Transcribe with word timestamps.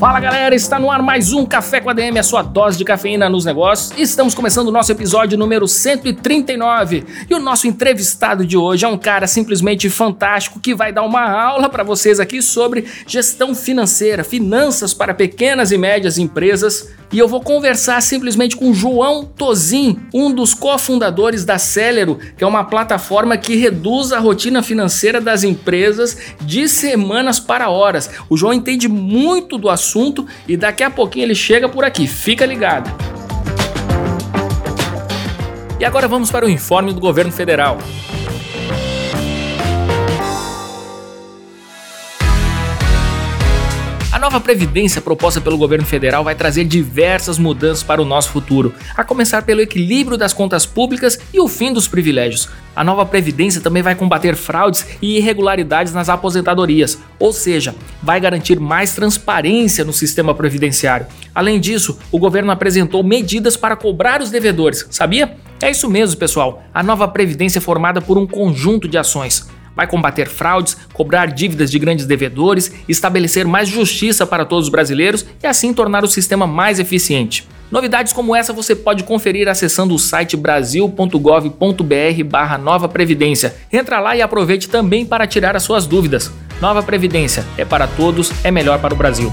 Fala 0.00 0.18
galera, 0.18 0.54
está 0.54 0.78
no 0.78 0.90
ar 0.90 1.02
mais 1.02 1.30
um 1.30 1.44
Café 1.44 1.78
com 1.78 1.90
a 1.90 1.92
DM, 1.92 2.18
a 2.18 2.22
sua 2.22 2.40
dose 2.40 2.78
de 2.78 2.86
cafeína 2.86 3.28
nos 3.28 3.44
negócios. 3.44 3.92
Estamos 3.98 4.34
começando 4.34 4.68
o 4.68 4.72
nosso 4.72 4.90
episódio 4.90 5.36
número 5.36 5.68
139 5.68 7.04
e 7.28 7.34
o 7.34 7.38
nosso 7.38 7.66
entrevistado 7.66 8.46
de 8.46 8.56
hoje 8.56 8.86
é 8.86 8.88
um 8.88 8.96
cara 8.96 9.26
simplesmente 9.26 9.90
fantástico 9.90 10.58
que 10.58 10.74
vai 10.74 10.90
dar 10.90 11.02
uma 11.02 11.30
aula 11.30 11.68
para 11.68 11.84
vocês 11.84 12.18
aqui 12.18 12.40
sobre 12.40 12.86
gestão 13.06 13.54
financeira, 13.54 14.24
finanças 14.24 14.94
para 14.94 15.12
pequenas 15.12 15.70
e 15.70 15.76
médias 15.76 16.16
empresas. 16.16 16.88
E 17.12 17.18
eu 17.18 17.26
vou 17.28 17.42
conversar 17.42 18.00
simplesmente 18.00 18.56
com 18.56 18.72
João 18.72 19.24
Tozin, 19.24 19.98
um 20.14 20.32
dos 20.32 20.54
cofundadores 20.54 21.44
da 21.44 21.58
Celero, 21.58 22.20
que 22.38 22.44
é 22.44 22.46
uma 22.46 22.62
plataforma 22.62 23.36
que 23.36 23.56
reduz 23.56 24.12
a 24.12 24.20
rotina 24.20 24.62
financeira 24.62 25.20
das 25.20 25.42
empresas 25.42 26.16
de 26.40 26.68
semanas 26.68 27.40
para 27.40 27.68
horas. 27.68 28.08
O 28.30 28.36
João 28.36 28.54
entende 28.54 28.88
muito 28.88 29.58
do 29.58 29.68
assunto 29.68 29.89
assunto 29.90 30.26
e 30.46 30.56
daqui 30.56 30.84
a 30.84 30.90
pouquinho 30.90 31.24
ele 31.24 31.34
chega 31.34 31.68
por 31.68 31.84
aqui. 31.84 32.06
Fica 32.06 32.46
ligado. 32.46 32.90
E 35.78 35.84
agora 35.84 36.06
vamos 36.06 36.30
para 36.30 36.46
o 36.46 36.48
informe 36.48 36.92
do 36.92 37.00
governo 37.00 37.32
federal. 37.32 37.78
Nova 44.30 44.44
Previdência 44.44 45.00
proposta 45.00 45.40
pelo 45.40 45.58
governo 45.58 45.84
federal 45.84 46.22
vai 46.22 46.36
trazer 46.36 46.64
diversas 46.64 47.36
mudanças 47.36 47.82
para 47.82 48.00
o 48.00 48.04
nosso 48.04 48.28
futuro, 48.30 48.72
a 48.96 49.02
começar 49.02 49.42
pelo 49.42 49.60
equilíbrio 49.60 50.16
das 50.16 50.32
contas 50.32 50.64
públicas 50.64 51.18
e 51.34 51.40
o 51.40 51.48
fim 51.48 51.72
dos 51.72 51.88
privilégios. 51.88 52.48
A 52.76 52.84
nova 52.84 53.04
Previdência 53.04 53.60
também 53.60 53.82
vai 53.82 53.96
combater 53.96 54.36
fraudes 54.36 54.86
e 55.02 55.16
irregularidades 55.16 55.92
nas 55.92 56.08
aposentadorias, 56.08 56.96
ou 57.18 57.32
seja, 57.32 57.74
vai 58.00 58.20
garantir 58.20 58.60
mais 58.60 58.94
transparência 58.94 59.84
no 59.84 59.92
sistema 59.92 60.32
previdenciário. 60.32 61.08
Além 61.34 61.58
disso, 61.58 61.98
o 62.12 62.18
governo 62.18 62.52
apresentou 62.52 63.02
medidas 63.02 63.56
para 63.56 63.74
cobrar 63.74 64.22
os 64.22 64.30
devedores, 64.30 64.86
sabia? 64.90 65.36
É 65.60 65.72
isso 65.72 65.90
mesmo, 65.90 66.16
pessoal. 66.16 66.62
A 66.72 66.84
nova 66.84 67.08
Previdência 67.08 67.58
é 67.58 67.60
formada 67.60 68.00
por 68.00 68.16
um 68.16 68.28
conjunto 68.28 68.86
de 68.86 68.96
ações 68.96 69.48
vai 69.80 69.86
combater 69.86 70.28
fraudes, 70.28 70.76
cobrar 70.92 71.24
dívidas 71.24 71.70
de 71.70 71.78
grandes 71.78 72.04
devedores, 72.04 72.70
estabelecer 72.86 73.46
mais 73.46 73.66
justiça 73.66 74.26
para 74.26 74.44
todos 74.44 74.66
os 74.66 74.70
brasileiros 74.70 75.24
e 75.42 75.46
assim 75.46 75.72
tornar 75.72 76.04
o 76.04 76.06
sistema 76.06 76.46
mais 76.46 76.78
eficiente. 76.78 77.48
Novidades 77.70 78.12
como 78.12 78.36
essa 78.36 78.52
você 78.52 78.76
pode 78.76 79.04
conferir 79.04 79.48
acessando 79.48 79.94
o 79.94 79.98
site 79.98 80.36
brasil.gov.br 80.36 82.24
barra 82.26 82.58
Nova 82.58 82.88
Previdência. 82.90 83.54
Entra 83.72 84.00
lá 84.00 84.14
e 84.14 84.20
aproveite 84.20 84.68
também 84.68 85.06
para 85.06 85.26
tirar 85.26 85.56
as 85.56 85.62
suas 85.62 85.86
dúvidas. 85.86 86.30
Nova 86.60 86.82
Previdência 86.82 87.42
é 87.56 87.64
para 87.64 87.86
todos, 87.86 88.30
é 88.44 88.50
melhor 88.50 88.80
para 88.80 88.92
o 88.92 88.96
Brasil. 88.96 89.32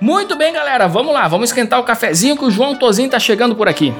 Muito 0.00 0.34
bem, 0.34 0.50
galera, 0.50 0.88
vamos 0.88 1.12
lá, 1.12 1.28
vamos 1.28 1.50
esquentar 1.50 1.78
o 1.78 1.84
cafezinho 1.84 2.34
que 2.34 2.44
o 2.44 2.50
João 2.50 2.74
Tozinho 2.74 3.10
tá 3.10 3.18
chegando 3.18 3.54
por 3.54 3.68
aqui. 3.68 3.92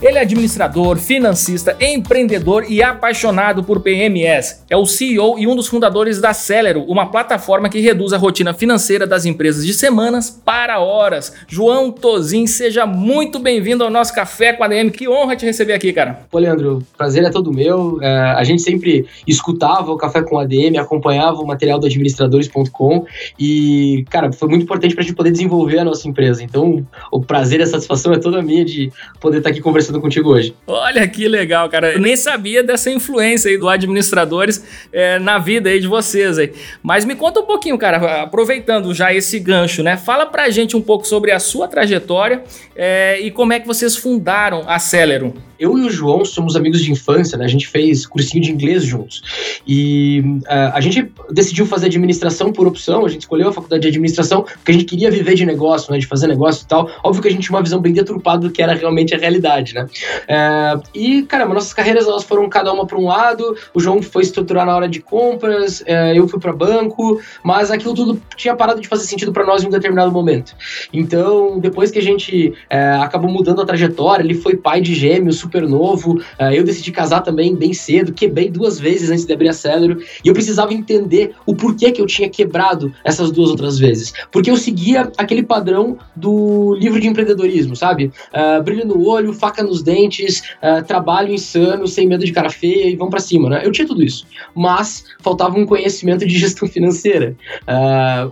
Ele 0.00 0.16
é 0.16 0.20
administrador, 0.20 0.96
financista, 0.96 1.76
empreendedor 1.80 2.64
e 2.70 2.80
apaixonado 2.80 3.64
por 3.64 3.80
PMS. 3.80 4.64
É 4.70 4.76
o 4.76 4.86
CEO 4.86 5.36
e 5.40 5.46
um 5.48 5.56
dos 5.56 5.66
fundadores 5.66 6.20
da 6.20 6.32
Celero, 6.32 6.84
uma 6.84 7.10
plataforma 7.10 7.68
que 7.68 7.80
reduz 7.80 8.12
a 8.12 8.16
rotina 8.16 8.54
financeira 8.54 9.08
das 9.08 9.26
empresas 9.26 9.66
de 9.66 9.74
semanas 9.74 10.30
para 10.30 10.78
horas. 10.78 11.32
João 11.48 11.90
Tozin, 11.90 12.46
seja 12.46 12.86
muito 12.86 13.40
bem-vindo 13.40 13.82
ao 13.82 13.90
nosso 13.90 14.14
Café 14.14 14.52
com 14.52 14.62
a 14.62 14.68
DM. 14.68 14.92
Que 14.92 15.08
honra 15.08 15.34
te 15.34 15.44
receber 15.44 15.72
aqui, 15.72 15.92
cara. 15.92 16.20
Pô, 16.30 16.38
Leandro, 16.38 16.80
prazer 16.96 17.24
é 17.24 17.30
todo 17.30 17.52
meu. 17.52 17.98
É, 18.00 18.08
a 18.36 18.44
gente 18.44 18.62
sempre 18.62 19.04
escutava 19.26 19.90
o 19.90 19.96
Café 19.96 20.22
com 20.22 20.38
a 20.38 20.44
DM, 20.44 20.78
acompanhava 20.78 21.40
o 21.40 21.46
material 21.46 21.80
do 21.80 21.86
administradores.com 21.86 23.04
e, 23.36 24.04
cara, 24.10 24.32
foi 24.32 24.48
muito 24.48 24.62
importante 24.62 24.94
para 24.94 25.02
a 25.02 25.06
gente 25.06 25.16
poder 25.16 25.32
desenvolver 25.32 25.80
a 25.80 25.84
nossa 25.84 26.08
empresa. 26.08 26.44
Então, 26.44 26.86
o 27.10 27.20
prazer 27.20 27.58
e 27.58 27.64
a 27.64 27.66
satisfação 27.66 28.12
é 28.12 28.18
toda 28.18 28.40
minha 28.40 28.64
de 28.64 28.92
poder 29.20 29.38
estar 29.38 29.50
aqui 29.50 29.60
conversando 29.60 29.87
conversando 29.88 30.00
contigo 30.00 30.30
hoje. 30.30 30.54
Olha 30.66 31.06
que 31.08 31.26
legal, 31.26 31.68
cara. 31.68 31.92
Eu 31.92 32.00
nem 32.00 32.16
sabia 32.16 32.62
dessa 32.62 32.90
influência 32.90 33.50
aí 33.50 33.58
do 33.58 33.68
administradores 33.68 34.64
é, 34.92 35.18
na 35.18 35.38
vida 35.38 35.70
aí 35.70 35.80
de 35.80 35.86
vocês 35.86 36.38
aí. 36.38 36.52
Mas 36.82 37.04
me 37.04 37.14
conta 37.14 37.40
um 37.40 37.46
pouquinho, 37.46 37.76
cara, 37.78 38.22
aproveitando 38.22 38.94
já 38.94 39.12
esse 39.12 39.38
gancho, 39.38 39.82
né? 39.82 39.96
Fala 39.96 40.26
pra 40.26 40.50
gente 40.50 40.76
um 40.76 40.82
pouco 40.82 41.06
sobre 41.06 41.32
a 41.32 41.40
sua 41.40 41.66
trajetória 41.66 42.42
é, 42.76 43.20
e 43.20 43.30
como 43.30 43.52
é 43.52 43.60
que 43.60 43.66
vocês 43.66 43.96
fundaram 43.96 44.64
a 44.66 44.78
Celero. 44.78 45.34
Eu 45.58 45.76
e 45.76 45.82
o 45.82 45.90
João 45.90 46.24
somos 46.24 46.54
amigos 46.54 46.80
de 46.84 46.92
infância, 46.92 47.36
né? 47.36 47.44
A 47.44 47.48
gente 47.48 47.66
fez 47.66 48.06
cursinho 48.06 48.44
de 48.44 48.52
inglês 48.52 48.84
juntos. 48.84 49.22
E 49.66 50.20
uh, 50.20 50.72
a 50.72 50.80
gente 50.80 51.10
decidiu 51.30 51.66
fazer 51.66 51.86
administração 51.86 52.52
por 52.52 52.66
opção, 52.66 53.04
a 53.04 53.08
gente 53.08 53.22
escolheu 53.22 53.48
a 53.48 53.52
faculdade 53.52 53.82
de 53.82 53.88
administração 53.88 54.42
porque 54.42 54.70
a 54.70 54.74
gente 54.74 54.84
queria 54.84 55.10
viver 55.10 55.34
de 55.34 55.44
negócio, 55.44 55.92
né? 55.92 55.98
De 55.98 56.06
fazer 56.06 56.28
negócio 56.28 56.64
e 56.64 56.68
tal. 56.68 56.88
Óbvio 57.02 57.22
que 57.22 57.28
a 57.28 57.30
gente 57.32 57.42
tinha 57.42 57.56
uma 57.56 57.62
visão 57.62 57.80
bem 57.80 57.92
deturpada 57.92 58.46
do 58.46 58.50
que 58.50 58.62
era 58.62 58.72
realmente 58.74 59.14
a 59.14 59.18
realidade, 59.18 59.74
né? 59.74 59.77
Uh, 59.84 60.82
e, 60.94 61.22
caramba, 61.22 61.54
nossas 61.54 61.72
carreiras 61.72 62.06
elas 62.06 62.24
foram 62.24 62.48
cada 62.48 62.72
uma 62.72 62.86
para 62.86 62.98
um 62.98 63.06
lado. 63.06 63.56
O 63.74 63.80
João 63.80 64.02
foi 64.02 64.22
estruturar 64.22 64.66
na 64.66 64.74
hora 64.74 64.88
de 64.88 65.00
compras, 65.00 65.80
uh, 65.82 66.14
eu 66.14 66.26
fui 66.28 66.40
para 66.40 66.52
banco, 66.52 67.20
mas 67.42 67.70
aquilo 67.70 67.94
tudo 67.94 68.20
tinha 68.36 68.54
parado 68.56 68.80
de 68.80 68.88
fazer 68.88 69.04
sentido 69.04 69.32
para 69.32 69.44
nós 69.44 69.62
em 69.62 69.66
um 69.66 69.70
determinado 69.70 70.10
momento. 70.10 70.54
Então, 70.92 71.58
depois 71.58 71.90
que 71.90 71.98
a 71.98 72.02
gente 72.02 72.54
acabou 73.02 73.30
mudando 73.30 73.60
a 73.60 73.66
trajetória, 73.66 74.22
ele 74.22 74.34
foi 74.34 74.56
pai 74.56 74.80
de 74.80 74.94
gêmeos, 74.94 75.36
super 75.36 75.66
novo. 75.66 76.18
Uh, 76.38 76.52
eu 76.52 76.64
decidi 76.64 76.90
casar 76.92 77.20
também 77.20 77.54
bem 77.54 77.72
cedo, 77.72 78.12
quebrei 78.12 78.50
duas 78.50 78.78
vezes 78.78 79.10
antes 79.10 79.24
de 79.24 79.32
abrir 79.32 79.48
a 79.48 79.52
Célero, 79.52 80.00
e 80.24 80.28
eu 80.28 80.34
precisava 80.34 80.72
entender 80.72 81.34
o 81.46 81.54
porquê 81.54 81.90
que 81.92 82.00
eu 82.00 82.06
tinha 82.06 82.28
quebrado 82.28 82.92
essas 83.04 83.30
duas 83.30 83.50
outras 83.50 83.78
vezes. 83.78 84.12
Porque 84.30 84.50
eu 84.50 84.56
seguia 84.56 85.12
aquele 85.16 85.42
padrão 85.42 85.98
do 86.14 86.74
livro 86.74 87.00
de 87.00 87.08
empreendedorismo, 87.08 87.76
sabe? 87.76 88.12
Uh, 88.32 88.62
brilho 88.62 88.86
no 88.86 89.06
olho, 89.06 89.32
faca 89.32 89.62
nos 89.68 89.82
dentes, 89.82 90.40
uh, 90.62 90.84
trabalho 90.84 91.32
insano, 91.32 91.86
sem 91.86 92.06
medo 92.06 92.24
de 92.24 92.32
cara 92.32 92.50
feia 92.50 92.88
e 92.88 92.96
vão 92.96 93.10
para 93.10 93.20
cima, 93.20 93.48
né? 93.48 93.62
Eu 93.64 93.70
tinha 93.70 93.86
tudo 93.86 94.02
isso, 94.02 94.26
mas 94.54 95.04
faltava 95.20 95.58
um 95.58 95.66
conhecimento 95.66 96.26
de 96.26 96.38
gestão 96.38 96.68
financeira. 96.68 97.36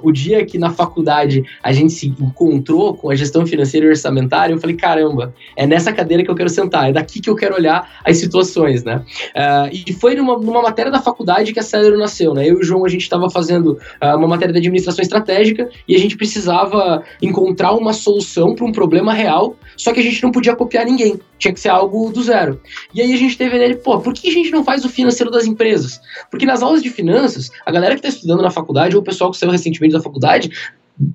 o 0.02 0.12
dia 0.12 0.44
que 0.44 0.58
na 0.58 0.70
faculdade 0.70 1.44
a 1.62 1.72
gente 1.72 1.92
se 1.92 2.08
encontrou 2.08 2.94
com 2.94 3.10
a 3.10 3.14
gestão 3.14 3.47
financeira 3.47 3.86
e 3.86 3.88
orçamentária, 3.91 4.52
eu 4.52 4.58
falei, 4.58 4.76
caramba, 4.76 5.34
é 5.56 5.66
nessa 5.66 5.92
cadeira 5.92 6.24
que 6.24 6.30
eu 6.30 6.34
quero 6.34 6.48
sentar, 6.48 6.88
é 6.88 6.92
daqui 6.92 7.20
que 7.20 7.30
eu 7.30 7.36
quero 7.36 7.54
olhar 7.54 8.00
as 8.04 8.16
situações, 8.18 8.84
né? 8.84 9.03
Uh, 9.34 9.82
e 9.88 9.92
foi 9.92 10.14
numa, 10.14 10.38
numa, 10.38 10.62
matéria 10.62 10.91
da 10.91 11.00
faculdade 11.00 11.53
que 11.53 11.60
a 11.60 11.62
Celero 11.62 11.98
nasceu, 11.98 12.34
né? 12.34 12.44
Eu 12.48 12.58
e 12.58 12.60
o 12.60 12.62
João, 12.62 12.84
a 12.84 12.88
gente 12.88 13.03
estava 13.03 13.28
fazendo 13.30 13.78
uh, 14.03 14.16
uma 14.16 14.28
matéria 14.28 14.53
de 14.53 14.58
administração 14.58 15.03
estratégica 15.03 15.68
e 15.88 15.94
a 15.94 15.98
gente 15.98 16.16
precisava 16.16 17.03
encontrar 17.22 17.72
uma 17.72 17.92
solução 17.92 18.54
para 18.54 18.65
um 18.65 18.72
problema 18.72 19.12
real, 19.12 19.56
só 19.77 19.92
que 19.92 20.00
a 20.00 20.03
gente 20.03 20.22
não 20.22 20.30
podia 20.30 20.56
copiar 20.56 20.84
ninguém, 20.84 21.21
tinha 21.38 21.52
que 21.52 21.60
ser 21.60 21.68
algo 21.68 22.10
do 22.10 22.22
zero. 22.22 22.60
E 22.94 23.02
aí 23.02 23.12
a 23.12 23.16
gente 23.16 23.36
teve 23.36 23.58
nele, 23.58 23.76
pô, 23.76 24.00
por 24.00 24.14
que 24.14 24.28
a 24.28 24.32
gente 24.32 24.50
não 24.50 24.64
faz 24.64 24.84
o 24.84 24.88
financeiro 24.88 25.30
das 25.30 25.46
empresas? 25.46 26.00
Porque 26.30 26.46
nas 26.46 26.62
aulas 26.62 26.82
de 26.82 26.90
finanças, 26.90 27.50
a 27.64 27.70
galera 27.70 27.94
que 27.94 28.00
está 28.00 28.08
estudando 28.08 28.42
na 28.42 28.50
faculdade 28.50 28.96
ou 28.96 29.02
o 29.02 29.04
pessoal 29.04 29.30
que 29.30 29.36
saiu 29.36 29.52
recentemente 29.52 29.92
da 29.92 30.00
faculdade 30.00 30.50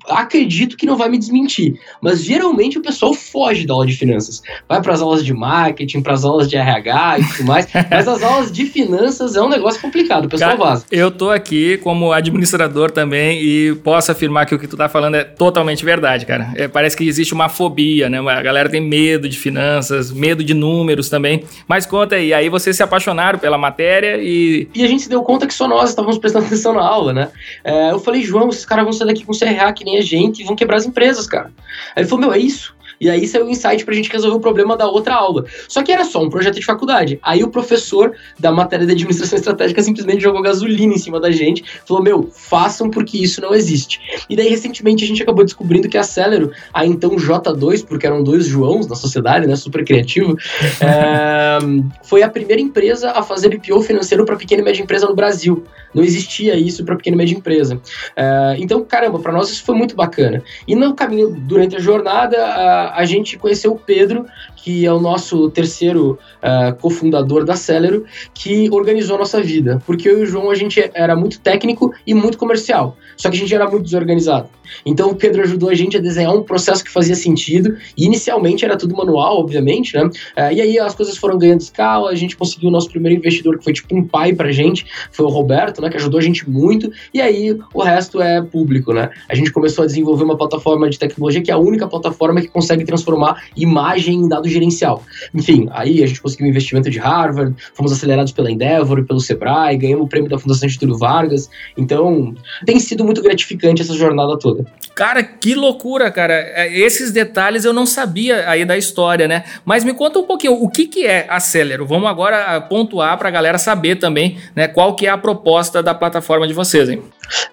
acredito 0.08 0.76
que 0.76 0.86
não 0.86 0.96
vai 0.96 1.08
me 1.08 1.18
desmentir, 1.18 1.78
mas 2.00 2.22
geralmente 2.22 2.78
o 2.78 2.82
pessoal 2.82 3.12
foge 3.14 3.66
da 3.66 3.74
aula 3.74 3.86
de 3.86 3.94
finanças. 3.94 4.42
Vai 4.68 4.80
para 4.80 4.92
as 4.92 5.02
aulas 5.02 5.24
de 5.24 5.34
marketing, 5.34 6.02
para 6.02 6.14
as 6.14 6.24
aulas 6.24 6.48
de 6.48 6.56
RH 6.56 7.18
e 7.18 7.24
tudo 7.24 7.46
mais, 7.46 7.66
mas 7.90 8.08
as 8.08 8.22
aulas 8.22 8.52
de 8.52 8.66
finanças 8.66 9.34
é 9.34 9.42
um 9.42 9.48
negócio 9.48 9.80
complicado, 9.80 10.26
o 10.26 10.28
pessoal 10.28 10.56
Cara, 10.56 10.70
vaza. 10.70 10.86
Eu 10.90 11.10
tô 11.10 11.30
aqui 11.30 11.78
como 11.78 12.12
administrador 12.12 12.90
também 12.90 13.42
e 13.42 13.74
posso 13.76 14.12
afirmar 14.12 14.46
que 14.46 14.54
o 14.54 14.58
que 14.58 14.68
tu 14.68 14.76
tá 14.76 14.88
falando 14.88 15.16
é 15.16 15.24
totalmente 15.24 15.84
verdade, 15.84 16.26
cara. 16.26 16.52
É, 16.54 16.68
parece 16.68 16.96
que 16.96 17.06
existe 17.06 17.34
uma 17.34 17.48
fobia, 17.48 18.08
né? 18.08 18.18
A 18.18 18.42
galera 18.42 18.68
tem 18.68 18.80
medo 18.80 19.28
de 19.28 19.38
finanças, 19.38 20.12
medo 20.12 20.44
de 20.44 20.54
números 20.54 21.08
também. 21.08 21.44
Mas 21.66 21.86
conta 21.86 22.16
aí, 22.16 22.32
aí 22.32 22.48
vocês 22.48 22.76
se 22.76 22.82
apaixonaram 22.82 23.38
pela 23.38 23.58
matéria 23.58 24.18
e... 24.20 24.68
E 24.74 24.84
a 24.84 24.86
gente 24.86 25.02
se 25.02 25.08
deu 25.08 25.22
conta 25.22 25.46
que 25.46 25.54
só 25.54 25.66
nós 25.66 25.90
estávamos 25.90 26.18
prestando 26.18 26.46
atenção 26.52 26.74
na 26.74 26.82
aula, 26.82 27.12
né? 27.12 27.28
É, 27.64 27.90
eu 27.90 27.98
falei, 27.98 28.22
João, 28.22 28.48
esses 28.48 28.64
caras 28.64 28.84
vão 28.84 28.92
sair 28.92 29.08
daqui 29.08 29.24
com 29.24 29.32
CRH 29.32 29.71
que 29.72 29.84
nem 29.84 29.98
a 29.98 30.02
gente 30.02 30.40
e 30.40 30.44
vão 30.44 30.56
quebrar 30.56 30.76
as 30.76 30.86
empresas, 30.86 31.26
cara. 31.26 31.52
Aí 31.94 32.02
ele 32.02 32.08
falou, 32.08 32.26
meu, 32.26 32.32
é 32.32 32.38
isso. 32.38 32.74
E 33.02 33.10
aí 33.10 33.26
saiu 33.26 33.46
o 33.46 33.50
insight 33.50 33.84
pra 33.84 33.92
gente 33.92 34.08
resolver 34.08 34.36
o 34.36 34.40
problema 34.40 34.76
da 34.76 34.86
outra 34.86 35.16
aula. 35.16 35.44
Só 35.68 35.82
que 35.82 35.90
era 35.90 36.04
só 36.04 36.22
um 36.22 36.30
projeto 36.30 36.54
de 36.54 36.64
faculdade. 36.64 37.18
Aí 37.20 37.42
o 37.42 37.48
professor 37.48 38.14
da 38.38 38.52
matéria 38.52 38.86
de 38.86 38.92
administração 38.92 39.36
estratégica 39.36 39.82
simplesmente 39.82 40.22
jogou 40.22 40.40
gasolina 40.40 40.94
em 40.94 40.98
cima 40.98 41.18
da 41.18 41.32
gente, 41.32 41.64
falou: 41.84 42.00
Meu, 42.00 42.30
façam 42.32 42.88
porque 42.88 43.18
isso 43.18 43.40
não 43.40 43.52
existe. 43.52 44.00
E 44.30 44.36
daí, 44.36 44.48
recentemente, 44.48 45.02
a 45.02 45.06
gente 45.08 45.20
acabou 45.20 45.44
descobrindo 45.44 45.88
que 45.88 45.98
a 45.98 46.04
Celero, 46.04 46.52
a 46.72 46.86
então 46.86 47.16
J2, 47.16 47.84
porque 47.84 48.06
eram 48.06 48.22
dois 48.22 48.46
Joãos 48.46 48.86
na 48.86 48.94
sociedade, 48.94 49.48
né? 49.48 49.56
Super 49.56 49.84
criativo, 49.84 50.36
é, 50.80 51.58
foi 52.06 52.22
a 52.22 52.28
primeira 52.28 52.62
empresa 52.62 53.10
a 53.10 53.22
fazer 53.24 53.48
BPO 53.48 53.82
financeiro 53.82 54.24
para 54.24 54.36
pequena 54.36 54.62
e 54.62 54.64
média 54.64 54.80
empresa 54.80 55.06
no 55.06 55.14
Brasil. 55.16 55.64
Não 55.92 56.04
existia 56.04 56.54
isso 56.56 56.84
para 56.84 56.96
pequena 56.96 57.16
e 57.16 57.18
média 57.18 57.34
empresa. 57.36 57.80
É, 58.14 58.56
então, 58.58 58.84
caramba, 58.84 59.18
para 59.18 59.32
nós 59.32 59.50
isso 59.50 59.64
foi 59.64 59.74
muito 59.74 59.96
bacana. 59.96 60.42
E 60.68 60.76
no 60.76 60.94
caminho, 60.94 61.30
durante 61.30 61.76
a 61.76 61.80
jornada, 61.80 62.91
a 62.92 63.04
gente 63.04 63.38
conheceu 63.38 63.72
o 63.72 63.78
Pedro, 63.78 64.26
que 64.56 64.86
é 64.86 64.92
o 64.92 65.00
nosso 65.00 65.50
terceiro 65.50 66.18
uh, 66.42 66.74
cofundador 66.76 67.44
da 67.44 67.56
Celero, 67.56 68.04
que 68.34 68.70
organizou 68.70 69.16
a 69.16 69.20
nossa 69.20 69.40
vida. 69.40 69.82
Porque 69.86 70.08
eu 70.08 70.20
e 70.20 70.22
o 70.22 70.26
João, 70.26 70.50
a 70.50 70.54
gente 70.54 70.90
era 70.94 71.16
muito 71.16 71.40
técnico 71.40 71.92
e 72.06 72.14
muito 72.14 72.38
comercial. 72.38 72.96
Só 73.22 73.30
que 73.30 73.36
a 73.36 73.38
gente 73.38 73.54
era 73.54 73.70
muito 73.70 73.84
desorganizado. 73.84 74.48
Então 74.84 75.10
o 75.10 75.14
Pedro 75.14 75.42
ajudou 75.42 75.68
a 75.68 75.74
gente 75.76 75.96
a 75.96 76.00
desenhar 76.00 76.34
um 76.34 76.42
processo 76.42 76.82
que 76.82 76.90
fazia 76.90 77.14
sentido. 77.14 77.76
E 77.96 78.04
inicialmente 78.04 78.64
era 78.64 78.76
tudo 78.76 78.96
manual, 78.96 79.38
obviamente, 79.38 79.94
né? 79.94 80.06
Uh, 80.06 80.52
e 80.52 80.60
aí 80.60 80.76
as 80.76 80.92
coisas 80.92 81.16
foram 81.16 81.38
ganhando 81.38 81.60
escala, 81.60 82.10
a 82.10 82.16
gente 82.16 82.36
conseguiu 82.36 82.68
o 82.68 82.72
nosso 82.72 82.90
primeiro 82.90 83.16
investidor, 83.16 83.58
que 83.58 83.62
foi 83.62 83.72
tipo 83.74 83.96
um 83.96 84.04
pai 84.04 84.32
pra 84.32 84.50
gente, 84.50 84.84
foi 85.12 85.24
o 85.24 85.28
Roberto, 85.28 85.80
né? 85.80 85.88
Que 85.88 85.98
ajudou 85.98 86.18
a 86.18 86.22
gente 86.22 86.50
muito. 86.50 86.90
E 87.14 87.20
aí 87.20 87.56
o 87.72 87.80
resto 87.80 88.20
é 88.20 88.42
público, 88.42 88.92
né? 88.92 89.10
A 89.28 89.36
gente 89.36 89.52
começou 89.52 89.84
a 89.84 89.86
desenvolver 89.86 90.24
uma 90.24 90.36
plataforma 90.36 90.90
de 90.90 90.98
tecnologia 90.98 91.40
que 91.40 91.52
é 91.52 91.54
a 91.54 91.58
única 91.58 91.86
plataforma 91.86 92.40
que 92.40 92.48
consegue 92.48 92.84
transformar 92.84 93.44
imagem 93.56 94.16
em 94.16 94.28
dados 94.28 94.50
gerencial. 94.50 95.04
Enfim, 95.32 95.68
aí 95.70 96.02
a 96.02 96.06
gente 96.06 96.20
conseguiu 96.20 96.46
um 96.46 96.50
investimento 96.50 96.90
de 96.90 96.98
Harvard, 96.98 97.54
fomos 97.72 97.92
acelerados 97.92 98.32
pela 98.32 98.50
Endeavor 98.50 98.98
e 98.98 99.04
pelo 99.04 99.20
Sebrae, 99.20 99.76
ganhamos 99.76 100.06
o 100.06 100.08
prêmio 100.08 100.28
da 100.28 100.40
Fundação 100.40 100.68
Getúlio 100.68 100.98
Vargas. 100.98 101.48
Então, 101.76 102.34
tem 102.66 102.80
sido 102.80 103.04
muito 103.04 103.11
gratificante 103.20 103.82
essa 103.82 103.94
jornada 103.94 104.38
toda. 104.38 104.64
Cara, 104.94 105.22
que 105.22 105.54
loucura, 105.54 106.10
cara. 106.10 106.34
É, 106.34 106.72
esses 106.78 107.10
detalhes 107.10 107.64
eu 107.64 107.72
não 107.72 107.84
sabia 107.84 108.48
aí 108.48 108.64
da 108.64 108.76
história, 108.76 109.26
né? 109.26 109.44
Mas 109.64 109.84
me 109.84 109.92
conta 109.92 110.18
um 110.18 110.24
pouquinho, 110.24 110.52
o 110.52 110.68
que, 110.68 110.86
que 110.86 111.06
é 111.06 111.26
Acelero? 111.28 111.84
Vamos 111.86 112.08
agora 112.08 112.60
pontuar 112.60 113.18
para 113.18 113.28
a 113.28 113.32
galera 113.32 113.58
saber 113.58 113.96
também, 113.96 114.38
né? 114.54 114.68
Qual 114.68 114.94
que 114.94 115.06
é 115.06 115.10
a 115.10 115.18
proposta 115.18 115.82
da 115.82 115.94
plataforma 115.94 116.46
de 116.46 116.54
vocês, 116.54 116.88
hein? 116.88 117.02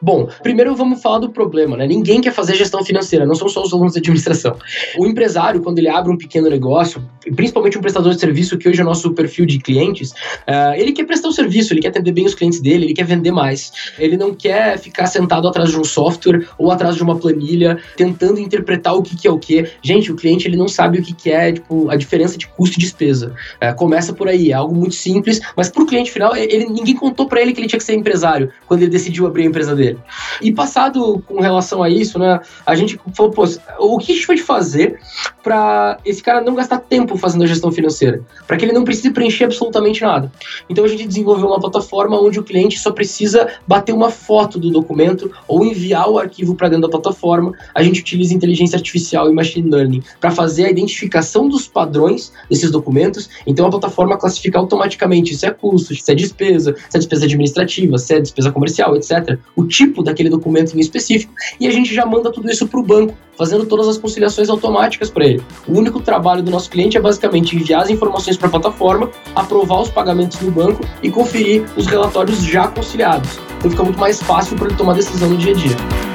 Bom, 0.01 0.27
primeiro 0.41 0.75
vamos 0.75 1.01
falar 1.01 1.19
do 1.19 1.29
problema, 1.29 1.77
né? 1.77 1.87
Ninguém 1.87 2.21
quer 2.21 2.31
fazer 2.31 2.55
gestão 2.55 2.83
financeira, 2.83 3.25
não 3.25 3.35
são 3.35 3.49
só 3.49 3.61
os 3.63 3.73
alunos 3.73 3.93
de 3.93 3.99
administração. 3.99 4.55
O 4.97 5.05
empresário, 5.05 5.61
quando 5.61 5.79
ele 5.79 5.89
abre 5.89 6.11
um 6.11 6.17
pequeno 6.17 6.49
negócio, 6.49 7.03
principalmente 7.35 7.77
um 7.77 7.81
prestador 7.81 8.13
de 8.13 8.19
serviço, 8.19 8.57
que 8.57 8.67
hoje 8.67 8.79
é 8.79 8.83
o 8.83 8.85
nosso 8.85 9.11
perfil 9.13 9.45
de 9.45 9.59
clientes, 9.59 10.11
uh, 10.11 10.73
ele 10.75 10.91
quer 10.91 11.05
prestar 11.05 11.27
o 11.27 11.31
um 11.31 11.33
serviço, 11.33 11.73
ele 11.73 11.81
quer 11.81 11.89
atender 11.89 12.11
bem 12.11 12.25
os 12.25 12.35
clientes 12.35 12.59
dele, 12.59 12.85
ele 12.85 12.93
quer 12.93 13.05
vender 13.05 13.31
mais. 13.31 13.71
Ele 13.97 14.17
não 14.17 14.33
quer 14.33 14.77
ficar 14.79 15.07
sentado 15.07 15.47
atrás 15.47 15.69
de 15.69 15.77
um 15.77 15.83
software 15.83 16.47
ou 16.57 16.71
atrás 16.71 16.95
de 16.95 17.03
uma 17.03 17.17
planilha, 17.17 17.77
tentando 17.95 18.39
interpretar 18.39 18.95
o 18.95 19.01
que, 19.01 19.15
que 19.15 19.27
é 19.27 19.31
o 19.31 19.37
que. 19.37 19.69
Gente, 19.81 20.11
o 20.11 20.15
cliente 20.15 20.47
ele 20.47 20.57
não 20.57 20.67
sabe 20.67 20.99
o 20.99 21.03
que, 21.03 21.13
que 21.13 21.29
é 21.29 21.53
tipo, 21.53 21.89
a 21.89 21.95
diferença 21.95 22.37
de 22.37 22.47
custo 22.47 22.77
e 22.77 22.81
despesa. 22.81 23.33
Uh, 23.61 23.75
começa 23.75 24.13
por 24.13 24.27
aí, 24.27 24.51
é 24.51 24.53
algo 24.53 24.75
muito 24.75 24.95
simples, 24.95 25.39
mas 25.55 25.69
para 25.69 25.83
o 25.83 25.85
cliente 25.85 26.11
final, 26.11 26.35
ele, 26.35 26.65
ninguém 26.65 26.95
contou 26.95 27.27
para 27.27 27.41
ele 27.41 27.53
que 27.53 27.59
ele 27.59 27.67
tinha 27.67 27.79
que 27.79 27.85
ser 27.85 27.95
empresário 27.95 28.51
quando 28.67 28.81
ele 28.81 28.91
decidiu 28.91 29.27
abrir 29.27 29.43
a 29.43 29.45
empresa 29.45 29.68
dele. 29.75 29.99
E 30.41 30.51
passado 30.51 31.23
com 31.27 31.39
relação 31.39 31.83
a 31.83 31.89
isso, 31.89 32.17
né, 32.19 32.39
a 32.65 32.75
gente 32.75 32.99
falou, 33.13 33.31
pô, 33.31 33.45
o 33.79 33.97
que 33.97 34.11
a 34.11 34.15
gente 34.15 34.27
pode 34.27 34.41
fazer 34.41 34.99
para 35.43 35.97
esse 36.05 36.21
cara 36.21 36.41
não 36.41 36.55
gastar 36.55 36.79
tempo 36.79 37.17
fazendo 37.17 37.43
a 37.43 37.47
gestão 37.47 37.71
financeira? 37.71 38.21
Para 38.47 38.57
que 38.57 38.65
ele 38.65 38.73
não 38.73 38.83
precise 38.83 39.11
preencher 39.11 39.45
absolutamente 39.45 40.01
nada. 40.01 40.31
Então 40.69 40.83
a 40.83 40.87
gente 40.87 41.07
desenvolveu 41.07 41.47
uma 41.47 41.59
plataforma 41.59 42.19
onde 42.19 42.39
o 42.39 42.43
cliente 42.43 42.79
só 42.79 42.91
precisa 42.91 43.47
bater 43.67 43.93
uma 43.93 44.09
foto 44.09 44.59
do 44.59 44.69
documento 44.69 45.31
ou 45.47 45.65
enviar 45.65 46.09
o 46.09 46.17
arquivo 46.17 46.55
para 46.55 46.69
dentro 46.69 46.83
da 46.83 46.89
plataforma. 46.89 47.53
A 47.73 47.83
gente 47.83 48.01
utiliza 48.01 48.33
inteligência 48.33 48.77
artificial 48.77 49.29
e 49.29 49.33
machine 49.33 49.69
learning 49.69 50.03
para 50.19 50.31
fazer 50.31 50.65
a 50.65 50.69
identificação 50.69 51.47
dos 51.47 51.67
padrões 51.67 52.31
desses 52.49 52.71
documentos. 52.71 53.29
Então 53.45 53.65
a 53.65 53.69
plataforma 53.69 54.17
classifica 54.17 54.59
automaticamente 54.59 55.35
se 55.35 55.45
é 55.45 55.51
custo, 55.51 55.95
se 55.95 56.11
é 56.11 56.15
despesa, 56.15 56.75
se 56.89 56.97
é 56.97 56.99
despesa 56.99 57.25
administrativa, 57.25 57.97
se 57.97 58.13
é 58.13 58.19
despesa 58.19 58.51
comercial, 58.51 58.95
etc. 58.95 59.37
O 59.59 59.67
tipo 59.67 60.01
daquele 60.01 60.29
documento 60.29 60.73
em 60.73 60.79
específico 60.79 61.33
e 61.59 61.67
a 61.67 61.71
gente 61.71 61.93
já 61.93 62.05
manda 62.05 62.31
tudo 62.31 62.49
isso 62.49 62.65
para 62.65 62.79
o 62.79 62.83
banco, 62.83 63.13
fazendo 63.37 63.65
todas 63.65 63.89
as 63.89 63.97
conciliações 63.97 64.49
automáticas 64.49 65.09
para 65.09 65.25
ele. 65.25 65.43
O 65.67 65.77
único 65.77 65.99
trabalho 65.99 66.41
do 66.41 66.49
nosso 66.49 66.69
cliente 66.69 66.95
é 66.95 67.01
basicamente 67.01 67.57
enviar 67.57 67.81
as 67.81 67.89
informações 67.89 68.37
para 68.37 68.47
a 68.47 68.51
plataforma, 68.51 69.11
aprovar 69.35 69.81
os 69.81 69.89
pagamentos 69.89 70.39
no 70.39 70.49
banco 70.49 70.81
e 71.03 71.11
conferir 71.11 71.65
os 71.75 71.87
relatórios 71.87 72.41
já 72.41 72.69
conciliados. 72.69 73.37
Então 73.57 73.69
fica 73.69 73.83
muito 73.83 73.99
mais 73.99 74.23
fácil 74.23 74.55
para 74.55 74.67
ele 74.67 74.77
tomar 74.77 74.93
decisão 74.93 75.29
no 75.29 75.35
dia 75.35 75.51
a 75.51 75.55
dia. 75.55 76.08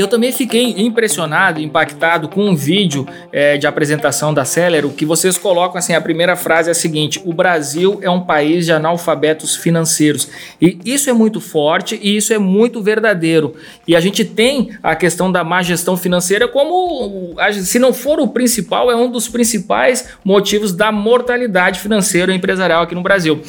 Eu 0.00 0.08
também 0.08 0.32
fiquei 0.32 0.76
impressionado, 0.78 1.60
impactado 1.60 2.26
com 2.26 2.48
um 2.48 2.56
vídeo 2.56 3.06
é, 3.30 3.58
de 3.58 3.66
apresentação 3.66 4.32
da 4.32 4.46
Celero 4.46 4.88
que 4.88 5.04
vocês 5.04 5.36
colocam 5.36 5.76
assim: 5.76 5.92
a 5.92 6.00
primeira 6.00 6.34
frase 6.36 6.70
é 6.70 6.72
a 6.72 6.74
seguinte: 6.74 7.20
o 7.22 7.34
Brasil 7.34 7.98
é 8.00 8.08
um 8.08 8.22
país 8.22 8.64
de 8.64 8.72
analfabetos 8.72 9.56
financeiros. 9.56 10.26
E 10.58 10.78
isso 10.86 11.10
é 11.10 11.12
muito 11.12 11.38
forte 11.38 12.00
e 12.02 12.16
isso 12.16 12.32
é 12.32 12.38
muito 12.38 12.82
verdadeiro. 12.82 13.54
E 13.86 13.94
a 13.94 14.00
gente 14.00 14.24
tem 14.24 14.70
a 14.82 14.96
questão 14.96 15.30
da 15.30 15.44
má 15.44 15.60
gestão 15.60 15.98
financeira 15.98 16.48
como, 16.48 17.36
se 17.52 17.78
não 17.78 17.92
for 17.92 18.20
o 18.20 18.28
principal, 18.28 18.90
é 18.90 18.96
um 18.96 19.10
dos 19.10 19.28
principais 19.28 20.08
motivos 20.24 20.72
da 20.72 20.90
mortalidade 20.90 21.78
financeira 21.78 22.32
e 22.32 22.36
empresarial 22.36 22.84
aqui 22.84 22.94
no 22.94 23.02
Brasil. 23.02 23.42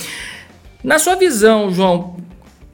Na 0.83 1.00
sua 1.00 1.15
visão, 1.15 1.71
João, 1.71 2.18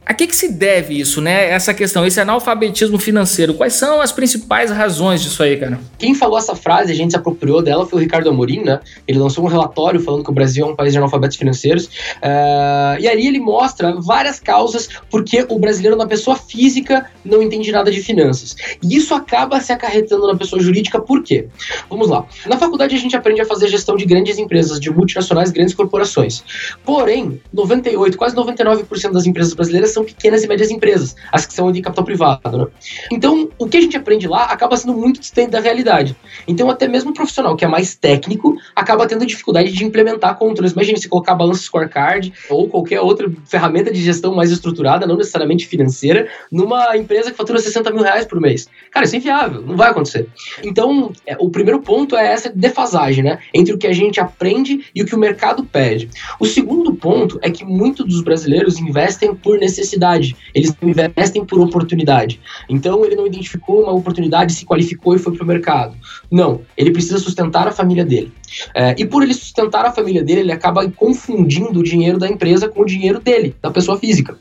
a 0.08 0.14
que, 0.14 0.26
que 0.26 0.36
se 0.36 0.54
deve 0.54 0.98
isso, 0.98 1.20
né? 1.20 1.50
Essa 1.50 1.74
questão, 1.74 2.06
esse 2.06 2.18
analfabetismo 2.22 2.98
financeiro. 2.98 3.54
Quais 3.54 3.74
são 3.74 4.00
as 4.00 4.10
principais 4.10 4.72
razões 4.72 5.22
disso 5.22 5.44
aí, 5.44 5.58
cara? 5.58 5.82
Quem 6.00 6.16
falou 6.16 6.38
essa 6.38 6.56
frase, 6.56 6.94
a 6.94 6.96
gente 6.96 7.12
se 7.12 7.18
apropriou 7.18 7.62
dela, 7.62 7.86
foi 7.86 8.00
o 8.00 8.02
Ricardo 8.02 8.30
Amorim, 8.30 8.64
né? 8.64 8.80
Ele 9.06 9.20
lançou 9.20 9.44
um 9.44 9.48
relatório 9.48 10.00
falando 10.00 10.24
que 10.24 10.30
o 10.30 10.34
Brasil 10.34 10.66
é 10.66 10.70
um 10.70 10.76
país 10.78 10.94
de 10.94 10.98
analfabetos 10.98 11.36
financeiros. 11.36 11.88
Uh, 11.88 13.02
e 13.02 13.08
aí 13.08 13.28
ele 13.28 13.42
mostra 13.42 14.00
várias 14.00 14.40
causas 14.40 14.88
porque 15.12 15.46
o 15.50 15.60
brasileiro, 15.60 15.98
na 15.98 16.08
pessoa 16.08 16.38
física, 16.38 17.08
não 17.26 17.44
entende 17.44 17.70
nada 17.70 17.92
de 17.92 18.02
finanças. 18.02 18.56
E 18.82 18.96
isso 18.96 19.14
acaba 19.14 19.60
se 19.60 19.74
acarretando 19.74 20.26
na 20.26 20.38
pessoa 20.38 20.62
jurídica, 20.62 21.02
por 21.02 21.22
quê? 21.22 21.50
Vamos 21.90 22.08
lá. 22.08 22.26
Na 22.46 22.58
faculdade 22.58 22.96
a 22.96 23.00
gente 23.00 23.18
aprende 23.18 23.42
a 23.42 23.46
fazer 23.46 23.68
gestão 23.68 23.98
de 23.98 24.06
grandes 24.06 24.38
empresas, 24.38 24.80
de 24.80 24.90
multinacionais, 24.90 25.52
grandes 25.52 25.76
corporações. 25.76 26.46
Porém, 26.86 27.42
98, 27.52 28.18
quase 28.18 28.34
99% 28.34 29.12
das 29.12 29.26
empresas 29.26 29.54
brasileiras 29.54 29.97
são 29.98 30.04
pequenas 30.04 30.44
e 30.44 30.48
médias 30.48 30.70
empresas, 30.70 31.16
as 31.32 31.46
que 31.46 31.54
são 31.54 31.72
de 31.72 31.82
capital 31.82 32.06
privado. 32.06 32.58
Né? 32.58 32.68
Então, 33.12 33.50
o 33.58 33.68
que 33.68 33.78
a 33.78 33.82
gente 33.82 33.98
aprende 33.98 34.28
lá 34.28 34.46
acaba 34.46 34.78
sendo 34.78 34.94
muito 34.94 35.20
distante 35.20 35.50
da 35.50 35.60
realidade. 35.60 36.16
Então, 36.48 36.70
até 36.70 36.88
mesmo 36.88 37.12
o 37.12 37.14
profissional 37.14 37.56
que 37.56 37.66
é 37.66 37.68
mais 37.68 37.96
técnico 37.96 38.56
acaba 38.76 39.08
tendo 39.08 39.26
dificuldade 39.26 39.72
de 39.72 39.84
implementar 39.84 40.38
controles. 40.38 40.74
Imagina 40.74 40.98
se 41.00 41.10
colocar 41.10 41.34
balanço 41.34 41.64
scorecard 41.64 42.32
ou 42.50 42.68
qualquer 42.70 43.02
outra 43.02 43.32
ferramenta 43.46 43.92
de 43.92 44.02
gestão 44.02 44.36
mais 44.36 44.52
estruturada, 44.52 45.08
não 45.08 45.18
necessariamente 45.18 45.66
financeira, 45.66 46.28
numa 46.52 46.96
empresa 46.96 47.32
que 47.32 47.38
fatura 47.38 47.60
60 47.60 47.92
mil 47.92 48.04
reais 48.04 48.26
por 48.26 48.40
mês. 48.40 48.68
Cara, 48.92 49.06
isso 49.06 49.16
é 49.16 49.18
inviável, 49.18 49.62
não 49.64 49.76
vai 49.76 49.90
acontecer. 49.90 50.28
Então, 50.64 51.12
é, 51.26 51.36
o 51.40 51.50
primeiro 51.50 51.82
ponto 51.82 52.16
é 52.16 52.28
essa 52.28 52.50
defasagem, 52.50 53.24
né? 53.24 53.40
Entre 53.54 53.74
o 53.74 53.78
que 53.78 53.88
a 53.88 53.94
gente 53.94 54.20
aprende 54.20 54.86
e 54.94 55.02
o 55.02 55.06
que 55.06 55.16
o 55.16 55.20
mercado 55.20 55.64
pede. 55.64 56.10
O 56.40 56.46
segundo 56.46 56.94
ponto 56.94 57.40
é 57.42 57.50
que 57.50 57.66
muitos 57.66 58.06
dos 58.06 58.22
brasileiros 58.22 58.78
investem 58.78 59.34
por 59.34 59.58
necessidade 59.58 59.87
necessidade, 59.88 60.36
eles 60.54 60.76
investem 60.82 61.46
por 61.46 61.60
oportunidade. 61.60 62.40
Então 62.70 63.06
ele 63.06 63.16
não 63.16 63.26
identificou 63.26 63.84
uma 63.84 63.94
oportunidade, 63.94 64.54
se 64.54 64.66
qualificou 64.66 65.16
e 65.16 65.20
foi 65.20 65.34
para 65.34 65.44
o 65.44 65.48
mercado. 65.48 65.96
Não, 66.30 66.62
ele 66.76 66.92
precisa 66.92 67.18
sustentar 67.18 67.68
a 67.68 67.72
família 67.72 68.06
dele. 68.06 68.32
É, 68.74 68.96
e 68.98 69.06
por 69.06 69.24
ele 69.24 69.34
sustentar 69.34 69.86
a 69.86 69.92
família 69.92 70.24
dele, 70.24 70.42
ele 70.42 70.52
acaba 70.52 70.90
confundindo 70.92 71.80
o 71.80 71.84
dinheiro 71.84 72.18
da 72.20 72.28
empresa 72.28 72.68
com 72.68 72.82
o 72.82 72.86
dinheiro 72.86 73.20
dele, 73.20 73.56
da 73.62 73.72
pessoa 73.72 73.98
física. 73.98 74.38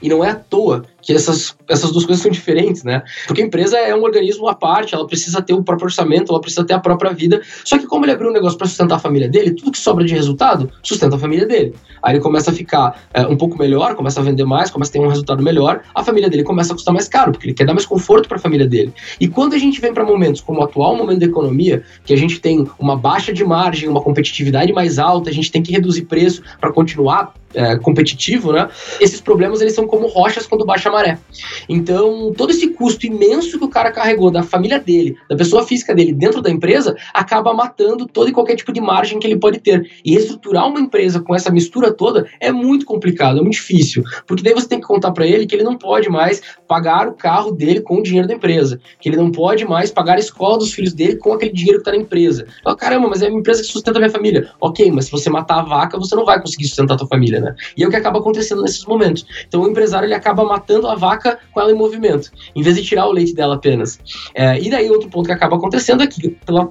E 0.00 0.08
não 0.08 0.24
é 0.24 0.30
à 0.30 0.34
toa 0.34 0.84
que 1.02 1.12
essas, 1.12 1.56
essas 1.68 1.90
duas 1.90 2.06
coisas 2.06 2.22
são 2.22 2.30
diferentes, 2.30 2.84
né? 2.84 3.02
Porque 3.26 3.42
a 3.42 3.44
empresa 3.44 3.76
é 3.76 3.94
um 3.94 4.02
organismo 4.02 4.48
à 4.48 4.54
parte, 4.54 4.94
ela 4.94 5.06
precisa 5.06 5.42
ter 5.42 5.52
o 5.52 5.62
próprio 5.62 5.86
orçamento, 5.86 6.30
ela 6.30 6.40
precisa 6.40 6.64
ter 6.64 6.74
a 6.74 6.78
própria 6.78 7.12
vida. 7.12 7.42
Só 7.64 7.76
que 7.76 7.86
como 7.86 8.04
ele 8.04 8.12
abriu 8.12 8.30
um 8.30 8.32
negócio 8.32 8.56
para 8.56 8.68
sustentar 8.68 8.96
a 8.96 8.98
família 8.98 9.28
dele, 9.28 9.50
tudo 9.50 9.72
que 9.72 9.78
sobra 9.78 10.04
de 10.04 10.14
resultado 10.14 10.70
sustenta 10.82 11.16
a 11.16 11.18
família 11.18 11.46
dele. 11.46 11.74
Aí 12.02 12.14
ele 12.14 12.22
começa 12.22 12.50
a 12.50 12.54
ficar 12.54 13.02
é, 13.12 13.26
um 13.26 13.36
pouco 13.36 13.58
melhor, 13.58 13.94
começa 13.94 14.20
a 14.20 14.22
vender 14.22 14.44
mais, 14.44 14.70
começa 14.70 14.90
a 14.90 14.92
ter 14.92 15.00
um 15.00 15.08
resultado 15.08 15.42
melhor, 15.42 15.82
a 15.94 16.04
família 16.04 16.30
dele 16.30 16.44
começa 16.44 16.72
a 16.72 16.76
custar 16.76 16.94
mais 16.94 17.08
caro, 17.08 17.32
porque 17.32 17.46
ele 17.46 17.54
quer 17.54 17.64
dar 17.64 17.74
mais 17.74 17.86
conforto 17.86 18.28
para 18.28 18.38
a 18.38 18.40
família 18.40 18.66
dele. 18.66 18.92
E 19.20 19.26
quando 19.26 19.54
a 19.54 19.58
gente 19.58 19.80
vem 19.80 19.92
para 19.92 20.04
momentos 20.04 20.40
como 20.40 20.60
o 20.60 20.64
atual 20.64 20.96
momento 20.96 21.20
da 21.20 21.26
economia, 21.26 21.82
que 22.04 22.12
a 22.12 22.16
gente 22.16 22.40
tem 22.40 22.66
uma 22.78 22.96
baixa 22.96 23.32
de 23.32 23.44
margem, 23.44 23.88
uma 23.88 24.00
competitividade 24.00 24.72
mais 24.72 24.98
alta, 24.98 25.30
a 25.30 25.32
gente 25.32 25.50
tem 25.50 25.62
que 25.62 25.72
reduzir 25.72 26.02
preço 26.02 26.42
para 26.60 26.72
continuar 26.72 27.34
é, 27.54 27.76
competitivo, 27.76 28.52
né? 28.52 28.68
Esses 29.00 29.20
problemas 29.20 29.60
eles 29.60 29.74
são 29.74 29.86
como 29.86 30.06
rochas 30.06 30.46
quando 30.46 30.64
baixa 30.64 30.90
maré. 30.92 31.18
Então, 31.68 32.32
todo 32.36 32.50
esse 32.50 32.68
custo 32.68 33.06
imenso 33.06 33.58
que 33.58 33.64
o 33.64 33.68
cara 33.68 33.90
carregou 33.90 34.30
da 34.30 34.42
família 34.42 34.78
dele, 34.78 35.16
da 35.28 35.36
pessoa 35.36 35.66
física 35.66 35.94
dele 35.94 36.12
dentro 36.12 36.40
da 36.40 36.50
empresa, 36.50 36.96
acaba 37.12 37.52
matando 37.52 38.06
todo 38.06 38.28
e 38.28 38.32
qualquer 38.32 38.54
tipo 38.54 38.72
de 38.72 38.80
margem 38.80 39.18
que 39.18 39.26
ele 39.26 39.38
pode 39.38 39.58
ter. 39.58 39.90
E 40.04 40.12
reestruturar 40.12 40.68
uma 40.68 40.80
empresa 40.80 41.20
com 41.20 41.34
essa 41.34 41.50
mistura 41.50 41.92
toda 41.92 42.26
é 42.40 42.52
muito 42.52 42.86
complicado, 42.86 43.38
é 43.38 43.42
muito 43.42 43.54
difícil, 43.54 44.04
porque 44.26 44.42
daí 44.42 44.54
você 44.54 44.68
tem 44.68 44.80
que 44.80 44.86
contar 44.86 45.10
para 45.10 45.26
ele 45.26 45.46
que 45.46 45.54
ele 45.54 45.64
não 45.64 45.76
pode 45.76 46.08
mais 46.08 46.40
pagar 46.68 47.08
o 47.08 47.14
carro 47.14 47.50
dele 47.50 47.80
com 47.80 47.98
o 47.98 48.02
dinheiro 48.02 48.28
da 48.28 48.34
empresa, 48.34 48.80
que 49.00 49.08
ele 49.08 49.16
não 49.16 49.30
pode 49.30 49.64
mais 49.64 49.90
pagar 49.90 50.16
a 50.16 50.20
escola 50.20 50.58
dos 50.58 50.72
filhos 50.72 50.92
dele 50.92 51.16
com 51.16 51.32
aquele 51.32 51.52
dinheiro 51.52 51.78
que 51.78 51.88
está 51.88 51.92
na 51.92 52.02
empresa. 52.02 52.46
Oh, 52.64 52.76
caramba, 52.76 53.08
mas 53.08 53.22
é 53.22 53.28
uma 53.28 53.40
empresa 53.40 53.62
que 53.62 53.68
sustenta 53.68 53.98
minha 53.98 54.10
família. 54.10 54.50
Ok, 54.60 54.90
mas 54.90 55.06
se 55.06 55.10
você 55.10 55.28
matar 55.28 55.60
a 55.60 55.62
vaca, 55.62 55.98
você 55.98 56.14
não 56.14 56.24
vai 56.24 56.40
conseguir 56.40 56.66
sustentar 56.66 56.94
a 56.94 56.98
tua 56.98 57.08
família 57.08 57.32
né? 57.40 57.54
E 57.76 57.82
é 57.82 57.86
o 57.86 57.90
que 57.90 57.96
acaba 57.96 58.18
acontecendo 58.18 58.62
nesses 58.62 58.84
momentos. 58.84 59.26
Então 59.46 59.62
o 59.62 59.68
empresário 59.68 60.06
ele 60.06 60.14
acaba 60.14 60.44
matando 60.44 60.81
a 60.88 60.94
vaca 60.94 61.38
com 61.52 61.60
ela 61.60 61.70
em 61.70 61.74
movimento, 61.74 62.30
em 62.54 62.62
vez 62.62 62.76
de 62.76 62.82
tirar 62.82 63.06
o 63.06 63.12
leite 63.12 63.34
dela 63.34 63.56
apenas. 63.56 63.98
É, 64.34 64.58
e 64.60 64.70
daí 64.70 64.90
outro 64.90 65.08
ponto 65.08 65.26
que 65.26 65.32
acaba 65.32 65.56
acontecendo 65.56 66.02
é 66.02 66.06
que, 66.06 66.28
pela 66.28 66.66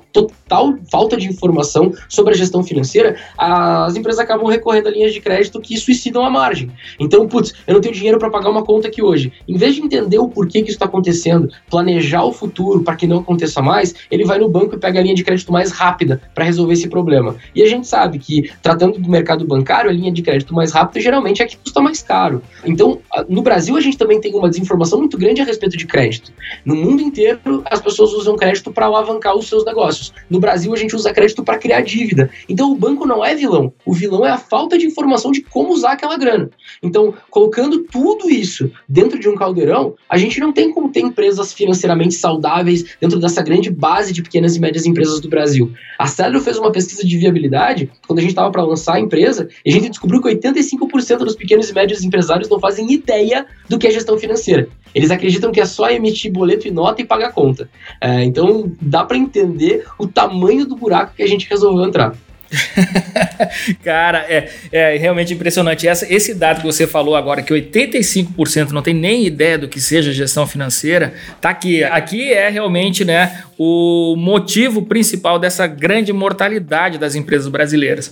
total 0.52 0.76
falta 0.92 1.16
de 1.16 1.30
informação 1.30 1.94
sobre 2.10 2.34
a 2.34 2.38
gestão 2.38 2.62
financeira, 2.62 3.16
as 3.38 3.96
empresas 3.96 4.20
acabam 4.20 4.48
recorrendo 4.48 4.88
a 4.88 4.92
linhas 4.92 5.14
de 5.14 5.22
crédito 5.22 5.62
que 5.62 5.78
suicidam 5.78 6.26
a 6.26 6.30
margem. 6.30 6.70
Então, 7.00 7.26
putz, 7.28 7.54
eu 7.66 7.74
não 7.74 7.82
tenho 7.82 7.94
dinheiro 7.94 8.20
para 8.20 8.30
pagar 8.30 8.50
uma 8.50 8.64
conta 8.64 8.90
aqui 8.90 9.02
hoje. 9.02 9.32
Em 9.48 9.56
vez 9.56 9.76
de 9.76 9.82
entender 9.82 10.20
o 10.20 10.28
porquê 10.28 10.62
que 10.62 10.68
isso 10.68 10.76
está 10.76 10.86
acontecendo, 10.86 11.50
planejar 11.70 12.26
o 12.26 12.34
futuro 12.34 12.84
para 12.84 12.96
que 12.98 13.08
não 13.08 13.20
aconteça 13.20 13.62
mais, 13.62 13.96
ele 14.12 14.26
vai 14.26 14.38
no 14.40 14.50
banco 14.50 14.76
e 14.76 14.78
pega 14.78 15.00
a 15.00 15.04
linha 15.04 15.16
de 15.16 15.24
crédito 15.24 15.54
mais 15.54 15.72
rápida 15.72 16.22
para 16.36 16.44
resolver 16.44 16.74
esse 16.74 16.90
problema. 16.90 17.36
E 17.56 17.64
a 17.64 17.68
gente 17.68 17.88
sabe 17.88 18.20
que, 18.20 18.52
tratando 18.62 19.00
do 19.00 19.10
mercado 19.10 19.46
bancário, 19.46 19.90
a 19.90 19.94
linha 19.94 20.12
de 20.12 20.22
crédito 20.22 20.54
mais 20.54 20.72
rápido, 20.72 21.02
geralmente 21.02 21.42
é 21.42 21.46
que 21.46 21.56
custa 21.56 21.80
mais 21.80 22.02
caro. 22.02 22.42
Então, 22.66 23.00
no 23.30 23.42
Brasil, 23.42 23.78
a 23.78 23.82
gente 23.82 23.98
também 23.98 24.20
tem 24.20 24.36
uma 24.36 24.50
desinformação 24.50 25.00
muito 25.00 25.18
grande 25.18 25.42
a 25.42 25.46
respeito 25.46 25.78
de 25.78 25.88
crédito. 25.88 26.34
No 26.66 26.76
mundo 26.76 27.02
inteiro, 27.02 27.40
as 27.70 27.80
pessoas 27.80 28.12
usam 28.12 28.36
crédito 28.36 28.72
para 28.72 28.88
alavancar 28.88 29.36
os 29.36 29.48
seus 29.48 29.64
negócios. 29.64 30.14
No 30.30 30.41
Brasil, 30.42 30.74
a 30.74 30.78
gente 30.78 30.96
usa 30.96 31.14
crédito 31.14 31.44
para 31.44 31.58
criar 31.58 31.82
dívida. 31.82 32.30
Então, 32.50 32.72
o 32.72 32.76
banco 32.76 33.06
não 33.08 33.24
é 33.24 33.34
vilão. 33.36 33.74
O 33.86 33.94
vilão 33.94 34.26
é 34.26 34.30
a 34.30 34.38
falta 34.38 34.78
de 34.78 34.86
informação 34.86 35.32
de 35.32 35.42
como 35.42 35.74
usar 35.74 35.94
aquela 35.94 36.18
grana. 36.18 36.50
Então, 36.84 37.14
colocando 37.30 37.84
tudo 37.84 38.30
isso 38.30 38.72
dentro 38.88 39.20
de 39.20 39.30
um 39.30 39.36
caldeirão, 39.36 39.96
a 40.10 40.18
gente 40.18 40.40
não 40.40 40.52
tem 40.52 40.72
como 40.72 40.90
ter 40.90 41.02
empresas 41.02 41.54
financeiramente 41.54 42.16
saudáveis 42.16 42.98
dentro 43.00 43.20
dessa 43.20 43.42
grande 43.42 43.70
base 43.70 44.14
de 44.14 44.22
pequenas 44.22 44.56
e 44.56 44.60
médias 44.60 44.86
empresas 44.86 45.20
do 45.20 45.30
Brasil. 45.30 45.72
A 45.98 46.08
Cedro 46.08 46.42
fez 46.42 46.58
uma 46.58 46.72
pesquisa 46.72 47.06
de 47.06 47.18
viabilidade 47.18 47.90
quando 48.08 48.20
a 48.20 48.22
gente 48.22 48.32
estava 48.32 48.52
para 48.52 48.64
lançar 48.64 48.96
a 48.96 49.00
empresa 49.00 49.48
e 49.66 49.70
a 49.70 49.74
gente 49.74 49.90
descobriu 49.90 50.22
que 50.22 50.28
80 50.28 50.52
85% 50.52 51.18
dos 51.20 51.36
pequenos 51.36 51.70
e 51.70 51.74
médios 51.74 52.04
empresários 52.04 52.50
não 52.50 52.60
fazem 52.60 52.92
ideia 52.92 53.46
do 53.70 53.78
que 53.78 53.88
é 53.88 53.92
gestão 53.92 54.18
financeira. 54.18 54.68
Eles 54.94 55.12
acreditam 55.12 55.52
que 55.52 55.62
é 55.62 55.66
só 55.66 55.90
emitir 55.90 56.32
boleto 56.32 56.68
e 56.68 56.72
nota 56.72 57.02
e 57.02 57.06
pagar 57.06 57.32
conta. 57.32 57.70
É, 58.00 58.24
então 58.24 58.72
dá 58.82 59.04
para 59.06 59.18
entender 59.18 59.86
o 59.98 60.08
tamanho 60.08 60.31
do 60.66 60.76
buraco 60.76 61.14
que 61.16 61.24
a 61.24 61.28
gente 61.28 61.48
resolveu 61.50 61.86
entrar. 61.86 62.16
Cara, 63.84 64.26
é, 64.30 64.50
é 64.72 64.98
realmente 64.98 65.34
impressionante. 65.34 65.88
Essa, 65.88 66.12
esse 66.14 66.34
dado 66.34 66.62
que 66.62 66.66
você 66.66 66.86
falou 66.86 67.16
agora, 67.16 67.42
que 67.42 67.54
85% 67.54 68.72
não 68.72 68.82
tem 68.82 68.94
nem 68.94 69.26
ideia 69.26 69.58
do 69.58 69.68
que 69.68 69.80
seja 69.80 70.12
gestão 70.12 70.46
financeira, 70.46 71.14
tá 71.40 71.50
aqui. 71.50 71.84
Aqui 71.84 72.32
é 72.32 72.50
realmente 72.50 73.06
né, 73.06 73.44
o 73.58 74.16
motivo 74.18 74.84
principal 74.84 75.40
dessa 75.40 75.66
grande 75.66 76.12
mortalidade 76.12 76.98
das 76.98 77.16
empresas 77.16 77.48
brasileiras. 77.48 78.12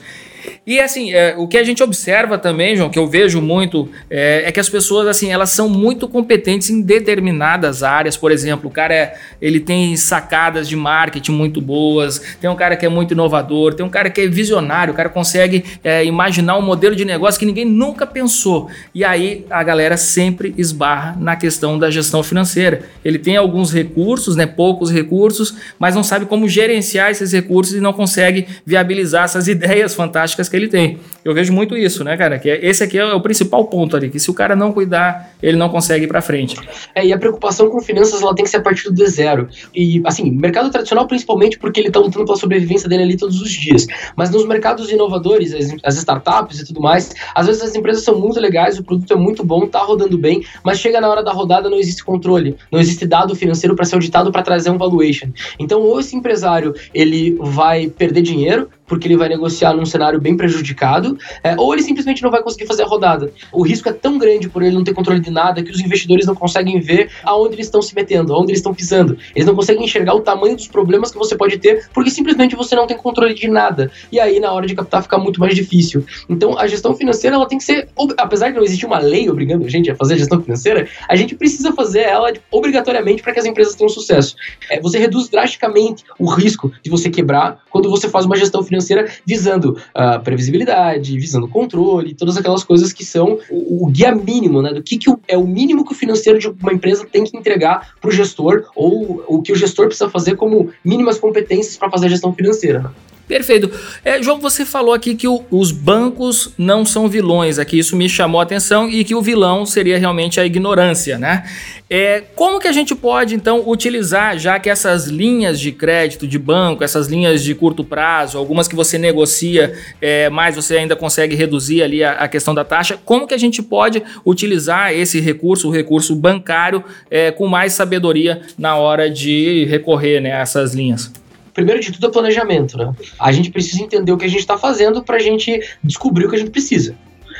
E 0.65 0.79
assim, 0.79 1.13
é, 1.13 1.35
o 1.37 1.47
que 1.47 1.57
a 1.57 1.63
gente 1.63 1.81
observa 1.81 2.37
também, 2.37 2.75
João, 2.75 2.89
que 2.89 2.99
eu 2.99 3.07
vejo 3.07 3.41
muito, 3.41 3.89
é, 4.09 4.43
é, 4.45 4.51
que 4.51 4.59
as 4.59 4.69
pessoas 4.69 5.07
assim, 5.07 5.31
elas 5.31 5.49
são 5.49 5.69
muito 5.69 6.07
competentes 6.07 6.69
em 6.69 6.81
determinadas 6.81 7.83
áreas. 7.83 8.15
Por 8.15 8.31
exemplo, 8.31 8.69
o 8.69 8.71
cara 8.71 8.93
é, 8.93 9.15
ele 9.41 9.59
tem 9.59 9.95
sacadas 9.95 10.67
de 10.67 10.75
marketing 10.75 11.31
muito 11.31 11.59
boas, 11.61 12.21
tem 12.39 12.49
um 12.49 12.55
cara 12.55 12.75
que 12.75 12.85
é 12.85 12.89
muito 12.89 13.13
inovador, 13.13 13.73
tem 13.73 13.85
um 13.85 13.89
cara 13.89 14.09
que 14.09 14.21
é 14.21 14.27
visionário, 14.27 14.93
o 14.93 14.95
cara 14.95 15.09
consegue 15.09 15.63
é, 15.83 16.05
imaginar 16.05 16.57
um 16.57 16.61
modelo 16.61 16.95
de 16.95 17.05
negócio 17.05 17.39
que 17.39 17.45
ninguém 17.45 17.65
nunca 17.65 18.05
pensou. 18.05 18.69
E 18.93 19.03
aí 19.03 19.45
a 19.49 19.63
galera 19.63 19.97
sempre 19.97 20.53
esbarra 20.57 21.17
na 21.19 21.35
questão 21.35 21.77
da 21.77 21.89
gestão 21.89 22.23
financeira. 22.23 22.83
Ele 23.03 23.19
tem 23.19 23.35
alguns 23.37 23.73
recursos, 23.73 24.35
né, 24.35 24.45
poucos 24.45 24.91
recursos, 24.91 25.55
mas 25.77 25.95
não 25.95 26.03
sabe 26.03 26.25
como 26.25 26.47
gerenciar 26.47 27.11
esses 27.11 27.31
recursos 27.31 27.75
e 27.75 27.79
não 27.79 27.93
consegue 27.93 28.47
viabilizar 28.65 29.25
essas 29.25 29.47
ideias 29.49 29.93
fantásticas 29.93 30.28
que 30.35 30.55
ele 30.55 30.67
tem. 30.67 30.99
Eu 31.23 31.33
vejo 31.33 31.51
muito 31.51 31.75
isso, 31.75 32.03
né, 32.03 32.15
cara? 32.15 32.39
Que 32.39 32.49
é, 32.49 32.65
esse 32.65 32.83
aqui 32.83 32.97
é 32.97 33.13
o 33.13 33.21
principal 33.21 33.65
ponto 33.65 33.95
ali, 33.95 34.09
que 34.09 34.19
se 34.19 34.29
o 34.29 34.33
cara 34.33 34.55
não 34.55 34.71
cuidar, 34.71 35.33
ele 35.41 35.57
não 35.57 35.69
consegue 35.69 36.05
ir 36.05 36.07
para 36.07 36.21
frente. 36.21 36.55
É, 36.93 37.05
e 37.05 37.13
a 37.13 37.17
preocupação 37.17 37.69
com 37.69 37.81
finanças, 37.81 38.21
ela 38.21 38.35
tem 38.35 38.43
que 38.45 38.51
ser 38.51 38.57
a 38.57 38.61
partir 38.61 38.89
do 38.91 39.07
zero. 39.07 39.47
E, 39.75 40.01
assim, 40.05 40.29
mercado 40.31 40.69
tradicional, 40.69 41.07
principalmente 41.07 41.57
porque 41.57 41.79
ele 41.79 41.91
tá 41.91 41.99
lutando 41.99 42.25
pela 42.25 42.37
sobrevivência 42.37 42.87
dele 42.87 43.03
ali 43.03 43.17
todos 43.17 43.41
os 43.41 43.51
dias. 43.51 43.87
Mas 44.15 44.29
nos 44.29 44.45
mercados 44.45 44.91
inovadores, 44.91 45.53
as, 45.53 45.75
as 45.83 45.97
startups 45.97 46.59
e 46.59 46.65
tudo 46.65 46.81
mais, 46.81 47.13
às 47.33 47.47
vezes 47.47 47.61
as 47.61 47.75
empresas 47.75 48.03
são 48.03 48.19
muito 48.19 48.39
legais, 48.39 48.77
o 48.77 48.83
produto 48.83 49.11
é 49.11 49.15
muito 49.15 49.43
bom, 49.43 49.67
tá 49.67 49.79
rodando 49.79 50.17
bem, 50.17 50.43
mas 50.63 50.79
chega 50.79 51.01
na 51.01 51.09
hora 51.09 51.23
da 51.23 51.31
rodada, 51.31 51.69
não 51.69 51.77
existe 51.77 52.03
controle, 52.03 52.55
não 52.71 52.79
existe 52.79 53.05
dado 53.05 53.35
financeiro 53.35 53.75
para 53.75 53.85
ser 53.85 53.95
auditado 53.95 54.31
para 54.31 54.41
trazer 54.41 54.69
um 54.69 54.77
valuation. 54.77 55.29
Então, 55.57 55.81
ou 55.81 55.99
esse 55.99 56.15
empresário, 56.15 56.73
ele 56.93 57.37
vai 57.39 57.87
perder 57.87 58.21
dinheiro, 58.21 58.69
porque 58.89 59.07
ele 59.07 59.15
vai 59.15 59.29
negociar 59.29 59.73
num 59.73 59.85
cenário 59.85 60.19
bem 60.19 60.35
prejudicado, 60.35 61.17
é, 61.43 61.55
ou 61.57 61.73
ele 61.73 61.83
simplesmente 61.83 62.23
não 62.23 62.31
vai 62.31 62.41
conseguir 62.41 62.65
fazer 62.65 62.83
a 62.83 62.87
rodada. 62.87 63.31
O 63.53 63.63
risco 63.63 63.87
é 63.87 63.93
tão 63.93 64.17
grande 64.17 64.49
por 64.49 64.63
ele 64.63 64.75
não 64.75 64.83
ter 64.83 64.93
controle 64.93 65.19
de 65.19 65.29
nada 65.29 65.63
que 65.63 65.71
os 65.71 65.79
investidores 65.79 66.25
não 66.25 66.35
conseguem 66.35 66.79
ver 66.81 67.11
aonde 67.23 67.55
eles 67.55 67.67
estão 67.67 67.81
se 67.81 67.95
metendo, 67.95 68.33
aonde 68.33 68.51
eles 68.51 68.59
estão 68.59 68.73
pisando. 68.73 69.17
Eles 69.35 69.45
não 69.45 69.55
conseguem 69.55 69.85
enxergar 69.85 70.15
o 70.15 70.21
tamanho 70.21 70.55
dos 70.55 70.67
problemas 70.67 71.11
que 71.11 71.17
você 71.17 71.37
pode 71.37 71.59
ter, 71.59 71.87
porque 71.93 72.09
simplesmente 72.09 72.55
você 72.55 72.75
não 72.75 72.87
tem 72.87 72.97
controle 72.97 73.33
de 73.33 73.47
nada. 73.47 73.91
E 74.11 74.19
aí, 74.19 74.39
na 74.39 74.51
hora 74.51 74.65
de 74.65 74.73
captar, 74.73 75.03
fica 75.03 75.17
muito 75.17 75.39
mais 75.39 75.53
difícil. 75.53 76.03
Então, 76.27 76.57
a 76.57 76.65
gestão 76.67 76.95
financeira, 76.95 77.35
ela 77.35 77.47
tem 77.47 77.59
que 77.59 77.63
ser, 77.63 77.87
apesar 78.17 78.49
de 78.49 78.55
não 78.55 78.63
existir 78.63 78.87
uma 78.87 78.97
lei 78.97 79.29
obrigando 79.29 79.65
a 79.65 79.69
gente 79.69 79.91
a 79.91 79.95
fazer 79.95 80.17
gestão 80.17 80.41
financeira, 80.41 80.87
a 81.07 81.15
gente 81.15 81.35
precisa 81.35 81.71
fazer 81.73 82.01
ela 82.01 82.33
obrigatoriamente 82.51 83.21
para 83.21 83.33
que 83.33 83.39
as 83.39 83.45
empresas 83.45 83.75
tenham 83.75 83.89
sucesso. 83.89 84.35
É, 84.69 84.81
você 84.81 84.97
reduz 84.97 85.29
drasticamente 85.29 86.03
o 86.17 86.25
risco 86.25 86.71
de 86.83 86.89
você 86.89 87.09
quebrar 87.09 87.59
quando 87.69 87.89
você 87.89 88.09
faz 88.09 88.25
uma 88.25 88.35
gestão 88.35 88.63
financeira 88.63 88.78
financeira 88.79 89.09
visando 89.25 89.77
a 89.93 90.17
uh, 90.17 90.21
previsibilidade, 90.21 91.17
visando 91.17 91.47
controle, 91.47 92.13
todas 92.13 92.37
aquelas 92.37 92.63
coisas 92.63 92.93
que 92.93 93.05
são 93.05 93.39
o, 93.49 93.85
o 93.85 93.87
guia 93.87 94.15
mínimo, 94.15 94.61
né? 94.61 94.73
Do 94.73 94.81
que, 94.81 94.97
que 94.97 95.13
é 95.27 95.37
o 95.37 95.45
mínimo 95.45 95.85
que 95.85 95.91
o 95.91 95.95
financeiro 95.95 96.39
de 96.39 96.47
uma 96.47 96.73
empresa 96.73 97.05
tem 97.05 97.23
que 97.23 97.37
entregar 97.37 97.93
para 97.99 98.09
o 98.09 98.11
gestor 98.11 98.65
ou 98.75 99.23
o 99.27 99.41
que 99.41 99.51
o 99.51 99.55
gestor 99.55 99.87
precisa 99.87 100.09
fazer 100.09 100.35
como 100.35 100.69
mínimas 100.83 101.19
competências 101.19 101.77
para 101.77 101.89
fazer 101.89 102.07
a 102.07 102.09
gestão 102.09 102.33
financeira. 102.33 102.91
Perfeito. 103.29 103.71
É, 104.03 104.23
João, 104.23 104.39
você 104.39 104.65
falou 104.65 104.91
aqui 104.91 105.13
que 105.13 105.27
o, 105.27 105.45
os 105.51 105.71
bancos 105.71 106.51
não 106.57 106.83
são 106.83 107.07
vilões. 107.07 107.59
Aqui 107.59 107.77
isso 107.77 107.95
me 107.95 108.09
chamou 108.09 108.41
a 108.41 108.43
atenção 108.43 108.89
e 108.89 109.03
que 109.03 109.13
o 109.13 109.21
vilão 109.21 109.67
seria 109.67 109.99
realmente 109.99 110.39
a 110.39 110.45
ignorância, 110.47 111.15
né? 111.19 111.43
É, 111.87 112.23
como 112.35 112.59
que 112.59 112.67
a 112.67 112.71
gente 112.71 112.95
pode 112.95 113.35
então 113.35 113.69
utilizar, 113.69 114.39
já 114.39 114.57
que 114.57 114.67
essas 114.67 115.05
linhas 115.05 115.59
de 115.59 115.71
crédito 115.71 116.27
de 116.27 116.39
banco, 116.39 116.83
essas 116.83 117.05
linhas 117.05 117.43
de 117.43 117.53
curto 117.53 117.83
prazo, 117.83 118.35
algumas 118.35 118.67
que 118.67 118.75
você 118.75 118.97
negocia, 118.97 119.75
é, 120.01 120.27
mas 120.31 120.55
você 120.55 120.77
ainda 120.77 120.95
consegue 120.95 121.35
reduzir 121.35 121.83
ali 121.83 122.03
a, 122.03 122.13
a, 122.13 122.27
questão 122.27 122.55
da 122.55 122.63
taxa, 122.63 122.97
como 123.05 123.27
que 123.27 123.35
a 123.35 123.39
gente 123.39 123.61
pode 123.61 124.01
utilizar 124.25 124.91
esse 124.91 125.19
recurso, 125.19 125.67
o 125.67 125.71
recurso 125.71 126.15
bancário, 126.15 126.83
é, 127.11 127.29
com 127.29 127.45
mais 127.45 127.73
sabedoria 127.73 128.41
na 128.57 128.75
hora 128.75 129.07
de 129.07 129.65
recorrer 129.65 130.19
né, 130.19 130.33
a 130.33 130.39
essas 130.39 130.73
linhas? 130.73 131.11
Primeiro 131.53 131.81
de 131.81 131.91
tudo 131.91 132.07
é 132.07 132.11
planejamento, 132.11 132.77
né? 132.77 132.93
A 133.19 133.31
gente 133.31 133.51
precisa 133.51 133.83
entender 133.83 134.11
o 134.11 134.17
que 134.17 134.25
a 134.25 134.29
gente 134.29 134.39
está 134.39 134.57
fazendo 134.57 135.03
para 135.03 135.17
a 135.17 135.19
gente 135.19 135.61
descobrir 135.83 136.25
o 136.25 136.29
que 136.29 136.35
a 136.35 136.39
gente 136.39 136.51
precisa. 136.51 136.95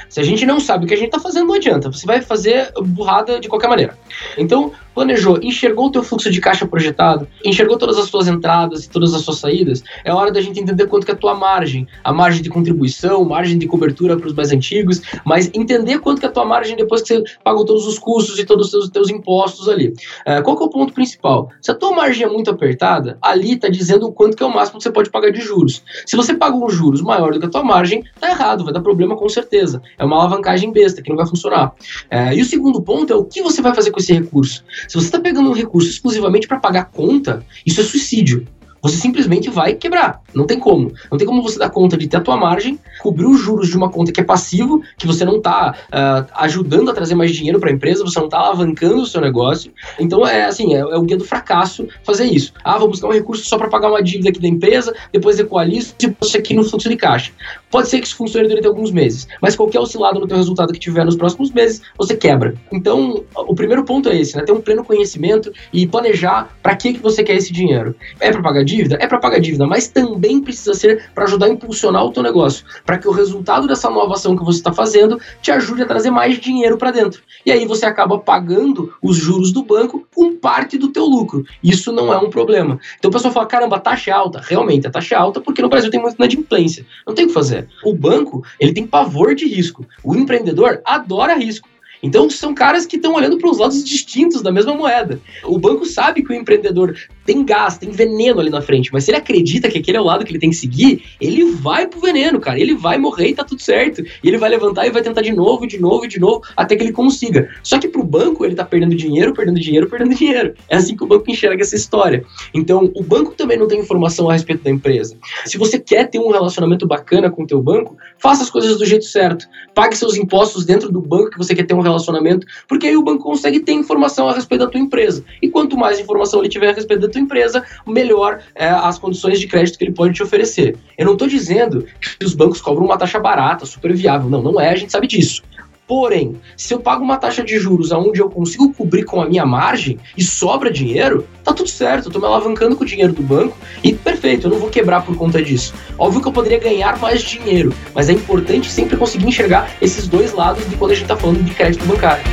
Se 0.07 0.19
a 0.19 0.23
gente 0.23 0.45
não 0.45 0.59
sabe 0.59 0.85
o 0.85 0.87
que 0.87 0.93
a 0.93 0.97
gente 0.97 1.07
está 1.07 1.19
fazendo, 1.19 1.47
não 1.47 1.55
adianta. 1.55 1.91
Você 1.91 2.05
vai 2.05 2.21
fazer 2.21 2.71
burrada 2.81 3.39
de 3.39 3.47
qualquer 3.47 3.67
maneira. 3.67 3.97
Então, 4.37 4.71
planejou, 4.99 5.39
enxergou 5.41 5.85
o 5.85 5.89
teu 5.89 6.03
fluxo 6.03 6.29
de 6.29 6.41
caixa 6.41 6.67
projetado, 6.67 7.25
enxergou 7.45 7.77
todas 7.77 7.97
as 7.97 8.09
tuas 8.09 8.27
entradas 8.27 8.83
e 8.83 8.89
todas 8.89 9.13
as 9.13 9.21
suas 9.21 9.37
saídas, 9.37 9.81
é 10.03 10.13
hora 10.13 10.29
da 10.29 10.41
gente 10.41 10.59
entender 10.59 10.87
quanto 10.87 11.05
que 11.05 11.11
é 11.11 11.13
a 11.13 11.17
tua 11.17 11.33
margem, 11.33 11.87
a 12.03 12.11
margem 12.11 12.41
de 12.41 12.49
contribuição, 12.49 13.23
margem 13.23 13.57
de 13.57 13.65
cobertura 13.65 14.17
para 14.17 14.27
os 14.27 14.33
mais 14.33 14.51
antigos, 14.51 15.01
mas 15.23 15.49
entender 15.53 15.99
quanto 15.99 16.19
que 16.19 16.25
é 16.25 16.29
a 16.29 16.31
tua 16.33 16.43
margem 16.43 16.75
depois 16.75 17.01
que 17.01 17.07
você 17.07 17.23
pagou 17.41 17.63
todos 17.63 17.87
os 17.87 17.97
custos 17.97 18.37
e 18.39 18.45
todos 18.45 18.65
os 18.65 18.71
teus, 18.71 18.89
teus 18.89 19.09
impostos 19.09 19.69
ali. 19.69 19.93
É, 20.25 20.41
qual 20.41 20.57
que 20.57 20.63
é 20.63 20.65
o 20.65 20.69
ponto 20.69 20.91
principal? 20.91 21.49
Se 21.61 21.71
a 21.71 21.75
tua 21.75 21.93
margem 21.93 22.25
é 22.25 22.29
muito 22.29 22.51
apertada, 22.51 23.17
ali 23.21 23.53
está 23.53 23.69
dizendo 23.69 24.05
o 24.05 24.11
quanto 24.11 24.35
que 24.35 24.43
é 24.43 24.45
o 24.45 24.53
máximo 24.53 24.79
que 24.79 24.83
você 24.83 24.91
pode 24.91 25.09
pagar 25.09 25.31
de 25.31 25.39
juros. 25.39 25.81
Se 26.05 26.17
você 26.17 26.33
paga 26.33 26.57
um 26.57 26.69
juros 26.69 27.01
maior 27.01 27.31
do 27.31 27.39
que 27.39 27.45
a 27.45 27.49
tua 27.49 27.63
margem, 27.63 28.03
tá 28.19 28.29
errado, 28.29 28.65
vai 28.65 28.73
dar 28.73 28.81
problema 28.81 29.15
com 29.15 29.29
certeza. 29.29 29.81
É 29.97 30.03
uma 30.03 30.17
alavancagem 30.17 30.73
besta 30.73 31.01
que 31.01 31.09
não 31.09 31.15
vai 31.15 31.25
funcionar. 31.25 31.71
É, 32.09 32.35
e 32.35 32.41
o 32.41 32.45
segundo 32.45 32.81
ponto 32.81 33.13
é 33.13 33.15
o 33.15 33.23
que 33.23 33.41
você 33.41 33.61
vai 33.61 33.73
fazer 33.73 33.91
com 33.91 33.99
esse 34.01 34.11
recurso. 34.11 34.65
Se 34.89 34.95
você 34.95 35.05
está 35.05 35.19
pegando 35.19 35.49
um 35.49 35.53
recurso 35.53 35.87
exclusivamente 35.87 36.47
para 36.47 36.59
pagar 36.59 36.85
conta, 36.85 37.45
isso 37.63 37.79
é 37.79 37.83
suicídio 37.83 38.47
você 38.81 38.97
simplesmente 38.97 39.49
vai 39.49 39.73
quebrar. 39.73 40.21
Não 40.33 40.45
tem 40.45 40.59
como. 40.59 40.91
Não 41.11 41.17
tem 41.17 41.27
como 41.27 41.41
você 41.41 41.57
dar 41.57 41.69
conta 41.69 41.97
de 41.97 42.07
ter 42.07 42.17
a 42.17 42.21
tua 42.21 42.37
margem, 42.37 42.79
cobrir 43.01 43.25
os 43.25 43.39
juros 43.39 43.69
de 43.69 43.77
uma 43.77 43.89
conta 43.89 44.11
que 44.11 44.21
é 44.21 44.23
passivo, 44.23 44.81
que 44.97 45.07
você 45.07 45.25
não 45.25 45.37
está 45.37 45.71
uh, 45.71 45.85
ah, 45.91 46.25
ajudando 46.35 46.89
a 46.89 46.93
trazer 46.93 47.15
mais 47.15 47.31
dinheiro 47.31 47.59
para 47.59 47.69
a 47.69 47.73
empresa, 47.73 48.03
você 48.03 48.19
não 48.19 48.27
está 48.27 48.37
alavancando 48.37 49.01
o 49.01 49.05
seu 49.05 49.21
negócio. 49.21 49.71
Então 49.99 50.25
é 50.25 50.45
assim, 50.45 50.73
é, 50.75 50.79
é, 50.79 50.97
o 50.97 51.01
guia 51.01 51.17
do 51.17 51.25
fracasso 51.25 51.87
fazer 52.03 52.25
isso. 52.25 52.53
Ah, 52.63 52.77
vou 52.77 52.89
buscar 52.89 53.07
um 53.07 53.13
recurso 53.13 53.45
só 53.45 53.57
para 53.57 53.69
pagar 53.69 53.89
uma 53.89 54.03
dívida 54.03 54.29
aqui 54.29 54.39
da 54.39 54.47
empresa, 54.47 54.93
depois 55.11 55.39
equalizo 55.39 55.95
e 56.01 56.15
isso 56.21 56.37
aqui 56.37 56.53
no 56.53 56.63
fluxo 56.63 56.89
de 56.89 56.95
caixa. 56.95 57.31
Pode 57.71 57.87
ser 57.87 57.99
que 57.99 58.07
isso 58.07 58.15
funcione 58.15 58.47
durante 58.47 58.67
alguns 58.67 58.91
meses, 58.91 59.27
mas 59.41 59.55
qualquer 59.55 59.79
oscilado 59.79 60.19
no 60.19 60.27
teu 60.27 60.37
resultado 60.37 60.73
que 60.73 60.79
tiver 60.79 61.05
nos 61.05 61.15
próximos 61.15 61.51
meses, 61.51 61.81
você 61.97 62.15
quebra. 62.15 62.55
Então, 62.71 63.23
o 63.35 63.55
primeiro 63.55 63.83
ponto 63.83 64.09
é 64.09 64.19
esse, 64.19 64.35
né? 64.35 64.43
Ter 64.43 64.51
um 64.51 64.61
pleno 64.61 64.83
conhecimento 64.83 65.51
e 65.71 65.85
planejar 65.85 66.49
para 66.61 66.75
que, 66.75 66.93
que 66.93 66.99
você 66.99 67.23
quer 67.23 67.35
esse 67.35 67.53
dinheiro. 67.53 67.95
É 68.19 68.31
para 68.31 68.41
pagar 68.41 68.63
dívida? 68.69 68.97
É 68.99 69.07
para 69.07 69.19
pagar 69.19 69.39
dívida, 69.39 69.65
mas 69.65 69.87
também 69.87 70.41
precisa 70.41 70.73
ser 70.73 71.09
para 71.13 71.25
ajudar 71.25 71.47
a 71.47 71.49
impulsionar 71.49 72.05
o 72.05 72.11
teu 72.11 72.23
negócio, 72.23 72.65
para 72.85 72.97
que 72.97 73.07
o 73.07 73.11
resultado 73.11 73.67
dessa 73.67 73.89
nova 73.89 74.13
ação 74.13 74.37
que 74.37 74.43
você 74.43 74.59
está 74.59 74.71
fazendo 74.71 75.19
te 75.41 75.51
ajude 75.51 75.81
a 75.81 75.85
trazer 75.85 76.11
mais 76.11 76.39
dinheiro 76.39 76.77
para 76.77 76.91
dentro. 76.91 77.21
E 77.45 77.51
aí 77.51 77.65
você 77.65 77.85
acaba 77.85 78.19
pagando 78.19 78.93
os 79.01 79.17
juros 79.17 79.51
do 79.51 79.63
banco 79.63 80.07
com 80.13 80.35
parte 80.35 80.77
do 80.77 80.89
teu 80.89 81.05
lucro. 81.05 81.43
Isso 81.63 81.91
não 81.91 82.13
é 82.13 82.17
um 82.17 82.29
problema. 82.29 82.79
Então 82.97 83.09
o 83.09 83.11
pessoal 83.13 83.33
fala, 83.33 83.45
caramba, 83.45 83.77
a 83.77 83.79
taxa 83.79 84.11
é 84.11 84.13
alta. 84.13 84.41
Realmente, 84.41 84.87
a 84.87 84.91
taxa 84.91 85.15
é 85.15 85.17
alta 85.17 85.41
porque 85.41 85.61
no 85.61 85.69
Brasil 85.69 85.89
tem 85.89 85.99
muita 85.99 86.17
inadimplência. 86.17 86.85
Não 87.07 87.13
tem 87.13 87.25
o 87.25 87.27
que 87.27 87.33
fazer. 87.33 87.67
O 87.83 87.93
banco, 87.93 88.43
ele 88.59 88.73
tem 88.73 88.85
pavor 88.85 89.33
de 89.33 89.47
risco. 89.47 89.85
O 90.03 90.15
empreendedor 90.15 90.81
adora 90.85 91.35
risco. 91.35 91.67
Então 92.01 92.29
são 92.29 92.53
caras 92.53 92.85
que 92.85 92.95
estão 92.95 93.13
olhando 93.13 93.37
para 93.37 93.49
os 93.49 93.57
lados 93.57 93.83
distintos 93.83 94.41
da 94.41 94.51
mesma 94.51 94.73
moeda. 94.73 95.19
O 95.43 95.59
banco 95.59 95.85
sabe 95.85 96.23
que 96.23 96.31
o 96.31 96.35
empreendedor 96.35 96.95
tem 97.25 97.43
gás, 97.45 97.77
tem 97.77 97.91
veneno 97.91 98.39
ali 98.39 98.49
na 98.49 98.61
frente, 98.61 98.91
mas 98.91 99.03
se 99.03 99.11
ele 99.11 99.17
acredita 99.17 99.69
que 99.69 99.77
aquele 99.77 99.97
é 99.97 100.01
o 100.01 100.03
lado 100.03 100.25
que 100.25 100.31
ele 100.31 100.39
tem 100.39 100.49
que 100.49 100.55
seguir, 100.55 101.03
ele 101.19 101.51
vai 101.51 101.87
pro 101.87 101.99
veneno, 101.99 102.39
cara. 102.39 102.59
Ele 102.59 102.73
vai 102.73 102.97
morrer 102.97 103.29
e 103.29 103.35
tá 103.35 103.43
tudo 103.43 103.61
certo. 103.61 104.01
E 104.01 104.27
ele 104.27 104.37
vai 104.37 104.49
levantar 104.49 104.87
e 104.87 104.89
vai 104.89 105.01
tentar 105.01 105.21
de 105.21 105.31
novo, 105.31 105.67
de 105.67 105.79
novo, 105.79 106.07
de 106.07 106.19
novo, 106.19 106.41
até 106.55 106.75
que 106.75 106.83
ele 106.83 106.91
consiga. 106.91 107.49
Só 107.63 107.79
que 107.79 107.87
pro 107.87 108.03
banco 108.03 108.45
ele 108.45 108.55
tá 108.55 108.65
perdendo 108.65 108.95
dinheiro, 108.95 109.33
perdendo 109.33 109.59
dinheiro, 109.59 109.89
perdendo 109.89 110.15
dinheiro. 110.15 110.53
É 110.67 110.77
assim 110.77 110.95
que 110.95 111.03
o 111.03 111.07
banco 111.07 111.29
enxerga 111.29 111.61
essa 111.61 111.75
história. 111.75 112.23
Então, 112.53 112.91
o 112.95 113.03
banco 113.03 113.33
também 113.35 113.57
não 113.57 113.67
tem 113.67 113.79
informação 113.79 114.29
a 114.29 114.33
respeito 114.33 114.63
da 114.63 114.69
empresa. 114.69 115.17
Se 115.45 115.57
você 115.57 115.79
quer 115.79 116.09
ter 116.09 116.19
um 116.19 116.31
relacionamento 116.31 116.87
bacana 116.87 117.29
com 117.29 117.43
o 117.43 117.47
teu 117.47 117.61
banco, 117.61 117.95
faça 118.17 118.43
as 118.43 118.49
coisas 118.49 118.77
do 118.77 118.85
jeito 118.85 119.05
certo. 119.05 119.45
Pague 119.73 119.95
seus 119.95 120.15
impostos 120.15 120.65
dentro 120.65 120.91
do 120.91 121.01
banco 121.01 121.31
que 121.31 121.37
você 121.37 121.53
quer 121.55 121.63
ter 121.63 121.73
um 121.73 121.81
relacionamento, 121.81 122.45
porque 122.67 122.87
aí 122.87 122.97
o 122.97 123.03
banco 123.03 123.23
consegue 123.23 123.59
ter 123.59 123.73
informação 123.73 124.27
a 124.27 124.33
respeito 124.33 124.61
da 124.61 124.67
tua 124.67 124.79
empresa. 124.79 125.23
E 125.41 125.49
quanto 125.49 125.77
mais 125.77 125.99
informação 125.99 126.39
ele 126.39 126.49
tiver 126.49 126.69
a 126.69 126.73
respeito 126.73 127.01
da 127.01 127.09
tua 127.19 127.23
empresa, 127.23 127.63
melhor 127.85 128.39
é, 128.55 128.69
as 128.69 128.97
condições 128.97 129.39
de 129.39 129.47
crédito 129.47 129.77
que 129.77 129.83
ele 129.83 129.93
pode 129.93 130.13
te 130.13 130.23
oferecer. 130.23 130.77
Eu 130.97 131.05
não 131.05 131.13
estou 131.13 131.27
dizendo 131.27 131.85
que 131.99 132.25
os 132.25 132.33
bancos 132.33 132.61
cobram 132.61 132.85
uma 132.85 132.97
taxa 132.97 133.19
barata, 133.19 133.65
super 133.65 133.93
viável. 133.93 134.29
Não, 134.29 134.41
não 134.41 134.59
é, 134.59 134.69
a 134.69 134.75
gente 134.75 134.91
sabe 134.91 135.07
disso. 135.07 135.43
Porém, 135.87 136.35
se 136.55 136.71
eu 136.71 136.79
pago 136.79 137.03
uma 137.03 137.17
taxa 137.17 137.43
de 137.43 137.57
juros 137.57 137.91
aonde 137.91 138.19
eu 138.19 138.29
consigo 138.29 138.71
cobrir 138.71 139.05
com 139.05 139.19
a 139.19 139.27
minha 139.27 139.43
margem 139.43 139.97
e 140.15 140.23
sobra 140.23 140.71
dinheiro, 140.71 141.27
tá 141.43 141.51
tudo 141.51 141.67
certo, 141.67 142.05
eu 142.05 142.11
tô 142.11 142.19
me 142.19 142.25
alavancando 142.27 142.75
com 142.75 142.83
o 142.83 142.87
dinheiro 142.87 143.11
do 143.11 143.23
banco 143.23 143.57
e 143.83 143.91
perfeito, 143.91 144.45
eu 144.45 144.51
não 144.51 144.59
vou 144.59 144.69
quebrar 144.69 145.03
por 145.03 145.17
conta 145.17 145.41
disso. 145.41 145.73
Óbvio 145.97 146.21
que 146.21 146.27
eu 146.27 146.31
poderia 146.31 146.59
ganhar 146.59 146.99
mais 146.99 147.23
dinheiro, 147.23 147.73
mas 147.95 148.07
é 148.07 148.13
importante 148.13 148.71
sempre 148.71 148.97
conseguir 148.97 149.25
enxergar 149.25 149.71
esses 149.81 150.07
dois 150.07 150.31
lados 150.31 150.63
de 150.69 150.75
quando 150.75 150.91
a 150.91 150.95
gente 150.95 151.07
tá 151.07 151.17
falando 151.17 151.43
de 151.43 151.55
crédito 151.55 151.83
bancário. 151.85 152.23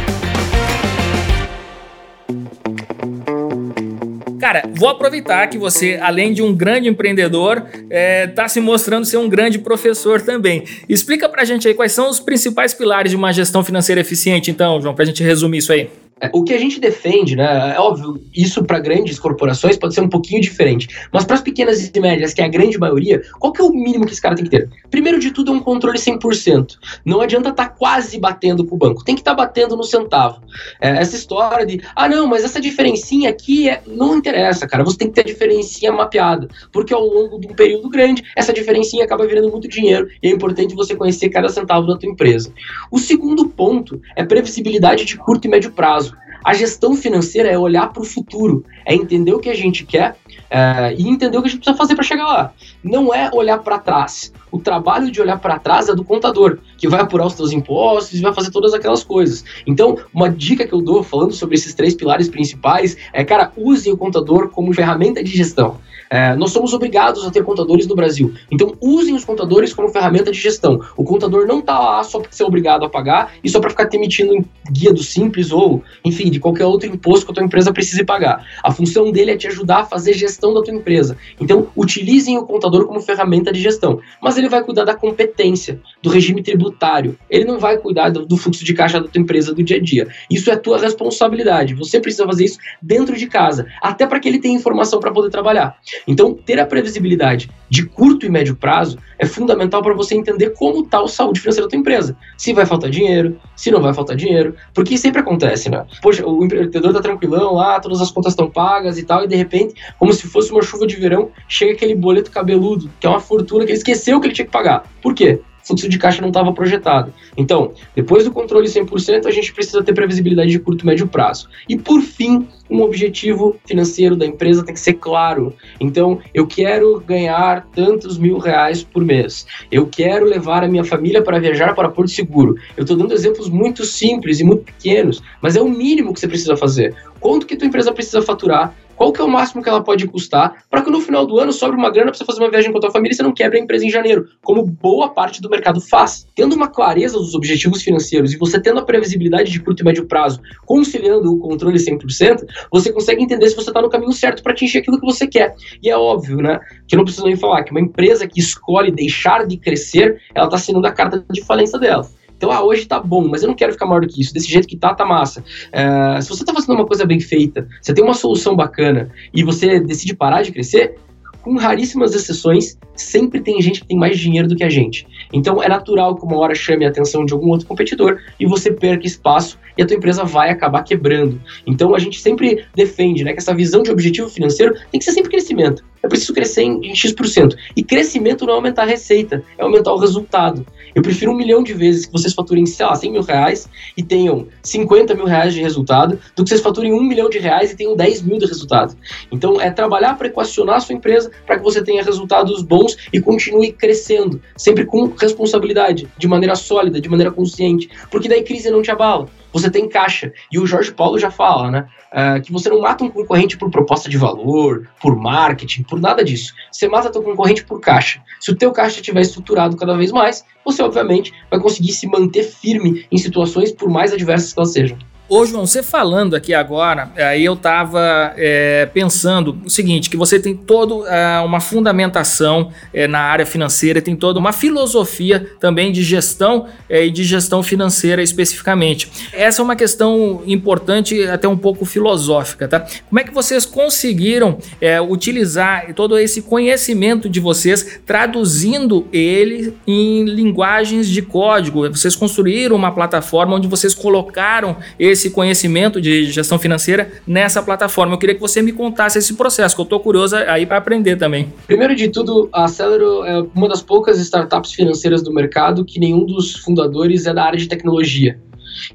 Cara, 4.47 4.62
vou 4.75 4.88
aproveitar 4.88 5.49
que 5.49 5.59
você, 5.59 5.99
além 6.00 6.33
de 6.33 6.41
um 6.41 6.55
grande 6.55 6.88
empreendedor, 6.88 7.65
está 7.67 7.85
é, 7.91 8.26
tá 8.29 8.47
se 8.47 8.61
mostrando 8.61 9.05
ser 9.05 9.17
um 9.17 9.29
grande 9.29 9.59
professor 9.59 10.23
também. 10.23 10.62
Explica 10.88 11.29
pra 11.29 11.45
gente 11.45 11.67
aí 11.67 11.75
quais 11.75 11.91
são 11.91 12.09
os 12.09 12.21
principais 12.21 12.73
pilares 12.73 13.11
de 13.11 13.17
uma 13.17 13.33
gestão 13.33 13.65
financeira 13.65 14.00
eficiente, 14.00 14.49
então, 14.49 14.81
João, 14.81 14.95
pra 14.95 15.05
gente 15.05 15.21
resumir 15.21 15.59
isso 15.59 15.73
aí. 15.73 15.91
É, 16.18 16.30
o 16.32 16.42
que 16.42 16.54
a 16.54 16.58
gente 16.58 16.80
defende, 16.80 17.36
né? 17.36 17.75
É 17.76 17.78
óbvio, 17.78 18.19
isso 18.34 18.64
para 18.64 18.80
grandes 18.80 19.19
corporações 19.19 19.76
pode 19.76 19.93
ser 19.93 20.00
um 20.00 20.08
pouquinho 20.08 20.41
diferente. 20.41 20.88
Mas 21.12 21.26
para 21.26 21.34
as 21.34 21.43
pequenas 21.43 21.91
e 21.95 22.00
médias, 22.00 22.32
que 22.32 22.41
é 22.41 22.45
a 22.45 22.49
grande 22.49 22.78
maioria, 22.78 23.21
qual 23.38 23.52
que 23.52 23.60
é 23.60 23.64
o 23.64 23.71
mínimo 23.71 24.06
que 24.06 24.12
esse 24.12 24.23
cara 24.23 24.34
tem 24.34 24.45
que 24.45 24.50
ter? 24.50 24.67
Primeiro 24.91 25.19
de 25.19 25.30
tudo 25.30 25.52
é 25.52 25.54
um 25.54 25.60
controle 25.60 25.99
100%. 25.99 26.78
Não 27.04 27.21
adianta 27.21 27.50
estar 27.50 27.69
tá 27.69 27.69
quase 27.69 28.19
batendo 28.19 28.64
com 28.64 28.76
o 28.76 28.78
banco, 28.78 29.04
tem 29.04 29.14
que 29.14 29.21
estar 29.21 29.34
tá 29.34 29.45
batendo 29.45 29.76
no 29.76 29.84
centavo. 29.84 30.41
É, 30.80 30.88
essa 31.02 31.14
história 31.14 31.67
de, 31.67 31.82
ah, 31.95 32.08
não, 32.08 32.26
mas 32.26 32.45
essa 32.45 32.62
diferencinha 32.62 33.28
aqui 33.28 33.69
é... 33.69 33.82
não 33.86 34.17
interessa, 34.17 34.67
cara. 34.67 34.84
Você 34.84 34.97
tem 34.97 35.08
que 35.08 35.14
ter 35.14 35.21
a 35.21 35.25
diferencinha 35.25 35.93
mapeada. 35.93 36.49
Porque 36.73 36.95
ao 36.95 37.04
longo 37.04 37.38
de 37.38 37.49
um 37.49 37.54
período 37.54 37.91
grande, 37.91 38.25
essa 38.34 38.54
diferencinha 38.54 39.04
acaba 39.04 39.26
virando 39.26 39.50
muito 39.50 39.69
dinheiro 39.69 40.08
e 40.23 40.28
é 40.28 40.30
importante 40.30 40.75
você 40.75 40.97
conhecer 40.97 41.28
cada 41.28 41.50
centavo 41.50 41.86
da 41.86 41.99
tua 41.99 42.08
empresa. 42.08 42.50
O 42.91 42.99
segundo 42.99 43.50
ponto 43.50 44.00
é 44.17 44.25
previsibilidade 44.25 45.04
de 45.04 45.19
curto 45.19 45.47
e 45.47 45.50
médio 45.50 45.73
prazo. 45.73 46.05
A 46.47 46.54
gestão 46.54 46.95
financeira 46.95 47.49
é 47.49 47.59
olhar 47.59 47.93
para 47.93 48.00
o 48.00 48.04
futuro, 48.04 48.65
é 48.85 48.95
entender 48.95 49.32
o 49.32 49.41
que 49.41 49.50
a 49.50 49.54
gente 49.56 49.85
quer 49.85 50.17
é, 50.49 50.95
e 50.97 51.09
entender 51.09 51.37
o 51.37 51.43
que 51.43 51.49
a 51.49 51.50
gente 51.50 51.59
precisa 51.59 51.76
fazer 51.76 51.97
para 51.97 52.04
chegar 52.04 52.25
lá. 52.25 52.52
Não 52.85 53.13
é 53.13 53.28
olhar 53.35 53.59
para 53.59 53.80
trás. 53.80 54.32
O 54.52 54.61
trabalho 54.61 55.11
de 55.11 55.21
olhar 55.21 55.41
para 55.41 55.59
trás 55.59 55.89
é 55.89 55.95
do 55.97 56.04
contador, 56.04 56.59
que 56.78 56.87
vai 56.87 57.00
apurar 57.00 57.26
os 57.26 57.32
seus 57.32 57.50
impostos 57.50 58.17
e 58.17 58.23
vai 58.23 58.32
fazer 58.32 58.52
todas 58.52 58.73
aquelas 58.73 59.02
coisas. 59.02 59.45
Então, 59.67 59.99
uma 60.15 60.30
dica 60.30 60.65
que 60.65 60.73
eu 60.73 60.80
dou 60.80 61.02
falando 61.02 61.32
sobre 61.32 61.56
esses 61.56 61.75
três 61.75 61.97
pilares 61.97 62.28
principais 62.28 62.97
é, 63.13 63.25
cara, 63.25 63.50
use 63.56 63.91
o 63.91 63.97
contador 63.97 64.49
como 64.50 64.73
ferramenta 64.73 65.25
de 65.25 65.37
gestão. 65.37 65.80
É, 66.10 66.34
nós 66.36 66.50
somos 66.50 66.73
obrigados 66.73 67.25
a 67.26 67.30
ter 67.30 67.42
contadores 67.42 67.86
no 67.86 67.95
Brasil. 67.95 68.34
Então, 68.50 68.75
usem 68.80 69.14
os 69.14 69.25
contadores 69.25 69.73
como 69.73 69.88
ferramenta 69.88 70.30
de 70.30 70.38
gestão. 70.38 70.80
O 70.97 71.04
contador 71.04 71.47
não 71.47 71.60
está 71.60 71.78
lá 71.78 72.02
só 72.02 72.21
para 72.21 72.32
ser 72.32 72.45
obrigado 72.45 72.84
a 72.84 72.88
pagar 72.88 73.32
e 73.42 73.49
só 73.49 73.60
para 73.60 73.71
ficar 73.71 73.86
te 73.86 73.97
emitindo 73.97 74.45
guia 74.71 74.92
do 74.92 75.02
Simples 75.02 75.52
ou, 75.52 75.82
enfim, 76.04 76.30
de 76.30 76.40
qualquer 76.40 76.66
outro 76.66 76.88
imposto 76.88 77.26
que 77.26 77.32
a 77.32 77.34
tua 77.34 77.45
empresa 77.45 77.73
precise 77.73 78.04
pagar. 78.04 78.47
A 78.62 78.73
função 78.73 79.10
dele 79.10 79.32
é 79.32 79.36
te 79.36 79.47
ajudar 79.47 79.80
a 79.80 79.84
fazer 79.84 80.12
gestão 80.14 80.54
da 80.54 80.62
tua 80.62 80.75
empresa. 80.75 81.16
Então, 81.40 81.69
utilizem 81.76 82.38
o 82.38 82.45
contador 82.45 82.86
como 82.86 83.00
ferramenta 83.00 83.52
de 83.52 83.60
gestão. 83.60 84.00
Mas 84.21 84.36
ele 84.36 84.49
vai 84.49 84.62
cuidar 84.62 84.84
da 84.84 84.95
competência, 84.95 85.80
do 86.02 86.10
regime 86.10 86.42
tributário. 86.42 87.19
Ele 87.28 87.45
não 87.45 87.58
vai 87.58 87.78
cuidar 87.78 88.10
do, 88.10 88.25
do 88.25 88.36
fluxo 88.36 88.64
de 88.64 88.75
caixa 88.75 89.00
da 89.00 89.08
tua 89.08 89.21
empresa 89.21 89.54
do 89.54 89.62
dia 89.62 89.76
a 89.76 89.80
dia. 89.80 90.08
Isso 90.30 90.50
é 90.50 90.56
tua 90.56 90.78
responsabilidade. 90.78 91.75
Você 91.75 92.00
precisa 92.00 92.26
fazer 92.26 92.45
isso 92.45 92.58
dentro 92.80 93.16
de 93.16 93.26
casa, 93.26 93.66
até 93.80 94.06
para 94.06 94.21
que 94.21 94.28
ele 94.28 94.38
tenha 94.38 94.54
informação 94.54 95.00
para 95.00 95.10
poder 95.12 95.30
trabalhar. 95.30 95.76
Então, 96.06 96.35
ter 96.35 96.59
a 96.59 96.67
previsibilidade 96.67 97.50
de 97.69 97.85
curto 97.85 98.26
e 98.26 98.28
médio 98.28 98.54
prazo 98.54 98.99
é 99.19 99.26
fundamental 99.26 99.82
para 99.82 99.95
você 99.95 100.15
entender 100.15 100.50
como 100.50 100.85
está 100.85 101.00
a 101.00 101.09
saúde 101.09 101.41
financeira 101.41 101.67
da 101.67 101.71
tua 101.71 101.78
empresa. 101.78 102.17
Se 102.37 102.52
vai 102.52 102.67
faltar 102.67 102.91
dinheiro, 102.91 103.39
se 103.54 103.71
não 103.71 103.80
vai 103.80 103.93
faltar 103.93 104.17
dinheiro, 104.17 104.54
porque 104.75 104.97
sempre 104.97 105.21
acontece, 105.21 105.71
né? 105.71 105.85
Poxa, 106.02 106.26
o 106.26 106.45
empreendedor 106.45 106.93
tá 106.93 107.00
tranquilão 107.00 107.54
lá, 107.54 107.80
todas 107.80 108.00
as 108.00 108.11
contas 108.11 108.32
estão 108.32 108.50
pagas 108.50 108.99
e 108.99 109.02
tal, 109.02 109.25
e 109.25 109.28
de 109.28 109.37
repente, 109.37 109.75
como 109.99 110.13
se 110.13 110.26
fosse 110.26 110.52
uma 110.52 110.63
chuva 110.63 110.87
de 110.87 110.97
verão, 110.97 111.30
chega 111.49 111.73
aquele 111.73 111.95
boleto 111.95 112.30
cabeludo, 112.30 112.91
que 113.00 113.06
é 113.06 113.11
uma 113.11 113.21
fortuna 113.21 113.65
que 113.65 113.71
ele 113.73 113.78
esqueceu 113.78 114.21
que 114.21 114.26
ele 114.26 114.35
tinha 114.35 114.47
que 114.47 114.52
pagar. 114.52 114.85
Por 115.02 115.15
quê? 115.15 115.41
Fluxo 115.67 115.89
de 115.89 115.99
caixa 115.99 116.23
não 116.23 116.29
estava 116.29 116.52
projetado. 116.52 117.13
Então, 117.37 117.73
depois 117.95 118.25
do 118.25 118.31
controle 118.31 118.69
100%, 118.69 119.26
a 119.26 119.31
gente 119.31 119.52
precisa 119.52 119.83
ter 119.83 119.93
previsibilidade 119.93 120.50
de 120.50 120.59
curto 120.59 120.85
e 120.85 120.87
médio 120.87 121.09
prazo. 121.09 121.49
E 121.69 121.76
por 121.76 122.00
fim, 122.00 122.47
um 122.71 122.83
objetivo 122.83 123.57
financeiro 123.67 124.17
da 124.17 124.25
empresa 124.25 124.65
tem 124.65 124.75
que 124.75 124.81
ser 124.81 124.95
claro. 124.95 125.52
Então, 125.81 126.21
eu 126.33 126.47
quero 126.47 127.00
ganhar 127.00 127.67
tantos 127.75 128.17
mil 128.17 128.39
reais 128.39 128.83
por 128.83 129.05
mês. 129.05 129.47
Eu 129.71 129.87
quero 129.87 130.25
levar 130.25 130.63
a 130.63 130.69
minha 130.69 130.85
família 130.85 131.23
para 131.23 131.39
viajar 131.39 131.75
para 131.75 131.89
Porto 131.89 132.11
Seguro. 132.11 132.57
Eu 132.76 132.83
estou 132.83 132.97
dando 132.97 133.13
exemplos 133.13 133.49
muito 133.49 133.85
simples 133.85 134.41
e 134.41 134.45
muito 134.45 134.65
pequenos, 134.65 135.23
mas 135.41 135.57
é 135.57 135.61
o 135.61 135.69
mínimo 135.69 136.15
que 136.15 136.21
você 136.21 136.29
precisa 136.29 136.57
fazer. 136.57 136.95
Quanto 137.19 137.47
que 137.47 137.57
tua 137.57 137.67
empresa 137.67 137.93
precisa 137.93 138.23
faturar 138.23 138.75
qual 138.97 139.13
que 139.13 139.21
é 139.21 139.25
o 139.25 139.28
máximo 139.28 139.63
que 139.63 139.69
ela 139.69 139.82
pode 139.82 140.06
custar, 140.09 140.65
para 140.71 140.82
que 140.82 140.91
no 140.91 141.00
final 141.00 141.26
do 141.26 141.39
ano 141.39 141.52
sobre 141.52 141.76
uma 141.76 141.91
grana 141.91 142.11
para 142.11 142.19
você 142.19 142.25
fazer 142.25 142.41
uma 142.41 142.50
viagem 142.50 142.73
com 142.73 142.78
a 142.78 142.80
tua 142.80 142.91
família 142.91 143.13
e 143.13 143.17
você 143.17 143.23
não 143.23 143.32
quebre 143.32 143.59
a 143.59 143.63
empresa 143.63 143.85
em 143.85 143.91
janeiro, 143.91 144.26
como 144.43 144.65
boa 144.65 145.11
parte 145.11 145.41
do 145.41 145.50
mercado 145.50 145.80
faz. 145.80 146.26
Tendo 146.35 146.54
uma 146.54 146.69
clareza 146.69 147.19
dos 147.19 147.35
objetivos 147.35 147.82
financeiros 147.82 148.32
e 148.32 148.39
você 148.39 148.61
tendo 148.61 148.80
a 148.80 148.85
previsibilidade 148.85 149.50
de 149.50 149.61
curto 149.61 149.82
e 149.82 149.85
médio 149.85 150.06
prazo, 150.06 150.41
conciliando 150.65 151.32
o 151.32 151.39
controle 151.39 151.78
100%, 151.78 152.45
você 152.73 152.93
consegue 152.93 153.23
entender 153.23 153.49
se 153.49 153.56
você 153.56 153.71
está 153.71 153.82
no 153.82 153.91
caminho 153.91 154.13
certo 154.13 154.43
para 154.43 154.52
atingir 154.52 154.78
aquilo 154.78 154.99
que 154.99 155.06
você 155.06 155.26
quer. 155.26 155.54
E 155.82 155.91
é 155.91 155.97
óbvio, 155.97 156.39
né, 156.39 156.59
que 156.89 156.97
não 156.97 157.04
preciso 157.04 157.26
nem 157.26 157.37
falar 157.37 157.65
que 157.65 157.71
uma 157.71 157.80
empresa 157.80 158.26
que 158.26 158.41
escolhe 158.41 158.91
deixar 158.91 159.47
de 159.47 159.56
crescer, 159.56 160.21
ela 160.35 160.47
está 160.47 160.56
assinando 160.56 160.87
a 160.87 160.93
carta 160.93 161.25
de 161.30 161.45
falência 161.45 161.78
dela. 161.78 162.09
Então, 162.36 162.50
ah, 162.50 162.62
hoje 162.62 162.86
tá 162.86 163.00
bom, 163.00 163.26
mas 163.28 163.42
eu 163.42 163.49
não 163.49 163.54
quero 163.54 163.72
ficar 163.72 163.86
maior 163.86 164.00
do 164.00 164.08
que 164.08 164.20
isso. 164.20 164.32
Desse 164.32 164.49
jeito 164.49 164.68
que 164.68 164.76
tá, 164.76 164.94
tá 164.94 165.04
massa. 165.04 165.42
É, 165.72 166.20
se 166.20 166.28
você 166.28 166.44
tá 166.44 166.52
fazendo 166.52 166.75
uma 166.75 166.86
coisa 166.86 167.04
bem 167.04 167.20
feita, 167.20 167.66
você 167.80 167.94
tem 167.94 168.04
uma 168.04 168.14
solução 168.14 168.54
bacana 168.54 169.10
e 169.32 169.42
você 169.42 169.80
decide 169.80 170.14
parar 170.14 170.42
de 170.42 170.52
crescer, 170.52 170.96
com 171.42 171.56
raríssimas 171.56 172.14
exceções, 172.14 172.76
sempre 172.97 173.41
tem 173.41 173.61
gente 173.61 173.80
que 173.80 173.87
tem 173.87 173.97
mais 173.97 174.19
dinheiro 174.19 174.49
do 174.49 174.56
que 174.56 174.65
a 174.65 174.69
gente. 174.69 175.06
Então 175.32 175.63
é 175.63 175.69
natural 175.69 176.17
que 176.17 176.25
uma 176.25 176.37
hora 176.37 176.54
chame 176.54 176.85
a 176.85 176.89
atenção 176.89 177.25
de 177.25 177.32
algum 177.32 177.49
outro 177.49 177.67
competidor 177.67 178.19
e 178.39 178.47
você 178.47 178.73
perca 178.73 179.06
espaço 179.06 179.59
e 179.76 179.82
a 179.82 179.87
tua 179.87 179.97
empresa 179.97 180.25
vai 180.25 180.50
acabar 180.50 180.82
quebrando. 180.82 181.41
Então 181.67 181.95
a 181.95 181.99
gente 181.99 182.21
sempre 182.21 182.65
defende 182.75 183.25
né, 183.25 183.32
que 183.32 183.39
essa 183.39 183.54
visão 183.54 183.82
de 183.82 183.91
objetivo 183.91 184.28
financeiro 184.28 184.75
tem 184.91 184.99
que 184.99 185.04
ser 185.04 185.13
sempre 185.13 185.30
crescimento. 185.30 185.85
Eu 186.02 186.09
preciso 186.09 186.32
crescer 186.32 186.63
em, 186.63 186.87
em 186.87 186.95
X%. 186.95 187.56
E 187.76 187.82
crescimento 187.82 188.47
não 188.47 188.54
é 188.54 188.56
aumentar 188.56 188.82
a 188.82 188.87
receita, 188.87 189.43
é 189.59 189.63
aumentar 189.63 189.93
o 189.93 189.99
resultado. 189.99 190.65
Eu 190.95 191.02
prefiro 191.02 191.32
um 191.32 191.37
milhão 191.37 191.63
de 191.63 191.75
vezes 191.75 192.06
que 192.06 192.13
vocês 192.13 192.32
faturem, 192.32 192.65
sei 192.65 192.87
lá, 192.87 192.95
100 192.95 193.13
mil 193.13 193.23
reais 193.23 193.69
e 193.97 194.02
tenham 194.02 194.47
50 194.63 195.15
mil 195.15 195.25
reais 195.25 195.52
de 195.52 195.61
resultado, 195.61 196.19
do 196.35 196.45
que 196.45 196.49
vocês 196.49 196.61
faturem 196.61 196.93
um 196.93 197.02
milhão 197.02 197.28
de 197.28 197.39
reais 197.39 197.73
e 197.73 197.76
tenham 197.76 197.97
10 197.97 198.23
mil 198.23 198.39
de 198.39 198.47
resultado. 198.47 198.97
Então, 199.32 199.61
é 199.61 199.71
trabalhar 199.71 200.17
para 200.17 200.28
equacionar 200.28 200.76
a 200.76 200.80
sua 200.80 200.95
empresa 200.95 201.30
para 201.45 201.59
que 201.59 201.65
você 201.65 201.82
tenha 201.82 202.02
resultados 202.02 202.63
bons 202.63 202.85
e 203.12 203.20
continue 203.20 203.72
crescendo, 203.72 204.40
sempre 204.56 204.84
com 204.84 205.06
responsabilidade, 205.06 206.08
de 206.16 206.28
maneira 206.28 206.54
sólida, 206.54 207.00
de 207.00 207.08
maneira 207.08 207.32
consciente, 207.32 207.88
porque 208.10 208.28
daí 208.28 208.42
crise 208.42 208.70
não 208.70 208.82
te 208.82 208.90
abala 208.90 209.28
você 209.56 209.70
tem 209.70 209.88
caixa. 209.88 210.32
E 210.52 210.58
o 210.58 210.66
Jorge 210.66 210.92
Paulo 210.92 211.18
já 211.18 211.30
fala, 211.30 211.70
né? 211.70 211.88
Uh, 212.12 212.42
que 212.42 212.52
você 212.52 212.68
não 212.68 212.80
mata 212.80 213.04
um 213.04 213.10
concorrente 213.10 213.56
por 213.56 213.70
proposta 213.70 214.08
de 214.08 214.16
valor, 214.16 214.88
por 215.00 215.16
marketing, 215.16 215.82
por 215.82 216.00
nada 216.00 216.22
disso. 216.22 216.52
Você 216.70 216.88
mata 216.88 217.10
teu 217.10 217.22
concorrente 217.22 217.64
por 217.64 217.80
caixa. 217.80 218.22
Se 218.40 218.50
o 218.50 218.56
teu 218.56 218.70
caixa 218.72 219.00
estiver 219.00 219.20
estruturado 219.20 219.76
cada 219.76 219.96
vez 219.96 220.12
mais, 220.12 220.44
você 220.64 220.82
obviamente 220.82 221.32
vai 221.50 221.58
conseguir 221.60 221.92
se 221.92 222.06
manter 222.06 222.42
firme 222.42 223.06
em 223.10 223.16
situações 223.16 223.72
por 223.72 223.88
mais 223.88 224.12
adversas 224.12 224.52
que 224.52 224.58
elas 224.58 224.72
sejam. 224.72 224.99
Ô, 225.28 225.45
João, 225.45 225.67
você 225.67 225.82
falando 225.82 226.36
aqui 226.36 226.54
agora, 226.54 227.10
aí 227.17 227.45
eu 227.45 227.54
estava 227.54 228.32
é, 228.36 228.86
pensando 228.86 229.58
o 229.65 229.69
seguinte: 229.69 230.08
que 230.08 230.17
você 230.17 230.39
tem 230.39 230.54
toda 230.54 231.08
é, 231.08 231.41
uma 231.41 231.58
fundamentação 231.58 232.71
é, 232.95 233.08
na 233.08 233.19
área 233.19 233.45
financeira, 233.45 234.00
tem 234.00 234.15
toda 234.15 234.39
uma 234.39 234.52
filosofia 234.52 235.50
também 235.58 235.91
de 235.91 236.04
gestão 236.04 236.67
é, 236.89 237.06
e 237.06 237.10
de 237.10 237.25
gestão 237.25 237.60
financeira 237.60 238.23
especificamente. 238.23 239.10
Essa 239.32 239.62
é 239.62 239.65
uma 239.65 239.75
questão 239.75 240.43
importante, 240.47 241.21
até 241.26 241.49
um 241.49 241.56
pouco 241.56 241.84
filosófica, 241.84 242.69
tá? 242.69 242.86
Como 243.08 243.19
é 243.19 243.25
que 243.25 243.34
vocês 243.34 243.67
conseguiram 243.67 244.58
é, 244.80 245.00
utilizar 245.00 245.93
todo 245.95 246.17
esse 246.17 246.41
conhecimento 246.41 247.28
de 247.28 247.41
vocês, 247.41 247.99
traduzindo 248.06 249.08
ele 249.12 249.76
em 249.89 250.25
linguagens 250.25 251.08
de 251.08 251.21
código? 251.21 251.91
Vocês 251.91 252.15
construíram 252.15 252.76
uma 252.76 252.93
plataforma 252.93 253.56
onde 253.56 253.67
vocês 253.67 253.93
colocaram 253.93 254.76
esse 254.97 255.16
esse 255.17 255.31
conhecimento 255.31 256.00
de 256.00 256.25
gestão 256.31 256.59
financeira 256.59 257.11
nessa 257.26 257.63
plataforma. 257.63 258.15
Eu 258.15 258.19
queria 258.19 258.35
que 258.35 258.41
você 258.41 258.63
me 258.63 258.73
contasse 258.73 259.19
esse 259.19 259.35
processo, 259.35 259.75
que 259.75 259.81
eu 259.81 259.85
estou 259.85 260.00
curioso 260.00 260.37
aí 260.37 260.65
para 260.65 260.76
aprender 260.76 261.17
também. 261.17 261.52
Primeiro 261.67 261.95
de 261.95 262.09
tudo, 262.09 262.49
a 262.52 262.69
Celero 262.69 263.25
é 263.25 263.45
uma 263.55 263.69
das 263.69 263.83
poucas 263.83 264.19
startups 264.21 264.73
financeiras 264.73 265.23
do 265.23 265.33
mercado 265.33 265.85
que 265.85 265.99
nenhum 265.99 266.25
dos 266.25 266.55
fundadores 266.57 267.26
é 267.26 267.35
da 267.35 267.45
área 267.45 267.59
de 267.59 267.67
tecnologia. 267.67 268.39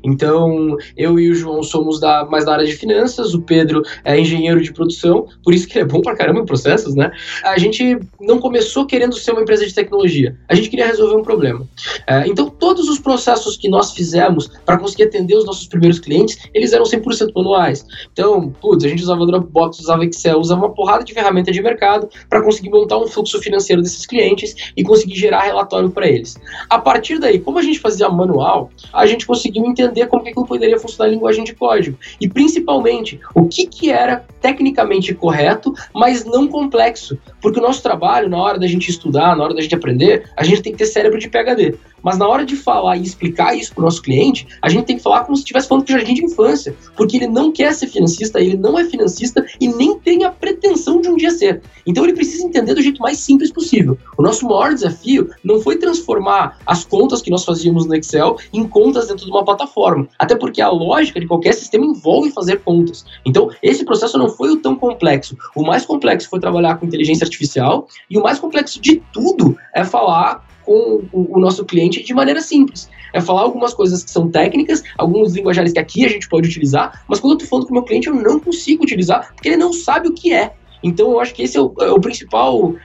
Então, 0.03 0.77
eu 0.97 1.19
e 1.19 1.29
o 1.29 1.35
João 1.35 1.63
somos 1.63 1.99
da, 1.99 2.25
mais 2.25 2.45
da 2.45 2.53
área 2.53 2.65
de 2.65 2.73
finanças, 2.73 3.33
o 3.33 3.41
Pedro 3.41 3.81
é 4.03 4.19
engenheiro 4.19 4.61
de 4.61 4.73
produção, 4.73 5.27
por 5.43 5.53
isso 5.53 5.67
que 5.67 5.77
ele 5.77 5.85
é 5.85 5.87
bom 5.87 6.01
pra 6.01 6.15
caramba 6.15 6.39
em 6.39 6.45
processos, 6.45 6.95
né? 6.95 7.11
A 7.43 7.57
gente 7.57 7.97
não 8.19 8.39
começou 8.39 8.85
querendo 8.85 9.15
ser 9.15 9.31
uma 9.31 9.41
empresa 9.41 9.65
de 9.65 9.73
tecnologia, 9.73 10.37
a 10.47 10.55
gente 10.55 10.69
queria 10.69 10.87
resolver 10.87 11.15
um 11.15 11.23
problema. 11.23 11.67
É, 12.07 12.27
então, 12.27 12.49
todos 12.49 12.89
os 12.89 12.99
processos 12.99 13.57
que 13.57 13.69
nós 13.69 13.91
fizemos 13.91 14.49
para 14.65 14.77
conseguir 14.77 15.03
atender 15.03 15.35
os 15.35 15.45
nossos 15.45 15.67
primeiros 15.67 15.99
clientes, 15.99 16.37
eles 16.53 16.73
eram 16.73 16.85
100% 16.85 17.31
manuais. 17.35 17.85
Então, 18.11 18.49
putz, 18.61 18.83
a 18.83 18.87
gente 18.87 19.03
usava 19.03 19.25
Dropbox, 19.25 19.79
usava 19.79 20.05
Excel, 20.05 20.39
usava 20.39 20.61
uma 20.61 20.73
porrada 20.73 21.03
de 21.03 21.13
ferramenta 21.13 21.51
de 21.51 21.61
mercado 21.61 22.09
para 22.29 22.43
conseguir 22.43 22.69
montar 22.69 22.97
um 22.97 23.07
fluxo 23.07 23.39
financeiro 23.39 23.81
desses 23.81 24.05
clientes 24.05 24.55
e 24.75 24.83
conseguir 24.83 25.15
gerar 25.15 25.41
relatório 25.43 25.89
para 25.89 26.07
eles. 26.07 26.37
A 26.69 26.79
partir 26.79 27.19
daí, 27.19 27.39
como 27.39 27.59
a 27.59 27.61
gente 27.61 27.79
fazia 27.79 28.09
manual, 28.09 28.69
a 28.93 29.05
gente 29.05 29.25
conseguiu 29.25 29.65
entender 29.71 30.07
como 30.07 30.23
que 30.23 30.29
aquilo 30.29 30.45
poderia 30.45 30.79
funcionar 30.79 31.09
em 31.09 31.15
linguagem 31.15 31.43
de 31.43 31.53
código. 31.55 31.97
E 32.19 32.27
principalmente, 32.27 33.19
o 33.33 33.47
que, 33.47 33.65
que 33.65 33.91
era 33.91 34.25
tecnicamente 34.41 35.13
correto, 35.13 35.73
mas 35.93 36.25
não 36.25 36.47
complexo. 36.47 37.17
Porque 37.41 37.59
o 37.59 37.61
nosso 37.61 37.81
trabalho, 37.81 38.29
na 38.29 38.37
hora 38.37 38.59
da 38.59 38.67
gente 38.67 38.89
estudar, 38.89 39.35
na 39.35 39.43
hora 39.43 39.53
da 39.53 39.61
gente 39.61 39.75
aprender, 39.75 40.29
a 40.35 40.43
gente 40.43 40.61
tem 40.61 40.71
que 40.71 40.77
ter 40.77 40.85
cérebro 40.85 41.19
de 41.19 41.29
PHD. 41.29 41.75
Mas 42.03 42.17
na 42.17 42.27
hora 42.27 42.45
de 42.45 42.55
falar 42.55 42.97
e 42.97 43.03
explicar 43.03 43.55
isso 43.55 43.73
para 43.73 43.81
o 43.81 43.85
nosso 43.85 44.01
cliente, 44.01 44.47
a 44.61 44.69
gente 44.69 44.85
tem 44.85 44.97
que 44.97 45.03
falar 45.03 45.23
como 45.23 45.35
se 45.35 45.41
estivesse 45.41 45.67
falando 45.67 45.85
de 45.85 45.93
jardim 45.93 46.13
de 46.13 46.25
infância, 46.25 46.75
porque 46.95 47.17
ele 47.17 47.27
não 47.27 47.51
quer 47.51 47.73
ser 47.73 47.87
financista, 47.87 48.39
ele 48.39 48.57
não 48.57 48.77
é 48.77 48.85
financista 48.85 49.45
e 49.59 49.67
nem 49.67 49.97
tem 49.99 50.23
a 50.23 50.31
pretensão 50.31 51.01
de 51.01 51.09
um 51.09 51.15
dia 51.15 51.31
ser. 51.31 51.61
Então 51.85 52.03
ele 52.03 52.13
precisa 52.13 52.45
entender 52.45 52.73
do 52.73 52.81
jeito 52.81 53.01
mais 53.01 53.17
simples 53.17 53.51
possível. 53.51 53.97
O 54.17 54.21
nosso 54.21 54.45
maior 54.45 54.73
desafio 54.73 55.29
não 55.43 55.61
foi 55.61 55.77
transformar 55.77 56.59
as 56.65 56.85
contas 56.85 57.21
que 57.21 57.31
nós 57.31 57.43
fazíamos 57.43 57.85
no 57.85 57.95
Excel 57.95 58.37
em 58.53 58.67
contas 58.67 59.07
dentro 59.07 59.25
de 59.25 59.31
uma 59.31 59.45
plataforma, 59.45 60.07
até 60.17 60.35
porque 60.35 60.61
a 60.61 60.69
lógica 60.69 61.19
de 61.19 61.27
qualquer 61.27 61.53
sistema 61.53 61.85
envolve 61.85 62.31
fazer 62.31 62.61
contas. 62.61 63.05
Então 63.25 63.49
esse 63.61 63.85
processo 63.85 64.17
não 64.17 64.29
foi 64.29 64.49
o 64.51 64.57
tão 64.57 64.75
complexo. 64.75 65.37
O 65.55 65.63
mais 65.63 65.85
complexo 65.85 66.29
foi 66.29 66.39
trabalhar 66.39 66.77
com 66.77 66.85
inteligência 66.85 67.25
artificial 67.25 67.87
e 68.09 68.17
o 68.17 68.23
mais 68.23 68.39
complexo 68.39 68.79
de 68.79 69.01
tudo 69.13 69.57
é 69.73 69.83
falar 69.83 70.43
com 70.65 71.03
o, 71.11 71.39
nosso 71.39 71.65
cliente 71.65 72.03
de 72.03 72.13
maneira 72.13 72.41
simples. 72.41 72.89
É 73.13 73.19
falar 73.19 73.41
algumas 73.41 73.73
coisas 73.73 74.03
que 74.03 74.11
são 74.11 74.29
técnicas, 74.29 74.83
alguns 74.97 75.33
linguajares 75.33 75.73
que 75.73 75.79
aqui 75.79 76.05
a 76.05 76.09
gente 76.09 76.29
pode 76.29 76.47
utilizar, 76.47 77.03
mas 77.07 77.19
quando 77.19 77.33
eu 77.33 77.37
estou 77.37 77.49
falando 77.49 77.65
com 77.65 77.71
o 77.71 77.75
meu 77.75 77.83
cliente 77.83 78.07
eu 78.07 78.15
não 78.15 78.39
consigo 78.39 78.83
utilizar 78.83 79.33
porque 79.33 79.49
ele 79.49 79.57
não 79.57 79.73
sabe 79.73 80.07
o 80.07 80.13
que 80.13 80.33
é. 80.33 80.53
Então, 80.83 81.11
eu 81.11 81.19
acho 81.19 81.33
que 81.33 81.43
esse 81.43 81.57
é 81.57 81.61
o, 81.61 81.73
é 81.79 81.91
o 81.91 81.99
principal 81.99 82.69
uh, 82.69 82.75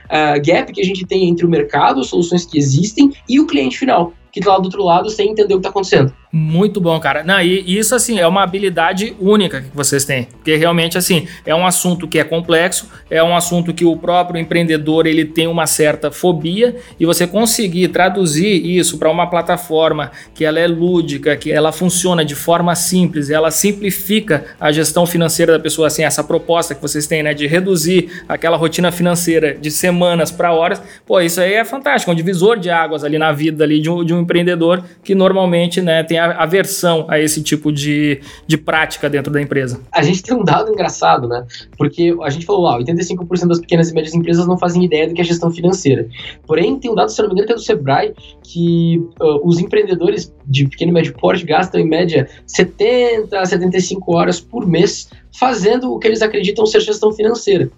gap 0.45 0.71
que 0.71 0.81
a 0.81 0.83
gente 0.83 1.05
tem 1.05 1.27
entre 1.27 1.45
o 1.45 1.49
mercado, 1.49 1.99
as 1.99 2.07
soluções 2.07 2.45
que 2.45 2.57
existem 2.57 3.11
e 3.27 3.39
o 3.39 3.47
cliente 3.47 3.77
final, 3.77 4.13
que 4.31 4.39
está 4.39 4.51
lá 4.51 4.59
do 4.59 4.65
outro 4.65 4.83
lado 4.83 5.09
sem 5.09 5.31
entender 5.31 5.53
o 5.53 5.57
que 5.57 5.61
está 5.61 5.69
acontecendo. 5.69 6.13
Muito 6.31 6.81
bom, 6.81 6.99
cara. 6.99 7.23
Não, 7.23 7.39
e 7.41 7.77
isso, 7.77 7.95
assim, 7.95 8.19
é 8.19 8.27
uma 8.27 8.43
habilidade 8.43 9.15
única 9.19 9.61
que 9.61 9.69
vocês 9.73 10.03
têm. 10.03 10.25
Porque 10.25 10.55
realmente, 10.55 10.97
assim, 10.97 11.25
é 11.45 11.55
um 11.55 11.65
assunto 11.65 12.07
que 12.07 12.19
é 12.19 12.23
complexo, 12.23 12.89
é 13.09 13.23
um 13.23 13.35
assunto 13.35 13.73
que 13.73 13.85
o 13.85 13.95
próprio 13.95 14.39
empreendedor 14.39 15.07
ele 15.07 15.23
tem 15.23 15.47
uma 15.47 15.65
certa 15.65 16.11
fobia 16.11 16.75
e 16.99 17.05
você 17.05 17.25
conseguir 17.25 17.87
traduzir 17.89 18.65
isso 18.65 18.97
para 18.97 19.09
uma 19.09 19.27
plataforma 19.29 20.11
que 20.33 20.43
ela 20.43 20.59
é 20.59 20.67
lúdica, 20.67 21.35
que 21.37 21.51
ela 21.51 21.71
funciona 21.71 22.25
de 22.25 22.35
forma 22.35 22.75
simples, 22.75 23.29
ela 23.29 23.49
simplifica 23.49 24.45
a 24.59 24.71
gestão 24.71 25.05
financeira 25.05 25.53
da 25.53 25.59
pessoa, 25.59 25.87
assim, 25.87 26.03
essa 26.03 26.23
proposta 26.23 26.75
que 26.75 26.81
vocês 26.81 27.07
têm, 27.07 27.23
né, 27.23 27.33
de 27.33 27.47
reduzir 27.47 28.23
aquela 28.27 28.57
rotina 28.57 28.91
financeira 28.91 29.55
de 29.55 29.71
semanas 29.71 30.29
para 30.29 30.51
horas, 30.51 30.81
pô, 31.05 31.21
isso 31.21 31.39
aí 31.39 31.53
é 31.53 31.63
fantástico, 31.63 32.11
é 32.11 32.13
um 32.13 32.17
divisor 32.17 32.59
de 32.59 32.69
águas 32.69 33.03
ali 33.03 33.17
na 33.17 33.31
vida 33.31 33.63
ali 33.63 33.79
de 33.79 33.89
um, 33.89 34.03
de 34.03 34.13
um 34.13 34.21
empreendedor 34.21 34.83
que 35.03 35.15
normalmente, 35.15 35.81
né, 35.81 36.03
tem 36.03 36.16
tem 36.17 36.19
aversão 36.19 37.05
a 37.07 37.19
esse 37.19 37.41
tipo 37.43 37.71
de, 37.71 38.19
de 38.47 38.57
prática 38.57 39.09
dentro 39.09 39.31
da 39.31 39.41
empresa? 39.41 39.79
A 39.91 40.01
gente 40.01 40.23
tem 40.23 40.35
um 40.35 40.43
dado 40.43 40.71
engraçado, 40.71 41.27
né? 41.27 41.45
Porque 41.77 42.15
a 42.23 42.29
gente 42.29 42.45
falou 42.45 42.63
lá, 42.63 42.79
85% 42.79 43.47
das 43.47 43.59
pequenas 43.59 43.89
e 43.89 43.93
médias 43.93 44.15
empresas 44.15 44.47
não 44.47 44.57
fazem 44.57 44.83
ideia 44.83 45.07
do 45.07 45.13
que 45.13 45.21
é 45.21 45.23
gestão 45.23 45.51
financeira. 45.51 46.07
Porém, 46.45 46.79
tem 46.79 46.89
um 46.89 46.95
dado, 46.95 47.11
se 47.11 47.21
não 47.21 47.29
me 47.29 47.33
engano, 47.33 47.47
que 47.47 47.53
é 47.53 47.55
do 47.55 47.61
Sebrae, 47.61 48.13
que 48.43 48.97
uh, 49.21 49.47
os 49.47 49.59
empreendedores 49.59 50.33
de 50.45 50.67
pequeno 50.67 50.91
e 50.91 50.93
médio 50.93 51.13
porte 51.13 51.45
gastam 51.45 51.79
em 51.79 51.87
média 51.87 52.27
70 52.45 53.39
a 53.39 53.45
75 53.45 54.15
horas 54.15 54.39
por 54.39 54.65
mês 54.65 55.09
fazendo 55.37 55.93
o 55.93 55.99
que 55.99 56.07
eles 56.07 56.21
acreditam 56.21 56.65
ser 56.65 56.81
gestão 56.81 57.11
financeira. 57.11 57.69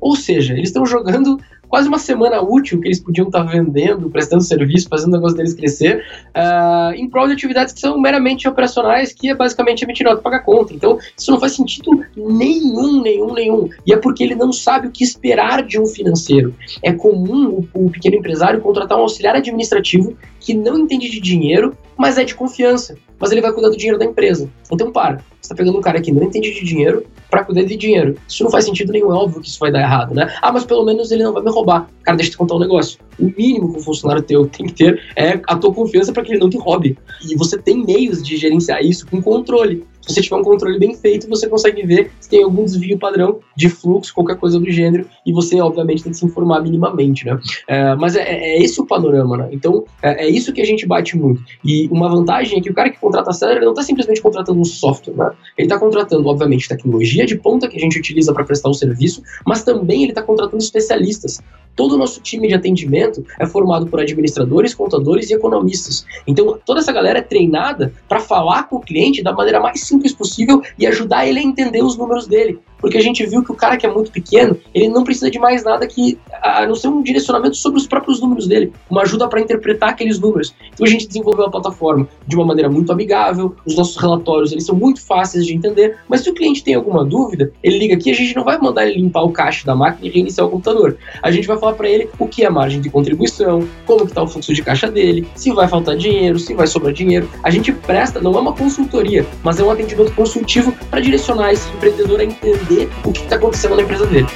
Ou 0.00 0.14
seja, 0.14 0.52
eles 0.52 0.68
estão 0.68 0.86
jogando 0.86 1.38
quase 1.68 1.88
uma 1.88 1.98
semana 1.98 2.40
útil 2.40 2.80
que 2.80 2.88
eles 2.88 3.00
podiam 3.00 3.26
estar 3.26 3.42
vendendo, 3.42 4.10
prestando 4.10 4.42
serviço, 4.42 4.88
fazendo 4.88 5.10
o 5.10 5.16
negócio 5.16 5.36
deles 5.36 5.54
crescer, 5.54 6.04
uh, 6.28 6.92
em 6.94 7.08
prol 7.08 7.26
de 7.26 7.34
atividades 7.34 7.74
que 7.74 7.80
são 7.80 8.00
meramente 8.00 8.48
operacionais, 8.48 9.12
que 9.12 9.28
é 9.28 9.34
basicamente 9.34 9.82
emitir 9.82 10.06
nota 10.06 10.22
pagar 10.22 10.40
conta. 10.40 10.72
Então, 10.74 10.98
isso 11.16 11.30
não 11.30 11.38
faz 11.38 11.52
sentido 11.52 12.02
nenhum, 12.16 13.02
nenhum, 13.02 13.32
nenhum. 13.32 13.68
E 13.86 13.92
é 13.92 13.96
porque 13.96 14.22
ele 14.22 14.34
não 14.34 14.52
sabe 14.52 14.88
o 14.88 14.90
que 14.90 15.04
esperar 15.04 15.62
de 15.62 15.78
um 15.80 15.86
financeiro. 15.86 16.54
É 16.82 16.92
comum 16.92 17.66
o, 17.74 17.86
o 17.86 17.90
pequeno 17.90 18.16
empresário 18.16 18.60
contratar 18.60 18.98
um 18.98 19.02
auxiliar 19.02 19.36
administrativo 19.36 20.16
que 20.40 20.54
não 20.54 20.78
entende 20.78 21.10
de 21.10 21.20
dinheiro 21.20 21.76
mas 21.98 22.16
é 22.16 22.24
de 22.24 22.34
confiança. 22.34 22.96
Mas 23.18 23.32
ele 23.32 23.40
vai 23.40 23.52
cuidar 23.52 23.68
do 23.68 23.76
dinheiro 23.76 23.98
da 23.98 24.04
empresa. 24.04 24.48
Então, 24.70 24.92
para. 24.92 25.20
Você 25.48 25.54
tá 25.54 25.58
pegando 25.64 25.78
um 25.78 25.80
cara 25.80 25.98
que 25.98 26.12
não 26.12 26.24
entende 26.24 26.52
de 26.52 26.62
dinheiro 26.62 27.06
para 27.30 27.42
cuidar 27.42 27.62
de 27.62 27.74
dinheiro. 27.74 28.16
Isso 28.28 28.44
não 28.44 28.50
faz 28.50 28.66
sentido 28.66 28.92
nenhum, 28.92 29.10
é 29.10 29.14
óbvio 29.14 29.40
que 29.40 29.48
isso 29.48 29.58
vai 29.58 29.72
dar 29.72 29.80
errado, 29.80 30.14
né? 30.14 30.30
Ah, 30.42 30.52
mas 30.52 30.66
pelo 30.66 30.84
menos 30.84 31.10
ele 31.10 31.22
não 31.22 31.32
vai 31.32 31.42
me 31.42 31.50
roubar. 31.50 31.88
Cara, 32.02 32.18
deixa 32.18 32.28
eu 32.28 32.32
te 32.32 32.36
contar 32.36 32.56
um 32.56 32.58
negócio. 32.58 32.98
O 33.18 33.24
mínimo 33.24 33.72
que 33.72 33.78
um 33.78 33.82
funcionário 33.82 34.22
teu 34.22 34.46
tem 34.46 34.66
que 34.66 34.74
ter 34.74 35.02
é 35.16 35.40
a 35.46 35.56
tua 35.56 35.72
confiança 35.72 36.12
para 36.12 36.22
que 36.22 36.32
ele 36.32 36.40
não 36.40 36.50
te 36.50 36.58
roube. 36.58 36.98
E 37.26 37.34
você 37.34 37.56
tem 37.56 37.82
meios 37.82 38.22
de 38.22 38.36
gerenciar 38.36 38.84
isso 38.84 39.06
com 39.06 39.22
controle. 39.22 39.86
Se 40.08 40.14
você 40.14 40.22
tiver 40.22 40.36
um 40.36 40.42
controle 40.42 40.78
bem 40.78 40.94
feito, 40.94 41.28
você 41.28 41.46
consegue 41.46 41.86
ver 41.86 42.10
se 42.18 42.28
tem 42.30 42.42
algum 42.42 42.64
desvio 42.64 42.98
padrão 42.98 43.40
de 43.54 43.68
fluxo, 43.68 44.14
qualquer 44.14 44.36
coisa 44.36 44.58
do 44.58 44.70
gênero, 44.70 45.06
e 45.24 45.32
você, 45.32 45.60
obviamente, 45.60 46.02
tem 46.02 46.12
que 46.12 46.18
se 46.18 46.24
informar 46.24 46.62
minimamente, 46.62 47.26
né? 47.26 47.38
É, 47.68 47.94
mas 47.94 48.16
é, 48.16 48.22
é, 48.22 48.62
esse 48.62 48.80
o 48.80 48.86
panorama, 48.86 49.36
né? 49.36 49.48
Então, 49.52 49.84
é, 50.02 50.24
é, 50.24 50.28
isso 50.28 50.52
que 50.52 50.62
a 50.62 50.64
gente 50.64 50.86
bate 50.86 51.16
muito. 51.16 51.42
E 51.62 51.88
uma 51.88 52.08
vantagem 52.08 52.58
é 52.58 52.62
que 52.62 52.70
o 52.70 52.74
cara 52.74 52.90
que 52.90 52.98
contrata 52.98 53.30
a 53.30 53.32
Celery, 53.34 53.58
ele 53.58 53.66
não 53.66 53.72
está 53.72 53.82
simplesmente 53.82 54.22
contratando 54.22 54.58
um 54.58 54.64
software, 54.64 55.14
né? 55.14 55.30
Ele 55.56 55.66
está 55.66 55.78
contratando, 55.78 56.26
obviamente, 56.26 56.68
tecnologia 56.68 57.26
de 57.26 57.36
ponta 57.36 57.68
que 57.68 57.76
a 57.76 57.80
gente 57.80 57.98
utiliza 57.98 58.32
para 58.32 58.44
prestar 58.44 58.70
o 58.70 58.74
serviço, 58.74 59.22
mas 59.46 59.62
também 59.62 60.02
ele 60.02 60.12
está 60.12 60.22
contratando 60.22 60.62
especialistas. 60.62 61.40
Todo 61.78 61.94
o 61.94 61.96
nosso 61.96 62.20
time 62.20 62.48
de 62.48 62.54
atendimento 62.54 63.24
é 63.38 63.46
formado 63.46 63.86
por 63.86 64.00
administradores, 64.00 64.74
contadores 64.74 65.30
e 65.30 65.34
economistas. 65.34 66.04
Então, 66.26 66.58
toda 66.66 66.80
essa 66.80 66.92
galera 66.92 67.20
é 67.20 67.22
treinada 67.22 67.92
para 68.08 68.18
falar 68.18 68.64
com 68.64 68.78
o 68.78 68.80
cliente 68.80 69.22
da 69.22 69.32
maneira 69.32 69.60
mais 69.60 69.82
simples 69.82 70.12
possível 70.12 70.60
e 70.76 70.88
ajudar 70.88 71.28
ele 71.28 71.38
a 71.38 71.42
entender 71.42 71.84
os 71.84 71.96
números 71.96 72.26
dele 72.26 72.58
porque 72.80 72.96
a 72.96 73.02
gente 73.02 73.24
viu 73.26 73.42
que 73.42 73.52
o 73.52 73.54
cara 73.54 73.76
que 73.76 73.86
é 73.86 73.92
muito 73.92 74.10
pequeno, 74.10 74.56
ele 74.72 74.88
não 74.88 75.04
precisa 75.04 75.30
de 75.30 75.38
mais 75.38 75.64
nada 75.64 75.86
que 75.86 76.18
a 76.42 76.66
não 76.66 76.74
ser 76.74 76.88
um 76.88 77.02
direcionamento 77.02 77.56
sobre 77.56 77.78
os 77.78 77.86
próprios 77.86 78.20
números 78.20 78.46
dele, 78.46 78.72
uma 78.88 79.02
ajuda 79.02 79.28
para 79.28 79.40
interpretar 79.40 79.90
aqueles 79.90 80.18
números. 80.18 80.54
Então 80.72 80.86
a 80.86 80.88
gente 80.88 81.06
desenvolveu 81.06 81.46
a 81.46 81.50
plataforma 81.50 82.08
de 82.26 82.36
uma 82.36 82.46
maneira 82.46 82.70
muito 82.70 82.92
amigável, 82.92 83.54
os 83.66 83.76
nossos 83.76 83.96
relatórios 83.96 84.52
eles 84.52 84.64
são 84.64 84.76
muito 84.76 85.04
fáceis 85.04 85.44
de 85.44 85.54
entender, 85.54 85.98
mas 86.08 86.20
se 86.22 86.30
o 86.30 86.34
cliente 86.34 86.62
tem 86.62 86.74
alguma 86.74 87.04
dúvida, 87.04 87.52
ele 87.62 87.78
liga 87.78 87.94
aqui, 87.94 88.10
a 88.10 88.14
gente 88.14 88.34
não 88.34 88.44
vai 88.44 88.58
mandar 88.58 88.86
ele 88.86 89.00
limpar 89.00 89.22
o 89.22 89.32
caixa 89.32 89.66
da 89.66 89.74
máquina 89.74 90.06
e 90.06 90.10
reiniciar 90.10 90.46
o 90.46 90.50
computador. 90.50 90.96
A 91.22 91.30
gente 91.30 91.46
vai 91.46 91.58
falar 91.58 91.67
para 91.74 91.88
ele 91.88 92.08
o 92.18 92.26
que 92.26 92.44
é 92.44 92.50
margem 92.50 92.80
de 92.80 92.90
contribuição, 92.90 93.66
como 93.86 94.00
que 94.00 94.10
está 94.10 94.22
o 94.22 94.26
fluxo 94.26 94.52
de 94.52 94.62
caixa 94.62 94.90
dele, 94.90 95.26
se 95.34 95.52
vai 95.52 95.68
faltar 95.68 95.96
dinheiro, 95.96 96.38
se 96.38 96.54
vai 96.54 96.66
sobrar 96.66 96.92
dinheiro. 96.92 97.28
A 97.42 97.50
gente 97.50 97.72
presta, 97.72 98.20
não 98.20 98.34
é 98.34 98.40
uma 98.40 98.52
consultoria, 98.52 99.26
mas 99.42 99.58
é 99.60 99.64
um 99.64 99.70
atendimento 99.70 100.12
consultivo 100.12 100.72
para 100.90 101.00
direcionar 101.00 101.52
esse 101.52 101.68
empreendedor 101.70 102.20
a 102.20 102.24
entender 102.24 102.88
o 103.04 103.12
que 103.12 103.20
está 103.20 103.36
acontecendo 103.36 103.76
na 103.76 103.82
empresa 103.82 104.06
dele. 104.06 104.26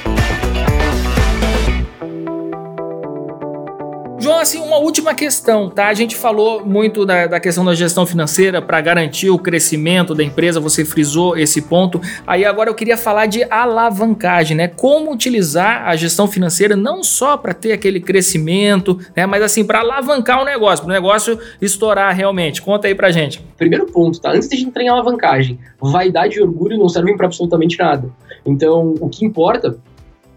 Assim, 4.43 4.59
uma 4.59 4.77
última 4.77 5.15
questão, 5.15 5.69
tá? 5.69 5.87
A 5.87 5.93
gente 5.93 6.15
falou 6.15 6.65
muito 6.65 7.05
da, 7.05 7.27
da 7.27 7.39
questão 7.39 7.65
da 7.65 7.73
gestão 7.73 8.05
financeira 8.05 8.61
para 8.61 8.79
garantir 8.79 9.29
o 9.29 9.39
crescimento 9.39 10.13
da 10.13 10.23
empresa, 10.23 10.59
você 10.59 10.85
frisou 10.85 11.35
esse 11.37 11.61
ponto. 11.61 11.99
Aí 12.27 12.45
agora 12.45 12.69
eu 12.69 12.75
queria 12.75 12.97
falar 12.97 13.25
de 13.25 13.43
alavancagem, 13.49 14.55
né? 14.55 14.67
Como 14.67 15.11
utilizar 15.11 15.87
a 15.87 15.95
gestão 15.95 16.27
financeira 16.27 16.75
não 16.75 17.03
só 17.03 17.35
para 17.37 17.53
ter 17.53 17.71
aquele 17.71 17.99
crescimento, 17.99 18.99
né? 19.15 19.25
Mas 19.25 19.41
assim, 19.41 19.63
para 19.63 19.79
alavancar 19.79 20.41
o 20.41 20.45
negócio, 20.45 20.85
para 20.85 20.91
o 20.91 20.93
negócio 20.93 21.39
estourar 21.61 22.13
realmente. 22.13 22.61
Conta 22.61 22.87
aí 22.87 22.95
pra 22.95 23.11
gente. 23.11 23.41
Primeiro 23.57 23.85
ponto, 23.87 24.19
tá? 24.19 24.31
Antes 24.31 24.47
de 24.47 24.55
a 24.55 24.57
gente 24.57 24.67
entrar 24.67 24.83
em 24.83 24.89
alavancagem, 24.89 25.57
vaidade 25.81 26.37
e 26.37 26.41
orgulho 26.41 26.77
não 26.77 26.89
servem 26.89 27.15
para 27.15 27.25
absolutamente 27.25 27.79
nada. 27.79 28.09
Então, 28.45 28.93
o 28.99 29.09
que 29.09 29.25
importa 29.25 29.77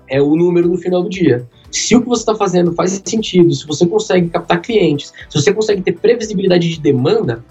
é 0.09 0.23
o 0.23 0.37
número 0.37 0.69
no 0.69 0.79
final 0.79 1.03
do 1.03 1.09
dia. 1.09 1.45
Se 1.77 1.95
o 1.95 2.01
que 2.01 2.09
você 2.09 2.23
está 2.23 2.35
fazendo 2.35 2.73
faz 2.73 3.03
sentido, 3.05 3.53
se 3.53 3.67
você 3.67 3.87
consegue 3.87 4.31
captar 4.31 4.63
clientes, 4.63 5.13
se 5.29 5.41
você 5.41 5.53
consegue 5.53 5.83
ter 5.83 5.93
previsibilidade 5.93 6.69
de 6.69 6.81
demanda, 6.81 7.45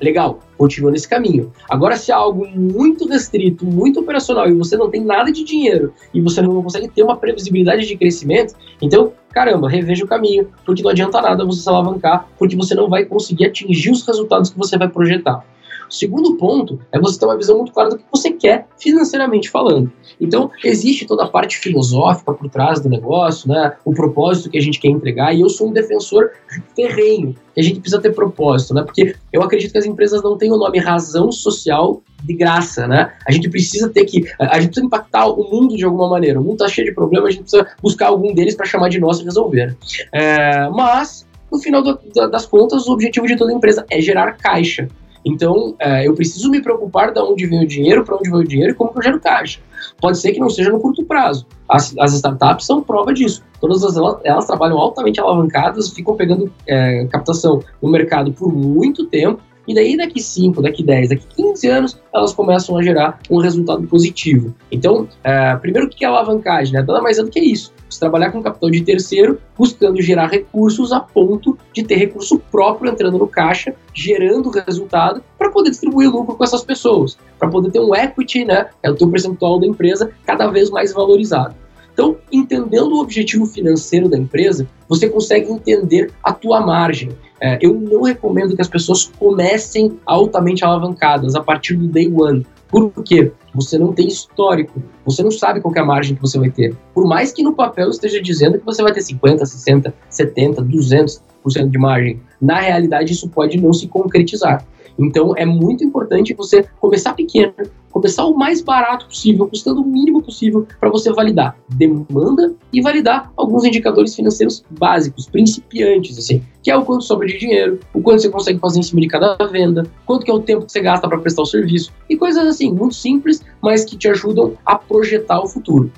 legal, 0.00 0.38
continua 0.56 0.92
nesse 0.92 1.08
caminho. 1.08 1.52
Agora, 1.68 1.96
se 1.96 2.12
é 2.12 2.14
algo 2.14 2.46
muito 2.46 3.08
restrito, 3.08 3.66
muito 3.66 3.98
operacional 3.98 4.48
e 4.48 4.52
você 4.52 4.76
não 4.76 4.88
tem 4.88 5.04
nada 5.04 5.32
de 5.32 5.42
dinheiro 5.42 5.92
e 6.14 6.20
você 6.20 6.40
não 6.40 6.62
consegue 6.62 6.88
ter 6.88 7.02
uma 7.02 7.16
previsibilidade 7.16 7.86
de 7.86 7.96
crescimento, 7.96 8.54
então, 8.80 9.12
caramba, 9.30 9.68
reveja 9.68 10.04
o 10.04 10.08
caminho, 10.08 10.48
porque 10.64 10.82
não 10.82 10.90
adianta 10.90 11.20
nada 11.20 11.44
você 11.44 11.60
se 11.60 11.68
alavancar, 11.68 12.28
porque 12.38 12.54
você 12.54 12.74
não 12.74 12.88
vai 12.88 13.04
conseguir 13.04 13.46
atingir 13.46 13.90
os 13.90 14.06
resultados 14.06 14.48
que 14.48 14.56
você 14.56 14.78
vai 14.78 14.88
projetar. 14.88 15.44
O 15.88 15.92
segundo 15.92 16.36
ponto 16.36 16.80
é 16.92 16.98
você 16.98 17.18
ter 17.18 17.26
uma 17.26 17.36
visão 17.36 17.56
muito 17.56 17.72
clara 17.72 17.90
do 17.90 17.98
que 17.98 18.04
você 18.10 18.32
quer 18.32 18.66
financeiramente 18.78 19.50
falando. 19.50 19.90
Então, 20.20 20.50
existe 20.64 21.06
toda 21.06 21.24
a 21.24 21.28
parte 21.28 21.58
filosófica 21.58 22.32
por 22.32 22.48
trás 22.48 22.80
do 22.80 22.88
negócio, 22.88 23.48
né? 23.48 23.74
O 23.84 23.92
propósito 23.92 24.50
que 24.50 24.58
a 24.58 24.62
gente 24.62 24.80
quer 24.80 24.88
entregar, 24.88 25.34
e 25.34 25.40
eu 25.40 25.48
sou 25.48 25.68
um 25.68 25.72
defensor 25.72 26.30
ferrenho, 26.74 27.34
que 27.54 27.60
a 27.60 27.62
gente 27.62 27.80
precisa 27.80 28.00
ter 28.00 28.14
propósito, 28.14 28.74
né? 28.74 28.82
Porque 28.82 29.14
eu 29.32 29.42
acredito 29.42 29.72
que 29.72 29.78
as 29.78 29.86
empresas 29.86 30.22
não 30.22 30.36
têm 30.36 30.52
o 30.52 30.56
nome 30.56 30.78
razão 30.78 31.30
social 31.30 32.02
de 32.22 32.34
graça, 32.34 32.86
né? 32.86 33.12
A 33.26 33.32
gente 33.32 33.48
precisa 33.48 33.88
ter 33.88 34.04
que. 34.04 34.24
A 34.38 34.58
gente 34.58 34.68
precisa 34.68 34.86
impactar 34.86 35.26
o 35.26 35.50
mundo 35.50 35.76
de 35.76 35.84
alguma 35.84 36.08
maneira. 36.08 36.40
O 36.40 36.42
mundo 36.42 36.54
está 36.54 36.68
cheio 36.68 36.86
de 36.86 36.94
problemas, 36.94 37.28
a 37.28 37.30
gente 37.32 37.42
precisa 37.42 37.66
buscar 37.82 38.08
algum 38.08 38.34
deles 38.34 38.54
para 38.54 38.66
chamar 38.66 38.88
de 38.88 38.98
nosso 38.98 39.22
e 39.22 39.24
resolver. 39.24 39.76
É, 40.12 40.68
mas, 40.70 41.26
no 41.50 41.58
final 41.58 41.82
do, 41.82 41.98
das 42.30 42.46
contas, 42.46 42.86
o 42.86 42.92
objetivo 42.92 43.26
de 43.26 43.36
toda 43.36 43.52
empresa 43.52 43.84
é 43.90 44.00
gerar 44.00 44.32
caixa. 44.32 44.88
Então, 45.26 45.74
é, 45.80 46.06
eu 46.06 46.14
preciso 46.14 46.48
me 46.48 46.62
preocupar 46.62 47.12
de 47.12 47.18
onde 47.18 47.46
vem 47.46 47.64
o 47.64 47.66
dinheiro, 47.66 48.04
para 48.04 48.14
onde 48.14 48.30
vai 48.30 48.40
o 48.40 48.46
dinheiro 48.46 48.72
e 48.72 48.74
como 48.74 48.92
eu 48.94 49.02
gero 49.02 49.20
caixa. 49.20 49.58
Pode 50.00 50.18
ser 50.18 50.30
que 50.30 50.38
não 50.38 50.48
seja 50.48 50.70
no 50.70 50.78
curto 50.78 51.04
prazo. 51.04 51.44
As, 51.68 51.92
as 51.98 52.14
startups 52.14 52.64
são 52.64 52.80
prova 52.80 53.12
disso. 53.12 53.42
Todas 53.60 53.82
as, 53.82 53.96
elas, 53.96 54.20
elas 54.22 54.46
trabalham 54.46 54.78
altamente 54.78 55.20
alavancadas, 55.20 55.90
ficam 55.90 56.14
pegando 56.14 56.52
é, 56.68 57.06
captação 57.06 57.60
no 57.82 57.90
mercado 57.90 58.32
por 58.32 58.54
muito 58.54 59.06
tempo, 59.06 59.42
e 59.66 59.74
daí, 59.74 59.96
daqui 59.96 60.22
5, 60.22 60.62
daqui 60.62 60.82
10, 60.84 61.08
daqui 61.08 61.26
15 61.34 61.68
anos, 61.68 62.00
elas 62.14 62.32
começam 62.32 62.78
a 62.78 62.82
gerar 62.82 63.18
um 63.28 63.38
resultado 63.38 63.84
positivo. 63.88 64.54
Então, 64.70 65.08
é, 65.24 65.56
primeiro, 65.56 65.88
o 65.88 65.90
que 65.90 66.04
é 66.04 66.08
alavancagem? 66.08 66.72
Né? 66.72 66.84
Nada 66.86 67.02
mais 67.02 67.18
é 67.18 67.22
do 67.24 67.30
que 67.30 67.40
isso. 67.40 67.74
Você 67.88 68.00
trabalhar 68.00 68.32
com 68.32 68.42
capital 68.42 68.70
de 68.70 68.82
terceiro, 68.82 69.40
buscando 69.56 70.02
gerar 70.02 70.26
recursos 70.26 70.92
a 70.92 71.00
ponto 71.00 71.56
de 71.72 71.84
ter 71.84 71.96
recurso 71.96 72.38
próprio 72.50 72.90
entrando 72.90 73.18
no 73.18 73.28
caixa, 73.28 73.74
gerando 73.94 74.50
resultado 74.50 75.22
para 75.38 75.50
poder 75.50 75.70
distribuir 75.70 76.10
lucro 76.10 76.36
com 76.36 76.44
essas 76.44 76.64
pessoas, 76.64 77.16
para 77.38 77.48
poder 77.48 77.70
ter 77.70 77.80
um 77.80 77.94
equity, 77.94 78.44
né, 78.44 78.66
é 78.82 78.90
o 78.90 78.94
teu 78.96 79.08
percentual 79.08 79.60
da 79.60 79.66
empresa 79.66 80.10
cada 80.24 80.48
vez 80.48 80.70
mais 80.70 80.92
valorizado. 80.92 81.54
Então, 81.96 82.14
entendendo 82.30 82.92
o 82.92 83.00
objetivo 83.00 83.46
financeiro 83.46 84.06
da 84.06 84.18
empresa, 84.18 84.68
você 84.86 85.08
consegue 85.08 85.50
entender 85.50 86.12
a 86.22 86.30
tua 86.30 86.60
margem. 86.60 87.08
É, 87.40 87.58
eu 87.60 87.72
não 87.72 88.02
recomendo 88.02 88.54
que 88.54 88.60
as 88.60 88.68
pessoas 88.68 89.10
comecem 89.18 89.98
altamente 90.04 90.62
alavancadas 90.62 91.34
a 91.34 91.42
partir 91.42 91.74
do 91.74 91.88
day 91.88 92.12
one. 92.12 92.46
Por 92.68 92.90
quê? 93.04 93.32
Você 93.54 93.78
não 93.78 93.92
tem 93.92 94.08
histórico, 94.08 94.82
você 95.04 95.22
não 95.22 95.30
sabe 95.30 95.60
qual 95.60 95.74
é 95.74 95.80
a 95.80 95.84
margem 95.84 96.16
que 96.16 96.20
você 96.20 96.38
vai 96.38 96.50
ter. 96.50 96.76
Por 96.92 97.06
mais 97.06 97.32
que 97.32 97.42
no 97.42 97.54
papel 97.54 97.88
esteja 97.90 98.20
dizendo 98.20 98.58
que 98.58 98.64
você 98.64 98.82
vai 98.82 98.92
ter 98.92 99.02
50, 99.02 99.46
60, 99.46 99.94
70, 100.10 100.62
200% 100.62 101.20
de 101.48 101.78
margem, 101.78 102.20
na 102.40 102.60
realidade 102.60 103.12
isso 103.12 103.28
pode 103.28 103.60
não 103.60 103.72
se 103.72 103.88
concretizar. 103.88 104.64
Então 104.98 105.34
é 105.36 105.44
muito 105.44 105.84
importante 105.84 106.34
você 106.34 106.64
começar 106.80 107.12
pequeno, 107.12 107.52
começar 107.90 108.24
o 108.24 108.36
mais 108.36 108.62
barato 108.62 109.06
possível, 109.06 109.46
custando 109.46 109.80
o 109.80 109.86
mínimo 109.86 110.22
possível 110.22 110.66
para 110.80 110.90
você 110.90 111.12
validar 111.12 111.56
demanda 111.68 112.54
e 112.72 112.80
validar 112.80 113.30
alguns 113.36 113.64
indicadores 113.64 114.14
financeiros 114.14 114.64
básicos, 114.70 115.28
principiantes, 115.28 116.18
assim, 116.18 116.42
que 116.62 116.70
é 116.70 116.76
o 116.76 116.84
quanto 116.84 117.04
sobra 117.04 117.26
de 117.26 117.38
dinheiro, 117.38 117.78
o 117.92 118.00
quanto 118.00 118.22
você 118.22 118.28
consegue 118.28 118.58
fazer 118.58 118.80
em 118.80 118.82
cima 118.82 119.00
de 119.00 119.08
cada 119.08 119.36
venda, 119.46 119.84
quanto 120.04 120.24
que 120.24 120.30
é 120.30 120.34
o 120.34 120.40
tempo 120.40 120.66
que 120.66 120.72
você 120.72 120.80
gasta 120.80 121.08
para 121.08 121.18
prestar 121.18 121.42
o 121.42 121.46
serviço 121.46 121.92
e 122.08 122.16
coisas 122.16 122.46
assim, 122.46 122.72
muito 122.72 122.94
simples, 122.94 123.42
mas 123.62 123.84
que 123.84 123.96
te 123.96 124.08
ajudam 124.08 124.54
a 124.64 124.76
projetar 124.76 125.40
o 125.40 125.46
futuro. 125.46 125.90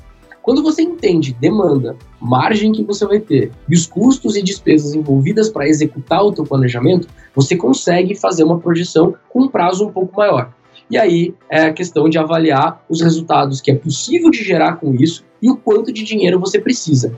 Quando 0.49 0.63
você 0.63 0.81
entende 0.81 1.37
demanda, 1.39 1.95
margem 2.19 2.73
que 2.73 2.83
você 2.83 3.05
vai 3.05 3.21
ter 3.21 3.53
e 3.69 3.75
os 3.75 3.87
custos 3.87 4.35
e 4.35 4.43
despesas 4.43 4.95
envolvidas 4.95 5.51
para 5.51 5.69
executar 5.69 6.25
o 6.25 6.33
teu 6.33 6.43
planejamento, 6.43 7.07
você 7.35 7.55
consegue 7.55 8.15
fazer 8.15 8.45
uma 8.45 8.59
projeção 8.59 9.15
com 9.29 9.43
um 9.43 9.49
prazo 9.49 9.87
um 9.87 9.93
pouco 9.93 10.17
maior. 10.17 10.51
E 10.91 10.97
aí 10.97 11.35
é 11.51 11.65
a 11.65 11.73
questão 11.75 12.09
de 12.09 12.17
avaliar 12.17 12.83
os 12.89 13.03
resultados 13.03 13.61
que 13.61 13.71
é 13.71 13.75
possível 13.75 14.31
de 14.31 14.43
gerar 14.43 14.77
com 14.77 14.95
isso 14.95 15.23
e 15.43 15.51
o 15.51 15.57
quanto 15.59 15.93
de 15.93 16.03
dinheiro 16.03 16.41
você 16.41 16.59
precisa. 16.59 17.13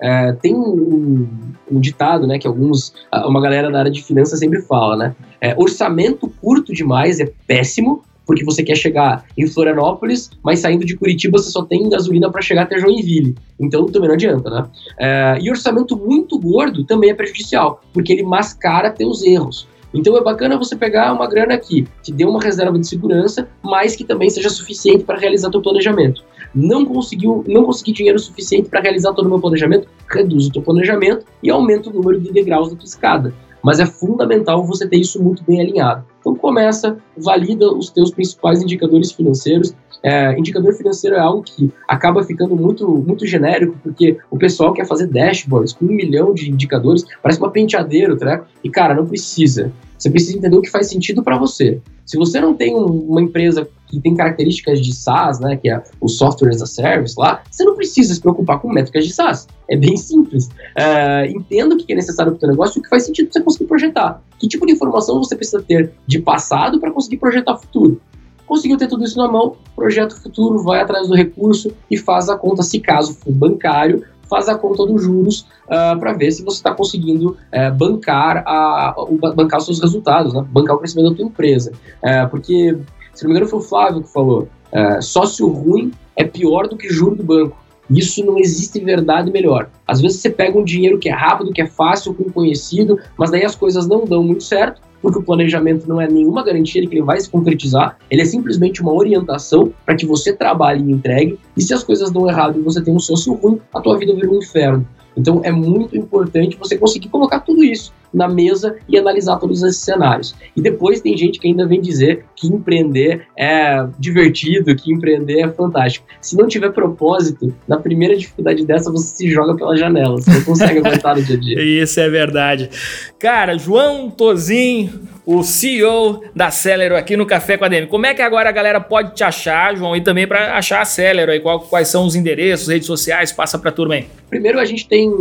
É, 0.00 0.32
tem 0.34 0.54
um, 0.54 1.28
um, 1.68 1.80
ditado, 1.80 2.24
né, 2.24 2.38
que 2.38 2.46
alguns, 2.46 2.94
uma 3.12 3.40
galera 3.40 3.68
da 3.68 3.80
área 3.80 3.90
de 3.90 4.04
finanças 4.04 4.38
sempre 4.38 4.62
fala, 4.62 4.96
né? 4.96 5.16
É, 5.40 5.56
orçamento 5.58 6.32
curto 6.40 6.72
demais 6.72 7.18
é 7.18 7.32
péssimo, 7.48 8.04
porque 8.26 8.44
você 8.44 8.62
quer 8.62 8.76
chegar 8.76 9.24
em 9.38 9.46
Florianópolis, 9.46 10.30
mas 10.42 10.60
saindo 10.60 10.84
de 10.84 10.96
Curitiba 10.96 11.38
você 11.38 11.50
só 11.50 11.62
tem 11.62 11.88
gasolina 11.88 12.30
para 12.30 12.42
chegar 12.42 12.62
até 12.62 12.78
Joinville. 12.78 13.34
Então 13.58 13.86
também 13.86 14.08
não 14.08 14.14
adianta, 14.14 14.50
né? 14.50 14.66
É, 14.98 15.38
e 15.40 15.50
orçamento 15.50 15.96
muito 15.96 16.38
gordo 16.38 16.84
também 16.84 17.10
é 17.10 17.14
prejudicial, 17.14 17.80
porque 17.92 18.12
ele 18.12 18.22
mascara 18.22 18.90
teus 18.90 19.22
erros. 19.22 19.68
Então 19.94 20.16
é 20.16 20.22
bacana 20.22 20.58
você 20.58 20.76
pegar 20.76 21.12
uma 21.12 21.26
grana 21.26 21.54
aqui, 21.54 21.86
que 22.02 22.12
dê 22.12 22.24
uma 22.24 22.42
reserva 22.42 22.78
de 22.78 22.86
segurança, 22.86 23.48
mas 23.62 23.94
que 23.94 24.04
também 24.04 24.28
seja 24.28 24.50
suficiente 24.50 25.04
para 25.04 25.18
realizar 25.18 25.50
teu 25.50 25.62
planejamento. 25.62 26.22
Não 26.54 26.84
conseguiu, 26.84 27.44
não 27.46 27.64
consegui 27.64 27.92
dinheiro 27.92 28.18
suficiente 28.18 28.68
para 28.68 28.80
realizar 28.80 29.12
todo 29.12 29.26
o 29.26 29.28
meu 29.28 29.40
planejamento, 29.40 29.88
reduz 30.10 30.46
o 30.46 30.52
teu 30.52 30.62
planejamento 30.62 31.24
e 31.42 31.50
aumenta 31.50 31.88
o 31.88 31.92
número 31.92 32.20
de 32.20 32.32
degraus 32.32 32.70
da 32.70 32.76
tua 32.76 32.86
escada 32.86 33.32
mas 33.66 33.80
é 33.80 33.86
fundamental 33.86 34.64
você 34.64 34.86
ter 34.86 34.98
isso 34.98 35.20
muito 35.20 35.42
bem 35.42 35.60
alinhado. 35.60 36.04
Então 36.26 36.34
começa, 36.34 36.98
valida 37.16 37.72
os 37.72 37.88
teus 37.88 38.10
principais 38.10 38.60
indicadores 38.60 39.12
financeiros. 39.12 39.72
É, 40.02 40.36
indicador 40.36 40.74
financeiro 40.74 41.14
é 41.14 41.20
algo 41.20 41.42
que 41.42 41.70
acaba 41.86 42.24
ficando 42.24 42.56
muito, 42.56 42.88
muito 42.88 43.24
genérico, 43.24 43.76
porque 43.80 44.18
o 44.28 44.36
pessoal 44.36 44.72
quer 44.72 44.86
fazer 44.86 45.06
dashboards 45.06 45.72
com 45.72 45.84
um 45.84 45.92
milhão 45.92 46.34
de 46.34 46.50
indicadores, 46.50 47.04
parece 47.22 47.38
uma 47.38 47.50
penteadeira, 47.50 48.16
tá? 48.16 48.44
E 48.64 48.68
cara, 48.68 48.92
não 48.92 49.06
precisa. 49.06 49.72
Você 49.96 50.10
precisa 50.10 50.36
entender 50.36 50.56
o 50.56 50.62
que 50.62 50.70
faz 50.70 50.88
sentido 50.88 51.22
para 51.22 51.38
você. 51.38 51.80
Se 52.04 52.16
você 52.16 52.40
não 52.40 52.54
tem 52.54 52.74
uma 52.74 53.20
empresa 53.20 53.68
que 53.88 54.00
tem 54.00 54.14
características 54.14 54.80
de 54.80 54.94
SaaS, 54.94 55.40
né, 55.40 55.56
que 55.56 55.70
é 55.70 55.82
o 56.00 56.08
Software 56.08 56.50
as 56.50 56.62
a 56.62 56.66
Service 56.66 57.14
lá, 57.18 57.42
você 57.50 57.64
não 57.64 57.74
precisa 57.74 58.14
se 58.14 58.20
preocupar 58.20 58.60
com 58.60 58.72
métricas 58.72 59.04
de 59.04 59.12
SaaS. 59.12 59.46
É 59.68 59.76
bem 59.76 59.96
simples. 59.96 60.46
Uh, 60.46 61.36
entenda 61.36 61.74
o 61.74 61.78
que 61.78 61.92
é 61.92 61.96
necessário 61.96 62.32
para 62.32 62.36
o 62.36 62.40
seu 62.40 62.48
negócio 62.48 62.78
e 62.78 62.80
o 62.80 62.82
que 62.82 62.88
faz 62.88 63.04
sentido 63.04 63.26
para 63.26 63.40
você 63.40 63.44
conseguir 63.44 63.66
projetar. 63.66 64.22
Que 64.38 64.46
tipo 64.46 64.66
de 64.66 64.72
informação 64.72 65.18
você 65.18 65.34
precisa 65.34 65.62
ter 65.62 65.92
de 66.06 66.15
passado 66.22 66.80
para 66.80 66.90
conseguir 66.90 67.18
projetar 67.18 67.56
futuro? 67.56 68.00
Conseguiu 68.46 68.76
ter 68.76 68.86
tudo 68.86 69.04
isso 69.04 69.18
na 69.18 69.26
mão, 69.26 69.56
projeto 69.74 70.20
futuro, 70.22 70.62
vai 70.62 70.80
atrás 70.80 71.08
do 71.08 71.14
recurso 71.14 71.72
e 71.90 71.96
faz 71.96 72.28
a 72.28 72.36
conta, 72.36 72.62
se 72.62 72.78
caso 72.78 73.14
for 73.14 73.32
bancário, 73.32 74.04
faz 74.28 74.48
a 74.48 74.56
conta 74.56 74.86
dos 74.86 75.02
juros 75.02 75.40
uh, 75.40 75.46
ah, 75.68 75.96
para 75.98 76.12
ver 76.12 76.30
se 76.30 76.44
você 76.44 76.58
está 76.58 76.74
conseguindo 76.74 77.30
uh, 77.30 77.74
bancar, 77.76 78.44
a, 78.46 78.94
bancar 79.34 79.58
os 79.58 79.66
seus 79.66 79.80
resultados, 79.80 80.32
né? 80.32 80.44
bancar 80.48 80.76
o 80.76 80.78
crescimento 80.78 81.10
da 81.10 81.16
tua 81.16 81.24
empresa. 81.24 81.72
Uh, 82.02 82.28
porque, 82.30 82.78
se 83.14 83.24
não 83.24 83.30
me 83.30 83.36
engano, 83.36 83.50
foi 83.50 83.58
o 83.58 83.62
Flávio 83.62 84.02
que 84.02 84.12
falou, 84.12 84.48
uh, 84.72 85.02
sócio 85.02 85.48
ruim 85.48 85.92
é 86.14 86.24
pior 86.24 86.68
do 86.68 86.76
que 86.76 86.88
juro 86.88 87.16
do 87.16 87.22
banco. 87.22 87.56
Isso 87.90 88.24
não 88.24 88.38
existe 88.38 88.80
verdade 88.80 89.30
melhor. 89.30 89.70
Às 89.86 90.00
vezes 90.00 90.20
você 90.20 90.30
pega 90.30 90.58
um 90.58 90.64
dinheiro 90.64 90.98
que 90.98 91.08
é 91.08 91.12
rápido, 91.12 91.52
que 91.52 91.62
é 91.62 91.66
fácil, 91.66 92.14
com 92.14 92.24
conhecido, 92.24 92.98
mas 93.16 93.30
daí 93.30 93.44
as 93.44 93.54
coisas 93.54 93.86
não 93.86 94.04
dão 94.04 94.22
muito 94.22 94.42
certo, 94.42 94.82
porque 95.00 95.18
o 95.18 95.22
planejamento 95.22 95.88
não 95.88 96.00
é 96.00 96.08
nenhuma 96.08 96.42
garantia 96.42 96.80
de 96.82 96.88
que 96.88 96.96
ele 96.96 97.04
vai 97.04 97.20
se 97.20 97.30
concretizar, 97.30 97.96
ele 98.10 98.22
é 98.22 98.24
simplesmente 98.24 98.82
uma 98.82 98.92
orientação 98.92 99.72
para 99.84 99.94
que 99.94 100.04
você 100.04 100.32
trabalhe 100.32 100.82
e 100.82 100.92
entregue, 100.92 101.38
e 101.56 101.62
se 101.62 101.72
as 101.72 101.84
coisas 101.84 102.10
dão 102.10 102.28
errado 102.28 102.58
e 102.58 102.62
você 102.62 102.82
tem 102.82 102.94
um 102.94 102.98
sócio 102.98 103.34
ruim, 103.34 103.60
a 103.72 103.80
tua 103.80 103.96
vida 103.98 104.14
vira 104.14 104.30
um 104.30 104.38
inferno. 104.38 104.86
Então 105.16 105.40
é 105.44 105.52
muito 105.52 105.96
importante 105.96 106.56
você 106.56 106.76
conseguir 106.76 107.08
colocar 107.08 107.40
tudo 107.40 107.64
isso 107.64 107.92
na 108.16 108.26
mesa 108.26 108.76
e 108.88 108.98
analisar 108.98 109.36
todos 109.36 109.62
esses 109.62 109.82
cenários. 109.82 110.34
E 110.56 110.62
depois 110.62 111.02
tem 111.02 111.16
gente 111.16 111.38
que 111.38 111.46
ainda 111.46 111.66
vem 111.66 111.82
dizer 111.82 112.24
que 112.34 112.46
empreender 112.46 113.26
é 113.36 113.86
divertido, 113.98 114.74
que 114.74 114.90
empreender 114.90 115.40
é 115.40 115.48
fantástico. 115.48 116.06
Se 116.20 116.34
não 116.34 116.48
tiver 116.48 116.70
propósito, 116.70 117.54
na 117.68 117.76
primeira 117.76 118.16
dificuldade 118.16 118.64
dessa 118.64 118.90
você 118.90 119.14
se 119.14 119.30
joga 119.30 119.54
pela 119.54 119.76
janela, 119.76 120.16
você 120.16 120.30
não 120.30 120.44
consegue 120.44 120.78
aguentar 120.78 121.14
no 121.14 121.22
dia 121.22 121.36
a 121.36 121.38
dia. 121.40 121.62
Isso 121.82 122.00
é 122.00 122.08
verdade. 122.08 122.70
Cara, 123.18 123.58
João 123.58 124.08
Tozin, 124.08 124.90
o 125.26 125.42
CEO 125.42 126.22
da 126.34 126.50
Celero 126.50 126.96
aqui 126.96 127.16
no 127.16 127.26
Café 127.26 127.58
com 127.58 127.66
a 127.66 127.68
DM. 127.68 127.86
Como 127.86 128.06
é 128.06 128.14
que 128.14 128.22
agora 128.22 128.48
a 128.48 128.52
galera 128.52 128.80
pode 128.80 129.14
te 129.14 129.24
achar, 129.24 129.76
João, 129.76 129.94
e 129.94 130.00
também 130.00 130.26
para 130.26 130.56
achar 130.56 130.80
a 130.80 130.84
Celero 130.86 131.30
aí, 131.30 131.40
quais 131.40 131.88
são 131.88 132.06
os 132.06 132.16
endereços, 132.16 132.68
redes 132.68 132.86
sociais, 132.86 133.30
passa 133.30 133.58
para 133.58 133.68
a 133.68 133.72
turma 133.72 133.94
aí. 133.94 134.06
Primeiro 134.30 134.58
a 134.58 134.64
gente 134.64 134.88
tem 134.88 135.12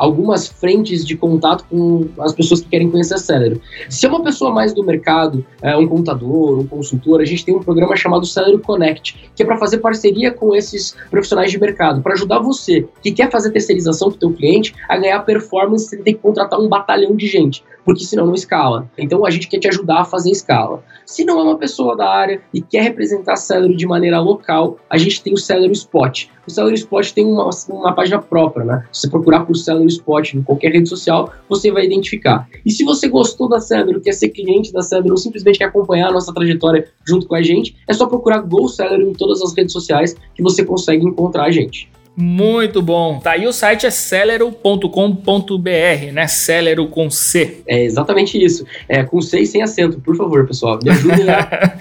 algumas 0.00 0.48
frentes 0.48 1.06
de 1.06 1.14
contato 1.14 1.62
com 1.68 2.08
as 2.20 2.32
pessoas 2.32 2.62
que 2.62 2.68
querem 2.70 2.90
conhecer 2.90 3.14
a 3.14 3.18
Celero. 3.18 3.60
Se 3.90 4.06
é 4.06 4.08
uma 4.08 4.24
pessoa 4.24 4.50
mais 4.50 4.72
do 4.72 4.82
mercado, 4.82 5.44
é, 5.60 5.76
um 5.76 5.86
contador, 5.86 6.58
um 6.58 6.66
consultor, 6.66 7.20
a 7.20 7.24
gente 7.26 7.44
tem 7.44 7.54
um 7.54 7.62
programa 7.62 7.94
chamado 7.94 8.24
Celero 8.24 8.58
Connect, 8.60 9.30
que 9.36 9.42
é 9.42 9.46
para 9.46 9.58
fazer 9.58 9.76
parceria 9.76 10.32
com 10.32 10.56
esses 10.56 10.96
profissionais 11.10 11.50
de 11.50 11.60
mercado, 11.60 12.00
para 12.00 12.14
ajudar 12.14 12.38
você 12.38 12.88
que 13.02 13.12
quer 13.12 13.30
fazer 13.30 13.50
terceirização 13.50 14.08
para 14.08 14.16
o 14.16 14.18
teu 14.20 14.32
cliente 14.32 14.74
a 14.88 14.96
ganhar 14.96 15.20
performance 15.20 15.90
sem 15.90 16.02
ter 16.02 16.14
que 16.14 16.20
contratar 16.20 16.58
um 16.58 16.68
batalhão 16.68 17.14
de 17.14 17.26
gente 17.26 17.62
porque 17.84 18.04
senão 18.04 18.26
não 18.26 18.34
escala. 18.34 18.88
Então 18.96 19.24
a 19.24 19.30
gente 19.30 19.48
quer 19.48 19.58
te 19.58 19.68
ajudar 19.68 20.00
a 20.00 20.04
fazer 20.04 20.30
escala. 20.30 20.82
Se 21.04 21.24
não 21.24 21.40
é 21.40 21.42
uma 21.42 21.58
pessoa 21.58 21.96
da 21.96 22.08
área 22.08 22.40
e 22.52 22.60
quer 22.60 22.82
representar 22.82 23.36
Celery 23.36 23.74
de 23.76 23.86
maneira 23.86 24.20
local, 24.20 24.78
a 24.88 24.96
gente 24.96 25.22
tem 25.22 25.32
o 25.32 25.36
Celery 25.36 25.72
Spot. 25.72 26.26
O 26.46 26.50
Celery 26.50 26.76
Spot 26.76 27.12
tem 27.12 27.26
uma, 27.26 27.50
uma 27.68 27.92
página 27.92 28.20
própria, 28.20 28.64
né? 28.64 28.84
Se 28.92 29.02
você 29.02 29.10
procurar 29.10 29.40
por 29.40 29.56
Celery 29.56 29.86
Spot 29.90 30.34
em 30.34 30.42
qualquer 30.42 30.72
rede 30.72 30.88
social, 30.88 31.32
você 31.48 31.70
vai 31.70 31.84
identificar. 31.84 32.48
E 32.64 32.70
se 32.70 32.84
você 32.84 33.08
gostou 33.08 33.48
da 33.48 33.60
Celery, 33.60 34.00
quer 34.00 34.12
ser 34.12 34.30
cliente 34.30 34.72
da 34.72 34.82
Celery 34.82 35.10
ou 35.10 35.16
simplesmente 35.16 35.58
quer 35.58 35.66
acompanhar 35.66 36.08
a 36.08 36.12
nossa 36.12 36.32
trajetória 36.32 36.88
junto 37.04 37.26
com 37.26 37.34
a 37.34 37.42
gente, 37.42 37.76
é 37.86 37.92
só 37.92 38.06
procurar 38.06 38.40
Go 38.40 38.68
Celery 38.68 39.04
em 39.04 39.12
todas 39.12 39.42
as 39.42 39.54
redes 39.54 39.72
sociais 39.72 40.16
que 40.34 40.42
você 40.42 40.64
consegue 40.64 41.04
encontrar 41.04 41.44
a 41.44 41.50
gente. 41.50 41.90
Muito 42.16 42.82
bom. 42.82 43.20
Tá 43.20 43.32
aí 43.32 43.46
o 43.46 43.52
site 43.52 43.86
é 43.86 43.90
celero.com.br, 43.90 46.12
né? 46.12 46.26
Celero 46.26 46.86
com 46.88 47.08
C. 47.08 47.62
É 47.66 47.84
exatamente 47.84 48.42
isso. 48.42 48.66
É 48.88 49.02
com 49.02 49.22
C 49.22 49.40
e 49.40 49.46
sem 49.46 49.62
acento, 49.62 50.00
por 50.00 50.16
favor, 50.16 50.46
pessoal. 50.46 50.78
Me 50.82 50.90
ajudem 50.90 51.30
a, 51.30 51.72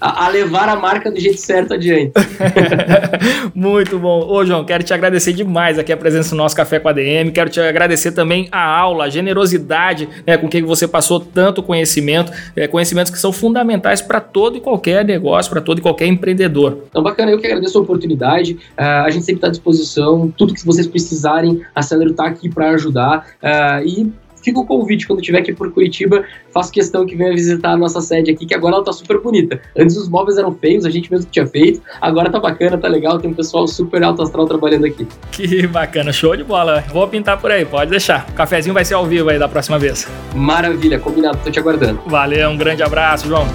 a, 0.00 0.28
levar 0.28 0.68
a 0.68 0.76
marca 0.76 1.10
do 1.10 1.18
jeito 1.18 1.40
certo 1.40 1.74
adiante. 1.74 2.12
Muito 3.54 3.98
bom. 3.98 4.26
Ô, 4.28 4.44
João, 4.44 4.64
quero 4.64 4.84
te 4.84 4.92
agradecer 4.92 5.32
demais 5.32 5.78
aqui 5.78 5.92
a 5.92 5.96
presença 5.96 6.34
no 6.34 6.42
nosso 6.42 6.54
Café 6.54 6.78
com 6.78 6.88
a 6.88 6.92
DM. 6.92 7.32
Quero 7.32 7.50
te 7.50 7.60
agradecer 7.60 8.12
também 8.12 8.46
a 8.52 8.64
aula, 8.64 9.04
a 9.04 9.08
generosidade 9.08 10.08
né, 10.26 10.36
com 10.36 10.48
que 10.48 10.62
você 10.62 10.86
passou 10.86 11.18
tanto 11.18 11.62
conhecimento, 11.62 12.30
é, 12.54 12.68
conhecimentos 12.68 13.10
que 13.10 13.18
são 13.18 13.32
fundamentais 13.32 14.02
para 14.02 14.20
todo 14.20 14.56
e 14.56 14.60
qualquer 14.60 15.04
negócio, 15.04 15.50
para 15.50 15.60
todo 15.60 15.78
e 15.78 15.82
qualquer 15.82 16.06
empreendedor. 16.06 16.84
Então, 16.88 17.02
bacana. 17.02 17.32
Eu 17.32 17.38
que 17.38 17.46
agradeço 17.46 17.78
a 17.78 17.80
oportunidade. 17.80 18.58
Uh, 18.78 19.04
a 19.04 19.10
gente 19.10 19.24
sempre 19.24 19.38
está 19.38 19.48
à 19.48 19.50
disposição 19.50 19.77
disposição, 19.78 20.32
tudo 20.36 20.54
que 20.54 20.64
vocês 20.64 20.86
precisarem, 20.86 21.62
a 21.74 21.82
Celero 21.82 22.10
está 22.10 22.26
aqui 22.26 22.48
para 22.48 22.70
ajudar. 22.70 23.26
Uh, 23.42 23.86
e 23.86 24.12
fica 24.42 24.60
o 24.60 24.66
convite, 24.66 25.06
quando 25.06 25.20
estiver 25.20 25.38
aqui 25.38 25.52
por 25.52 25.72
Curitiba, 25.72 26.24
faço 26.52 26.72
questão 26.72 27.04
que 27.04 27.14
venha 27.14 27.32
visitar 27.32 27.72
a 27.72 27.76
nossa 27.76 28.00
sede 28.00 28.30
aqui, 28.30 28.46
que 28.46 28.54
agora 28.54 28.76
ela 28.76 28.84
tá 28.84 28.92
super 28.92 29.20
bonita. 29.20 29.60
Antes 29.76 29.96
os 29.96 30.08
móveis 30.08 30.38
eram 30.38 30.54
feios, 30.54 30.84
a 30.84 30.90
gente 30.90 31.10
mesmo 31.10 31.28
tinha 31.30 31.46
feito, 31.46 31.82
agora 32.00 32.30
tá 32.30 32.38
bacana, 32.38 32.78
tá 32.78 32.88
legal, 32.88 33.18
tem 33.18 33.30
um 33.30 33.34
pessoal 33.34 33.66
super 33.66 34.02
alto 34.02 34.22
astral 34.22 34.46
trabalhando 34.46 34.86
aqui. 34.86 35.06
Que 35.32 35.66
bacana, 35.66 36.12
show 36.12 36.36
de 36.36 36.44
bola. 36.44 36.84
Vou 36.92 37.06
pintar 37.08 37.40
por 37.40 37.50
aí, 37.50 37.64
pode 37.64 37.90
deixar. 37.90 38.26
O 38.30 38.32
cafezinho 38.32 38.74
vai 38.74 38.84
ser 38.84 38.94
ao 38.94 39.06
vivo 39.06 39.28
aí 39.28 39.38
da 39.38 39.48
próxima 39.48 39.78
vez. 39.78 40.06
Maravilha, 40.34 40.98
combinado, 40.98 41.38
tô 41.44 41.50
te 41.50 41.58
aguardando. 41.58 42.00
Valeu, 42.06 42.50
um 42.50 42.56
grande 42.56 42.82
abraço, 42.82 43.26
João. 43.26 43.46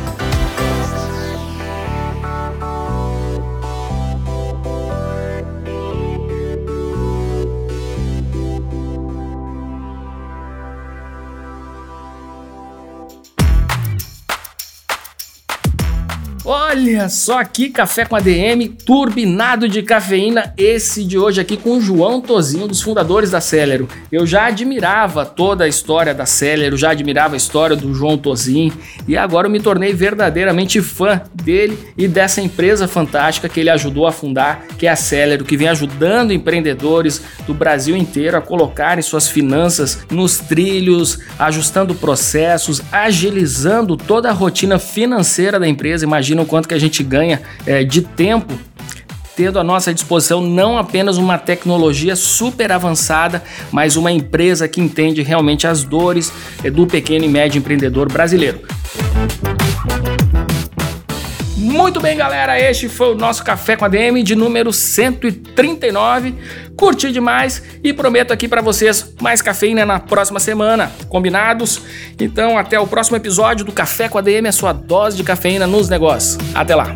Olha 16.84 17.08
só 17.08 17.42
que 17.46 17.70
café 17.70 18.04
com 18.04 18.14
ADM, 18.14 18.68
turbinado 18.86 19.70
de 19.70 19.82
cafeína, 19.82 20.54
esse 20.58 21.06
de 21.06 21.18
hoje 21.18 21.40
aqui 21.40 21.56
com 21.56 21.78
o 21.78 21.82
João 21.82 22.20
Tozinho, 22.20 22.68
dos 22.68 22.82
fundadores 22.82 23.32
da 23.32 23.40
Celero. 23.40 23.88
Eu 24.12 24.28
já 24.28 24.48
admirava 24.48 25.26
toda 25.26 25.64
a 25.64 25.68
história 25.68 26.14
da 26.14 26.26
Celero, 26.26 26.76
já 26.76 26.90
admirava 26.92 27.36
a 27.36 27.38
história 27.38 27.74
do 27.74 27.94
João 27.94 28.18
Tozinho 28.18 28.74
e 29.08 29.16
agora 29.16 29.48
eu 29.48 29.52
me 29.52 29.62
tornei 29.62 29.94
verdadeiramente 29.94 30.82
fã 30.82 31.22
dele 31.34 31.80
e 31.98 32.06
dessa 32.06 32.42
empresa 32.42 32.86
fantástica 32.86 33.48
que 33.48 33.62
ele 33.62 33.70
ajudou 33.70 34.06
a 34.06 34.12
fundar, 34.12 34.68
que 34.78 34.86
é 34.86 34.90
a 34.90 34.98
Celero, 34.98 35.46
que 35.46 35.56
vem 35.56 35.70
ajudando 35.70 36.34
empreendedores 36.34 37.22
do 37.48 37.54
Brasil 37.54 37.96
inteiro 37.96 38.36
a 38.36 38.42
colocarem 38.42 39.02
suas 39.02 39.30
finanças 39.30 40.06
nos 40.12 40.38
trilhos, 40.38 41.18
ajustando 41.40 41.96
processos, 41.96 42.82
agilizando 42.92 43.96
toda 43.96 44.28
a 44.28 44.34
rotina 44.34 44.78
financeira 44.78 45.58
da 45.58 45.68
empresa. 45.68 46.04
Imagina 46.04 46.42
o 46.42 46.46
quanto 46.46 46.73
que 46.74 46.78
a 46.78 46.80
gente 46.80 47.04
ganha 47.04 47.42
é, 47.66 47.84
de 47.84 48.02
tempo 48.02 48.54
tendo 49.36 49.60
à 49.60 49.64
nossa 49.64 49.94
disposição 49.94 50.42
não 50.42 50.78
apenas 50.78 51.18
uma 51.18 51.40
tecnologia 51.40 52.16
super 52.16 52.72
avançada, 52.72 53.44
mas 53.72 53.96
uma 53.96 54.12
empresa 54.12 54.68
que 54.68 54.80
entende 54.80 55.24
realmente 55.24 55.66
as 55.66 55.84
dores 55.84 56.32
é, 56.64 56.70
do 56.70 56.86
pequeno 56.86 57.26
e 57.26 57.28
médio 57.28 57.58
empreendedor 57.58 58.12
brasileiro. 58.12 58.62
Muito 61.74 62.00
bem, 62.00 62.16
galera, 62.16 62.60
este 62.60 62.88
foi 62.88 63.14
o 63.14 63.16
nosso 63.16 63.44
Café 63.44 63.76
com 63.76 63.84
a 63.84 63.88
DM 63.88 64.22
de 64.22 64.36
número 64.36 64.72
139. 64.72 66.36
Curti 66.78 67.12
demais 67.12 67.64
e 67.84 67.92
prometo 67.92 68.32
aqui 68.32 68.48
para 68.48 68.62
vocês 68.62 69.12
mais 69.20 69.42
cafeína 69.42 69.84
na 69.84 70.00
próxima 70.00 70.40
semana. 70.40 70.92
Combinados? 71.10 71.82
Então, 72.20 72.60
até 72.60 72.80
o 72.80 72.86
próximo 72.86 73.18
episódio 73.18 73.66
do 73.66 73.72
Café 73.72 74.08
com 74.08 74.20
a 74.20 74.22
DM, 74.22 74.48
a 74.48 74.52
sua 74.52 74.72
dose 74.72 75.18
de 75.18 75.24
cafeína 75.24 75.66
nos 75.66 75.90
negócios. 75.90 76.38
Até 76.54 76.76
lá. 76.76 76.96